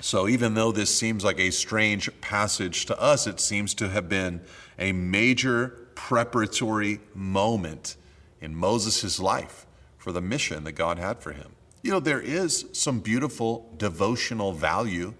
So, 0.00 0.28
even 0.28 0.54
though 0.54 0.72
this 0.72 0.94
seems 0.94 1.24
like 1.24 1.40
a 1.40 1.50
strange 1.50 2.10
passage 2.20 2.86
to 2.86 3.00
us, 3.00 3.26
it 3.26 3.40
seems 3.40 3.72
to 3.74 3.88
have 3.88 4.08
been 4.08 4.42
a 4.78 4.92
major 4.92 5.83
preparatory 5.94 7.00
moment 7.14 7.96
in 8.40 8.54
Moses' 8.54 9.18
life 9.18 9.66
for 9.96 10.12
the 10.12 10.20
mission 10.20 10.64
that 10.64 10.72
God 10.72 10.98
had 10.98 11.20
for 11.20 11.32
him. 11.32 11.52
You 11.82 11.92
know, 11.92 12.00
there 12.00 12.20
is 12.20 12.66
some 12.72 13.00
beautiful 13.00 13.70
devotional 13.76 14.52
value 14.52 15.14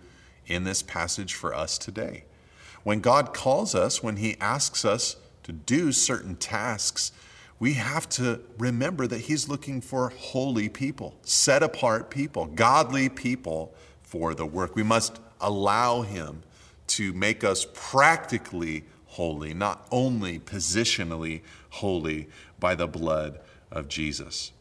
in 0.46 0.64
this 0.64 0.82
passage 0.82 1.34
for 1.34 1.54
us 1.54 1.78
today. 1.78 2.24
When 2.82 3.00
God 3.00 3.32
calls 3.32 3.74
us, 3.74 4.02
when 4.02 4.16
He 4.16 4.36
asks 4.40 4.84
us 4.84 5.16
to 5.42 5.52
do 5.52 5.90
certain 5.90 6.36
tasks, 6.36 7.12
we 7.58 7.74
have 7.74 8.08
to 8.10 8.40
remember 8.58 9.06
that 9.06 9.22
He's 9.22 9.48
looking 9.48 9.80
for 9.80 10.10
holy 10.10 10.68
people, 10.68 11.14
set 11.22 11.62
apart 11.62 12.10
people, 12.10 12.46
godly 12.46 13.08
people 13.08 13.74
for 14.02 14.34
the 14.34 14.46
work. 14.46 14.76
We 14.76 14.82
must 14.82 15.18
allow 15.40 16.02
Him 16.02 16.42
to 16.88 17.12
make 17.14 17.42
us 17.42 17.66
practically 17.72 18.84
holy, 19.14 19.54
not 19.54 19.86
only 19.90 20.38
positionally 20.38 21.40
holy 21.70 22.28
by 22.58 22.74
the 22.74 22.86
blood 22.86 23.38
of 23.70 23.88
Jesus. 23.88 24.52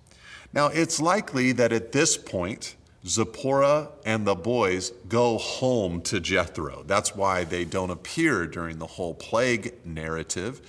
Now, 0.54 0.68
it's 0.68 1.02
likely 1.02 1.52
that 1.54 1.74
at 1.74 1.92
this 1.92 2.18
point, 2.18 2.76
Zipporah 3.06 3.90
and 4.06 4.26
the 4.26 4.36
boys 4.36 4.92
go 5.10 5.38
home 5.38 6.02
to 6.04 6.20
Jethro. 6.20 6.84
That's 6.86 7.16
why 7.16 7.44
they 7.44 7.66
don't 7.66 7.90
appear 7.90 8.46
during 8.46 8.78
the 8.78 8.88
whole 8.88 9.16
plague 9.16 9.74
narrative, 9.84 10.62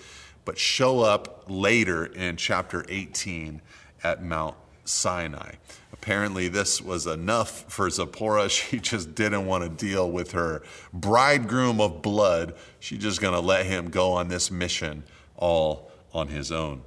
but 0.44 0.58
show 0.58 1.00
up 1.00 1.44
later 1.46 2.06
in 2.06 2.36
chapter 2.36 2.84
18 2.88 3.60
at 4.02 4.22
Mount 4.22 4.56
Sinai. 4.84 5.52
Apparently, 6.04 6.48
this 6.48 6.82
was 6.82 7.06
enough 7.06 7.64
for 7.72 7.88
Zipporah. 7.88 8.48
She 8.50 8.78
just 8.78 9.14
didn't 9.14 9.46
want 9.46 9.64
to 9.64 9.70
deal 9.70 10.10
with 10.10 10.32
her 10.32 10.62
bridegroom 10.92 11.80
of 11.80 12.02
blood. 12.02 12.54
She's 12.78 12.98
just 12.98 13.22
going 13.22 13.32
to 13.32 13.40
let 13.40 13.64
him 13.64 13.88
go 13.88 14.12
on 14.12 14.28
this 14.28 14.50
mission 14.50 15.04
all 15.34 15.90
on 16.12 16.28
his 16.28 16.52
own. 16.52 16.82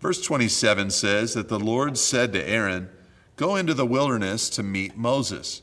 Verse 0.00 0.22
27 0.22 0.88
says 0.88 1.34
that 1.34 1.50
the 1.50 1.60
Lord 1.60 1.98
said 1.98 2.32
to 2.32 2.42
Aaron, 2.42 2.88
Go 3.36 3.54
into 3.54 3.74
the 3.74 3.84
wilderness 3.84 4.48
to 4.48 4.62
meet 4.62 4.96
Moses. 4.96 5.60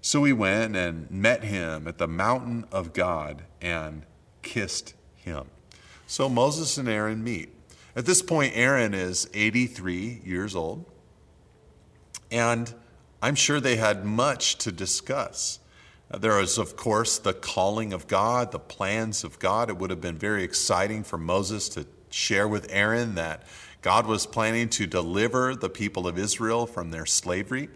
So 0.00 0.24
he 0.24 0.32
went 0.32 0.74
and 0.74 1.08
met 1.12 1.44
him 1.44 1.86
at 1.86 1.98
the 1.98 2.08
mountain 2.08 2.64
of 2.72 2.92
God 2.92 3.44
and 3.62 4.04
kissed 4.42 4.94
him. 5.14 5.44
So 6.08 6.28
Moses 6.28 6.78
and 6.78 6.88
Aaron 6.88 7.22
meet. 7.22 7.54
At 7.94 8.06
this 8.06 8.22
point, 8.22 8.56
Aaron 8.56 8.92
is 8.92 9.30
83 9.34 10.22
years 10.24 10.56
old, 10.56 10.84
and 12.30 12.72
I'm 13.20 13.34
sure 13.34 13.60
they 13.60 13.76
had 13.76 14.04
much 14.04 14.58
to 14.58 14.72
discuss. 14.72 15.58
Uh, 16.10 16.18
there 16.18 16.40
is, 16.40 16.58
of 16.58 16.76
course, 16.76 17.18
the 17.18 17.32
calling 17.32 17.92
of 17.92 18.06
God, 18.06 18.52
the 18.52 18.58
plans 18.58 19.24
of 19.24 19.38
God. 19.38 19.70
It 19.70 19.76
would 19.78 19.90
have 19.90 20.00
been 20.00 20.18
very 20.18 20.44
exciting 20.44 21.04
for 21.04 21.18
Moses 21.18 21.68
to 21.70 21.86
share 22.10 22.48
with 22.48 22.66
Aaron 22.70 23.14
that 23.16 23.42
God 23.82 24.06
was 24.06 24.26
planning 24.26 24.68
to 24.70 24.86
deliver 24.86 25.54
the 25.54 25.68
people 25.68 26.06
of 26.06 26.18
Israel 26.18 26.66
from 26.66 26.90
their 26.90 27.06
slavery. 27.06 27.68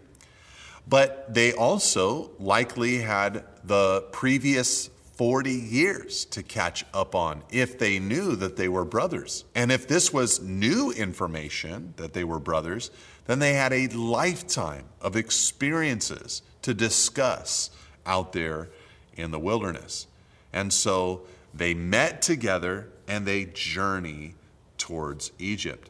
But 0.87 1.33
they 1.33 1.53
also 1.53 2.31
likely 2.39 2.99
had 2.99 3.45
the 3.63 4.01
previous 4.11 4.89
40 5.15 5.51
years 5.51 6.25
to 6.25 6.43
catch 6.43 6.83
up 6.93 7.15
on 7.15 7.43
if 7.51 7.77
they 7.77 7.99
knew 7.99 8.35
that 8.35 8.57
they 8.57 8.67
were 8.67 8.83
brothers. 8.83 9.45
And 9.55 9.71
if 9.71 9.87
this 9.87 10.11
was 10.11 10.41
new 10.41 10.91
information 10.91 11.93
that 11.97 12.13
they 12.13 12.23
were 12.23 12.39
brothers, 12.39 12.89
then 13.25 13.39
they 13.39 13.53
had 13.53 13.73
a 13.73 13.87
lifetime 13.87 14.85
of 15.01 15.15
experiences 15.15 16.41
to 16.61 16.73
discuss 16.73 17.69
out 18.05 18.33
there 18.33 18.69
in 19.15 19.31
the 19.31 19.39
wilderness. 19.39 20.07
And 20.51 20.73
so 20.73 21.21
they 21.53 21.73
met 21.73 22.21
together 22.21 22.89
and 23.07 23.25
they 23.25 23.45
journey 23.45 24.35
towards 24.77 25.31
Egypt. 25.39 25.89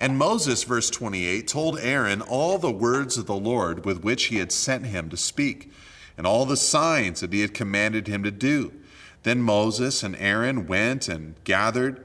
And 0.00 0.18
Moses, 0.18 0.64
verse 0.64 0.90
28, 0.90 1.46
told 1.46 1.78
Aaron 1.78 2.20
all 2.20 2.58
the 2.58 2.70
words 2.70 3.16
of 3.16 3.26
the 3.26 3.34
Lord 3.34 3.84
with 3.84 4.02
which 4.02 4.24
he 4.24 4.36
had 4.36 4.52
sent 4.52 4.86
him 4.86 5.08
to 5.10 5.16
speak, 5.16 5.72
and 6.18 6.26
all 6.26 6.44
the 6.44 6.56
signs 6.56 7.20
that 7.20 7.32
he 7.32 7.40
had 7.40 7.54
commanded 7.54 8.08
him 8.08 8.22
to 8.22 8.30
do. 8.30 8.72
Then 9.22 9.40
Moses 9.40 10.02
and 10.02 10.16
Aaron 10.16 10.66
went 10.66 11.08
and 11.08 11.36
gathered 11.44 12.04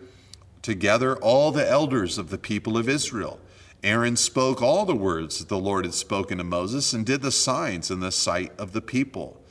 together 0.61 1.17
all 1.17 1.51
the 1.51 1.69
elders 1.69 2.17
of 2.17 2.29
the 2.29 2.37
people 2.37 2.77
of 2.77 2.87
Israel. 2.87 3.39
Aaron 3.83 4.17
spoke 4.17 4.61
all 4.61 4.85
the 4.85 4.95
words 4.95 5.39
that 5.39 5.47
the 5.47 5.57
Lord 5.57 5.85
had 5.85 5.93
spoken 5.93 6.37
to 6.37 6.43
Moses 6.43 6.91
and 6.91 7.05
did 7.05 7.21
the 7.21 7.31
signs 7.31 7.89
in 7.89 8.01
the 8.01 8.11
sight 8.11 8.51
of 8.57 8.73
the 8.73 8.81
people. 8.81 9.41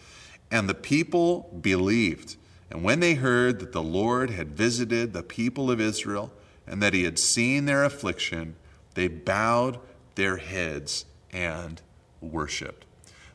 And 0.51 0.69
the 0.69 0.75
people 0.75 1.59
believed. 1.61 2.37
And 2.71 2.83
when 2.83 3.01
they 3.01 3.15
heard 3.15 3.59
that 3.61 3.73
the 3.73 3.83
Lord 3.83 4.31
had 4.31 4.57
visited 4.57 5.13
the 5.13 5.23
people 5.23 5.71
of 5.71 5.81
Israel 5.81 6.33
and 6.67 6.83
that 6.83 6.93
he 6.93 7.05
had 7.05 7.19
seen 7.19 7.65
their 7.65 7.85
affliction, 7.85 8.57
they 8.95 9.09
bowed 9.09 9.79
their 10.15 10.37
heads 10.37 11.07
and 11.33 11.81
worshiped. 12.21 12.85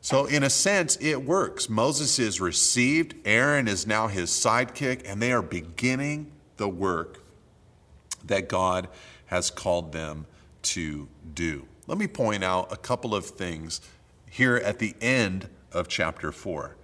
So, 0.02 0.26
in 0.26 0.44
a 0.44 0.50
sense, 0.50 0.98
it 1.00 1.24
works. 1.24 1.70
Moses 1.70 2.20
is 2.20 2.42
received, 2.42 3.16
Aaron 3.24 3.70
is 3.70 3.88
now 3.88 4.08
his 4.08 4.30
sidekick, 4.32 5.02
and 5.06 5.22
they 5.22 5.32
are 5.32 5.42
beginning 5.42 6.30
the 6.58 6.68
work 6.68 7.24
that 8.26 8.50
God 8.50 8.90
has 9.28 9.50
called 9.50 9.94
them 9.94 10.26
to 10.64 11.08
do. 11.34 11.68
Let 11.88 11.98
me 11.98 12.08
point 12.08 12.44
out 12.44 12.72
a 12.72 12.78
couple 12.78 13.14
of 13.14 13.26
things 13.26 13.82
here 14.30 14.56
at 14.58 14.80
the 14.80 14.96
end 15.02 15.48
of 15.72 15.88
chapter 15.88 16.32
4. 16.32 16.76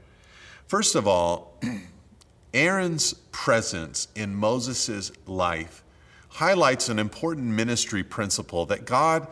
First 0.67 0.95
of 0.95 1.07
all, 1.07 1.57
Aaron's 2.53 3.13
presence 3.31 4.07
in 4.15 4.35
Moses' 4.35 5.11
life 5.25 5.83
highlights 6.29 6.89
an 6.89 6.99
important 6.99 7.47
ministry 7.47 8.03
principle 8.03 8.65
that 8.67 8.85
God 8.85 9.27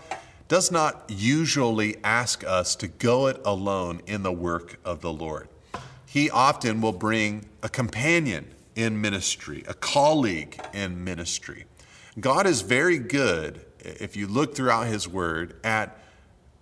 does 0.48 0.72
not 0.72 1.06
usually 1.10 1.98
ask 2.04 2.44
us 2.46 2.76
to 2.78 2.88
go 2.88 3.28
it 3.28 3.40
alone 3.44 4.02
in 4.08 4.24
the 4.24 4.32
work 4.32 4.80
of 4.86 5.02
the 5.02 5.12
Lord. 5.12 5.50
He 6.06 6.30
often 6.30 6.82
will 6.82 6.94
bring 6.94 7.46
a 7.62 7.70
companion 7.70 8.54
in 8.76 9.02
ministry, 9.02 9.64
a 9.68 9.74
colleague 9.74 10.60
in 10.74 11.04
ministry. 11.04 11.66
God 12.20 12.48
is 12.48 12.62
very 12.62 12.98
good, 12.98 13.66
if 13.88 14.16
you 14.16 14.28
look 14.28 14.56
throughout 14.56 14.88
His 14.88 15.08
Word, 15.08 15.56
at 15.64 15.98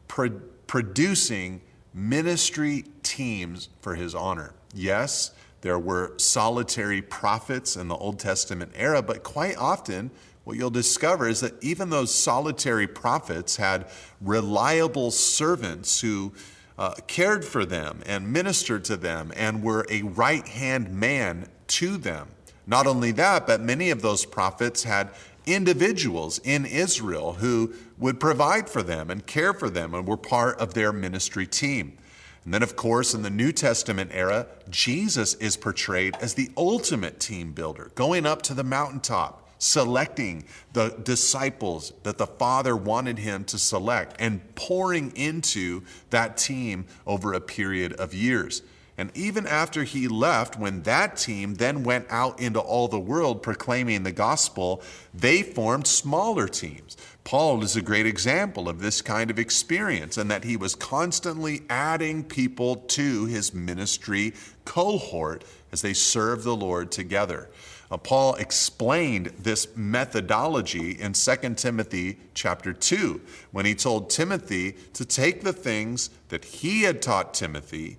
pro- 0.08 0.42
producing 0.68 1.62
ministry 1.94 2.86
teams 3.04 3.70
for 3.82 3.96
His 3.96 4.14
honor. 4.14 4.54
Yes, 4.74 5.32
there 5.62 5.80
were 5.80 6.14
solitary 6.18 7.02
prophets 7.02 7.76
in 7.76 7.88
the 7.88 7.96
Old 7.96 8.20
Testament 8.20 8.72
era, 8.76 9.02
but 9.02 9.24
quite 9.24 9.58
often, 9.58 10.12
what 10.44 10.58
you'll 10.58 10.70
discover 10.70 11.28
is 11.28 11.40
that 11.40 11.62
even 11.64 11.90
those 11.90 12.14
solitary 12.14 12.86
prophets 12.86 13.56
had 13.56 13.88
reliable 14.22 15.10
servants 15.10 16.02
who 16.02 16.34
uh, 16.78 16.94
cared 17.08 17.44
for 17.44 17.66
them 17.66 18.02
and 18.06 18.32
ministered 18.32 18.84
to 18.86 18.98
them 18.98 19.32
and 19.36 19.64
were 19.64 19.86
a 19.90 20.04
right 20.04 20.48
hand 20.48 20.92
man 20.92 21.48
to 21.68 21.98
them. 21.98 22.28
Not 22.68 22.86
only 22.88 23.12
that, 23.14 23.48
but 23.48 23.62
many 23.62 23.90
of 23.90 24.02
those 24.02 24.26
prophets 24.26 24.84
had 24.84 25.10
individuals 25.46 26.40
in 26.44 26.66
Israel 26.66 27.34
who 27.34 27.74
would 27.98 28.20
provide 28.20 28.70
for 28.70 28.84
them 28.84 29.10
and 29.10 29.26
care 29.26 29.54
for 29.54 29.70
them 29.70 29.94
and 29.94 30.08
were 30.08 30.18
part 30.18 30.60
of 30.60 30.74
their 30.74 30.92
ministry 30.92 31.48
team. 31.48 31.98
And 32.44 32.54
then, 32.54 32.62
of 32.62 32.76
course, 32.76 33.14
in 33.14 33.24
the 33.24 33.30
New 33.30 33.52
Testament 33.52 34.12
era, 34.14 34.48
Jesus 34.70 35.34
is 35.36 35.58
portrayed 35.58 36.16
as 36.22 36.36
the 36.36 36.52
ultimate 36.56 37.20
team 37.20 37.54
builder, 37.54 37.92
going 37.96 38.26
up 38.28 38.44
to 38.44 38.54
the 38.54 38.64
mountaintop, 38.64 39.50
selecting 39.58 40.46
the 40.74 40.90
disciples 41.04 41.92
that 42.04 42.20
the 42.20 42.28
Father 42.28 42.76
wanted 42.76 43.18
him 43.18 43.46
to 43.46 43.58
select, 43.58 44.16
and 44.20 44.54
pouring 44.54 45.12
into 45.16 45.82
that 46.12 46.38
team 46.38 46.86
over 47.08 47.34
a 47.34 47.42
period 47.42 47.94
of 47.94 48.14
years. 48.14 48.62
And 48.98 49.12
even 49.14 49.46
after 49.46 49.84
he 49.84 50.08
left, 50.08 50.58
when 50.58 50.84
that 50.84 51.18
team 51.18 51.56
then 51.56 51.84
went 51.84 52.06
out 52.10 52.40
into 52.40 52.60
all 52.60 52.88
the 52.88 53.00
world 53.00 53.44
proclaiming 53.44 54.04
the 54.04 54.14
gospel, 54.14 54.82
they 55.14 55.42
formed 55.44 55.86
smaller 55.86 56.48
teams. 56.48 56.96
Paul 57.26 57.62
is 57.64 57.76
a 57.76 57.82
great 57.82 58.06
example 58.06 58.70
of 58.70 58.80
this 58.80 59.02
kind 59.02 59.30
of 59.30 59.40
experience, 59.40 60.18
and 60.18 60.32
that 60.32 60.46
he 60.46 60.56
was 60.56 60.76
constantly 60.76 61.64
adding 61.70 62.24
people 62.24 62.76
to 62.76 63.26
his 63.26 63.54
ministry 63.54 64.34
cohort 64.64 65.44
as 65.72 65.82
they 65.82 65.94
served 65.94 66.44
the 66.44 66.56
Lord 66.56 66.92
together. 66.92 67.50
Uh, 67.92 67.98
Paul 67.98 68.36
explained 68.36 69.28
this 69.38 69.68
methodology 69.76 70.92
in 70.92 71.14
2 71.14 71.36
Timothy 71.56 72.18
chapter 72.34 72.74
2 72.74 73.22
when 73.52 73.66
he 73.66 73.76
told 73.76 74.10
Timothy 74.10 74.76
to 74.94 75.06
take 75.06 75.42
the 75.42 75.54
things 75.54 76.10
that 76.30 76.46
he 76.46 76.84
had 76.84 77.02
taught 77.02 77.34
Timothy 77.34 77.98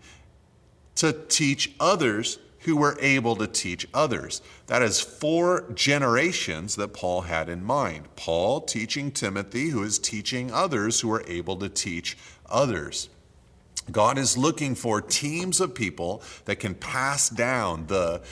to 0.97 1.13
teach 1.13 1.73
others 1.79 2.39
who 2.61 2.77
were 2.77 2.99
able 3.01 3.37
to 3.37 3.47
teach 3.47 3.87
others. 3.95 4.43
That 4.67 4.83
is 4.83 5.01
four 5.01 5.71
generations 5.73 6.75
that 6.77 6.93
Paul 6.93 7.23
had 7.23 7.49
in 7.49 7.63
mind. 7.63 8.09
Paul 8.17 8.61
teaching 8.63 9.13
Timothy, 9.13 9.69
who 9.69 9.85
is 9.85 10.01
teaching 10.01 10.51
others 10.51 11.01
who 11.01 11.13
are 11.13 11.23
able 11.29 11.57
to 11.59 11.69
teach 11.69 12.19
others. 12.47 13.09
God 13.93 14.19
is 14.19 14.37
looking 14.37 14.75
for 14.75 15.01
teams 15.01 15.61
of 15.61 15.75
people 15.75 16.23
that 16.47 16.57
can 16.57 16.75
pass 16.75 17.29
down 17.29 17.87
the 17.87 18.23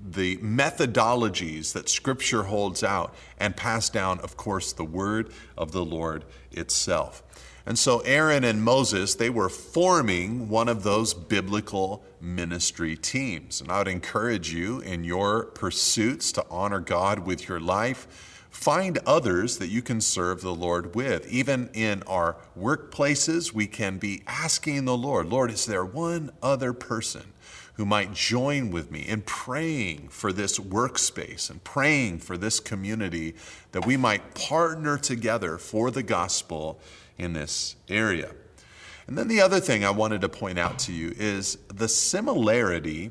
the 0.00 0.36
methodologies 0.38 1.72
that 1.72 1.88
Scripture 1.88 2.44
holds 2.44 2.84
out 2.84 3.14
and 3.38 3.56
pass 3.56 3.90
down, 3.90 4.20
of 4.20 4.36
course, 4.36 4.72
the 4.72 4.84
word 4.84 5.32
of 5.56 5.72
the 5.72 5.84
Lord 5.84 6.24
itself. 6.52 7.24
And 7.68 7.78
so 7.78 7.98
Aaron 8.00 8.44
and 8.44 8.62
Moses, 8.64 9.14
they 9.14 9.28
were 9.28 9.50
forming 9.50 10.48
one 10.48 10.70
of 10.70 10.84
those 10.84 11.12
biblical 11.12 12.02
ministry 12.18 12.96
teams. 12.96 13.60
And 13.60 13.70
I 13.70 13.76
would 13.76 13.88
encourage 13.88 14.50
you 14.50 14.80
in 14.80 15.04
your 15.04 15.44
pursuits 15.44 16.32
to 16.32 16.46
honor 16.50 16.80
God 16.80 17.26
with 17.26 17.46
your 17.46 17.60
life, 17.60 18.46
find 18.48 18.96
others 19.04 19.58
that 19.58 19.68
you 19.68 19.82
can 19.82 20.00
serve 20.00 20.40
the 20.40 20.54
Lord 20.54 20.94
with. 20.94 21.30
Even 21.30 21.68
in 21.74 22.02
our 22.04 22.36
workplaces, 22.58 23.52
we 23.52 23.66
can 23.66 23.98
be 23.98 24.22
asking 24.26 24.86
the 24.86 24.96
Lord, 24.96 25.28
Lord, 25.28 25.50
is 25.50 25.66
there 25.66 25.84
one 25.84 26.30
other 26.42 26.72
person? 26.72 27.34
who 27.74 27.86
might 27.86 28.12
join 28.12 28.72
with 28.72 28.90
me 28.90 29.02
in 29.02 29.22
praying 29.22 30.08
for 30.08 30.32
this 30.32 30.58
workspace 30.58 31.48
and 31.48 31.62
praying 31.62 32.18
for 32.18 32.36
this 32.36 32.58
community 32.58 33.36
that 33.70 33.86
we 33.86 33.96
might 33.96 34.34
partner 34.34 34.98
together 34.98 35.56
for 35.58 35.88
the 35.92 36.02
gospel 36.02 36.80
in 37.18 37.32
this 37.32 37.76
area. 37.88 38.32
And 39.06 39.16
then 39.16 39.28
the 39.28 39.40
other 39.40 39.60
thing 39.60 39.84
I 39.84 39.90
wanted 39.90 40.20
to 40.20 40.28
point 40.28 40.58
out 40.58 40.78
to 40.80 40.92
you 40.92 41.14
is 41.16 41.56
the 41.72 41.88
similarity 41.88 43.10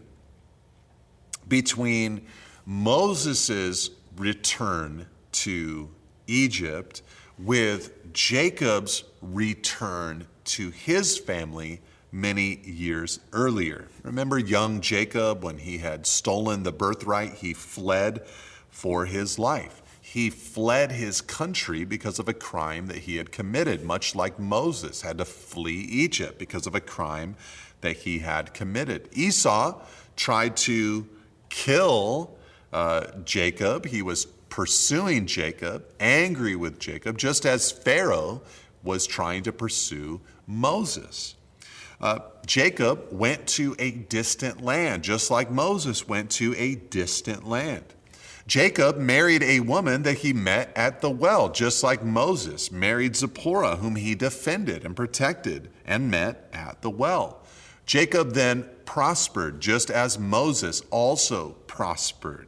between 1.48 2.26
Moses' 2.66 3.90
return 4.16 5.08
to 5.32 5.90
Egypt 6.28 7.02
with 7.40 8.14
Jacob's 8.14 9.04
return 9.22 10.28
to 10.46 10.70
his 10.72 11.18
family 11.18 11.82
many 12.12 12.58
years 12.64 13.20
earlier. 13.34 13.88
Remember 14.04 14.38
young 14.38 14.82
Jacob 14.82 15.44
when 15.44 15.58
he 15.58 15.80
had 15.80 16.06
stolen 16.06 16.64
the 16.64 16.72
birthright, 16.72 17.34
he 17.36 17.54
fled 17.54 18.26
for 18.70 19.06
his 19.06 19.38
life. 19.38 19.82
He 20.18 20.32
fled 20.32 20.94
his 20.94 21.22
country 21.22 21.86
because 21.86 22.18
of 22.18 22.28
a 22.28 22.34
crime 22.34 22.88
that 22.88 22.98
he 22.98 23.18
had 23.18 23.32
committed, 23.32 23.84
much 23.84 24.16
like 24.16 24.40
Moses 24.40 25.04
had 25.04 25.20
to 25.20 25.26
flee 25.26 25.82
Egypt 25.82 26.40
because 26.40 26.66
of 26.66 26.74
a 26.74 26.80
crime 26.80 27.36
that 27.82 27.98
he 27.98 28.18
had 28.18 28.52
committed. 28.52 29.10
Esau 29.14 29.80
tried 30.16 30.58
to 30.58 31.08
kill 31.50 32.36
uh, 32.74 33.12
Jacob. 33.26 33.86
He 33.86 34.02
was 34.02 34.26
pursuing 34.50 35.28
Jacob, 35.28 35.86
angry 36.00 36.56
with 36.56 36.80
Jacob, 36.80 37.20
just 37.20 37.46
as 37.46 37.72
Pharaoh 37.72 38.42
was 38.82 39.06
trying 39.06 39.44
to 39.44 39.52
pursue 39.52 40.20
Moses. 40.48 41.36
Uh, 42.02 42.22
Jacob 42.44 43.06
went 43.12 43.46
to 43.50 43.76
a 43.78 43.92
distant 43.92 44.64
land, 44.64 45.04
just 45.04 45.30
like 45.30 45.52
Moses 45.52 46.08
went 46.08 46.32
to 46.32 46.56
a 46.58 46.74
distant 46.74 47.48
land. 47.48 47.94
Jacob 48.48 48.98
married 48.98 49.44
a 49.44 49.60
woman 49.60 50.04
that 50.04 50.20
he 50.20 50.32
met 50.32 50.72
at 50.74 51.02
the 51.02 51.12
well, 51.12 51.50
just 51.50 51.84
like 51.84 52.02
Moses 52.02 52.72
married 52.72 53.18
Zipporah, 53.18 53.76
whom 53.76 53.98
he 53.98 54.16
defended 54.16 54.86
and 54.86 54.96
protected 54.96 55.70
and 55.86 56.10
met 56.10 56.50
at 56.54 56.82
the 56.82 56.90
well. 56.90 57.44
Jacob 57.86 58.34
then 58.34 58.70
prospered, 58.86 59.60
just 59.60 59.92
as 59.92 60.18
Moses 60.18 60.82
also 60.92 61.58
prospered. 61.68 62.48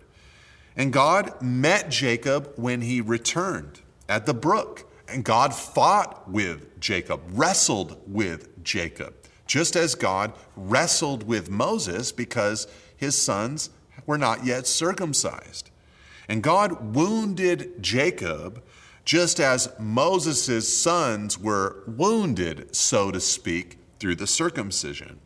And 0.76 0.94
God 0.94 1.42
met 1.42 1.90
Jacob 1.90 2.54
when 2.56 2.80
he 2.82 3.02
returned 3.02 3.82
at 4.08 4.26
the 4.26 4.34
brook. 4.34 4.90
And 5.10 5.26
God 5.26 5.54
fought 5.54 6.30
with 6.30 6.80
Jacob, 6.80 7.22
wrestled 7.32 7.98
with 8.08 8.64
Jacob, 8.64 9.16
just 9.48 9.76
as 9.76 9.96
God 9.96 10.32
wrestled 10.56 11.24
with 11.24 11.50
Moses 11.50 12.12
because 12.12 12.68
his 12.96 13.22
sons 13.22 13.70
were 14.06 14.18
not 14.18 14.46
yet 14.46 14.68
circumcised. 14.68 15.69
And 16.30 16.42
God 16.44 16.96
wounded 16.96 17.82
Jacob 17.82 18.64
just 19.04 19.40
as 19.40 19.74
Moses' 19.80 20.82
sons 20.82 21.40
were 21.40 21.84
wounded, 21.88 22.76
so 22.76 23.10
to 23.10 23.20
speak, 23.20 23.80
through 24.00 24.16
the 24.16 24.28
circumcision. 24.28 25.20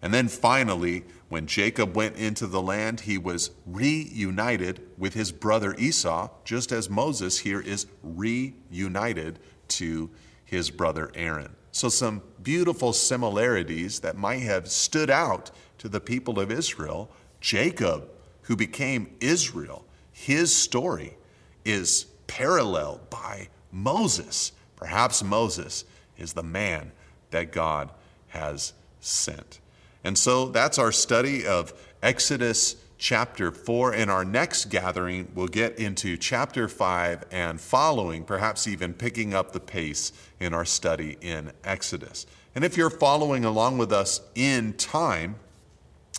And 0.00 0.14
then 0.14 0.28
finally, 0.28 1.04
When 1.30 1.46
Jacob 1.46 1.94
went 1.94 2.16
into 2.16 2.48
the 2.48 2.60
land, 2.60 3.02
he 3.02 3.16
was 3.16 3.52
reunited 3.64 4.80
with 4.98 5.14
his 5.14 5.30
brother 5.30 5.76
Esau, 5.78 6.28
just 6.44 6.72
as 6.72 6.90
Moses 6.90 7.38
here 7.38 7.60
is 7.60 7.86
reunited 8.02 9.38
to 9.68 10.10
his 10.44 10.70
brother 10.70 11.12
Aaron. 11.14 11.54
So, 11.70 11.88
some 11.88 12.22
beautiful 12.42 12.92
similarities 12.92 14.00
that 14.00 14.16
might 14.16 14.42
have 14.42 14.68
stood 14.68 15.08
out 15.08 15.52
to 15.78 15.88
the 15.88 16.00
people 16.00 16.40
of 16.40 16.50
Israel. 16.50 17.12
Jacob, 17.40 18.08
who 18.42 18.56
became 18.56 19.16
Israel, 19.20 19.84
his 20.20 20.54
story 20.54 21.16
is 21.64 22.04
paralleled 22.26 23.08
by 23.08 23.48
Moses. 23.72 24.52
Perhaps 24.76 25.24
Moses 25.24 25.86
is 26.18 26.34
the 26.34 26.42
man 26.42 26.92
that 27.30 27.52
God 27.52 27.90
has 28.28 28.74
sent. 29.00 29.60
And 30.04 30.18
so 30.18 30.48
that's 30.48 30.78
our 30.78 30.92
study 30.92 31.46
of 31.46 31.72
Exodus 32.02 32.76
chapter 32.98 33.50
4. 33.50 33.94
In 33.94 34.10
our 34.10 34.22
next 34.22 34.66
gathering, 34.66 35.28
we'll 35.34 35.48
get 35.48 35.78
into 35.78 36.18
chapter 36.18 36.68
5 36.68 37.24
and 37.30 37.58
following, 37.58 38.22
perhaps 38.22 38.66
even 38.66 38.92
picking 38.92 39.32
up 39.32 39.52
the 39.52 39.60
pace 39.60 40.12
in 40.38 40.52
our 40.52 40.66
study 40.66 41.16
in 41.22 41.50
Exodus. 41.64 42.26
And 42.54 42.62
if 42.62 42.76
you're 42.76 42.90
following 42.90 43.46
along 43.46 43.78
with 43.78 43.90
us 43.90 44.20
in 44.34 44.74
time, 44.74 45.36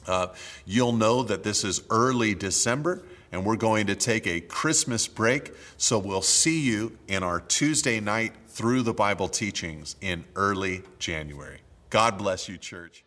uh, 0.08 0.30
you'll 0.66 0.94
know 0.94 1.22
that 1.22 1.44
this 1.44 1.64
is 1.64 1.84
early 1.92 2.34
December 2.34 3.04
and 3.32 3.46
we're 3.46 3.56
going 3.56 3.88
to 3.88 3.96
take 3.96 4.28
a 4.28 4.42
Christmas 4.42 5.08
break. 5.08 5.54
So 5.78 5.98
we'll 5.98 6.22
see 6.22 6.62
you 6.62 6.98
in 7.08 7.24
our 7.24 7.40
Tuesday 7.40 8.00
night 8.00 8.34
through 8.48 8.82
the 8.84 8.94
Bible 8.94 9.28
teachings 9.28 9.96
in 10.02 10.26
early 10.36 10.84
January. 11.00 11.60
God 11.90 12.18
bless 12.18 12.50
you, 12.50 12.58
church. 12.58 13.04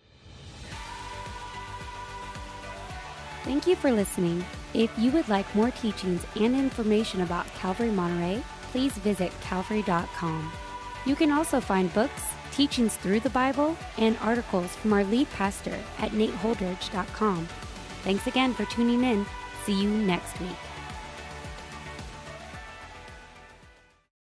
Thank 3.45 3.66
you 3.66 3.77
for 3.77 3.93
listening. 3.93 4.45
If 4.72 4.91
you 4.99 5.11
would 5.12 5.29
like 5.29 5.55
more 5.55 5.70
teachings 5.70 6.25
and 6.37 6.55
information 6.55 7.20
about 7.20 7.47
Calvary 7.55 7.91
Monterey, 7.91 8.43
please 8.72 8.93
visit 8.95 9.33
calvary.com. 9.43 10.51
You 11.05 11.14
can 11.14 11.31
also 11.31 11.61
find 11.61 11.93
books, 11.93 12.22
teachings 12.53 12.97
through 12.97 13.20
the 13.20 13.31
Bible, 13.31 13.77
and 13.99 14.16
articles 14.22 14.75
from 14.77 14.95
our 14.95 15.05
lead 15.05 15.31
pastor 15.31 15.79
at 15.99 16.12
nateholdridge.com. 16.12 17.47
Thanks 18.03 18.27
again 18.27 18.55
for 18.55 18.64
tuning 18.64 19.05
in. 19.05 19.27
See 19.64 19.72
you 19.72 19.88
next 19.88 20.38
week. 20.40 20.63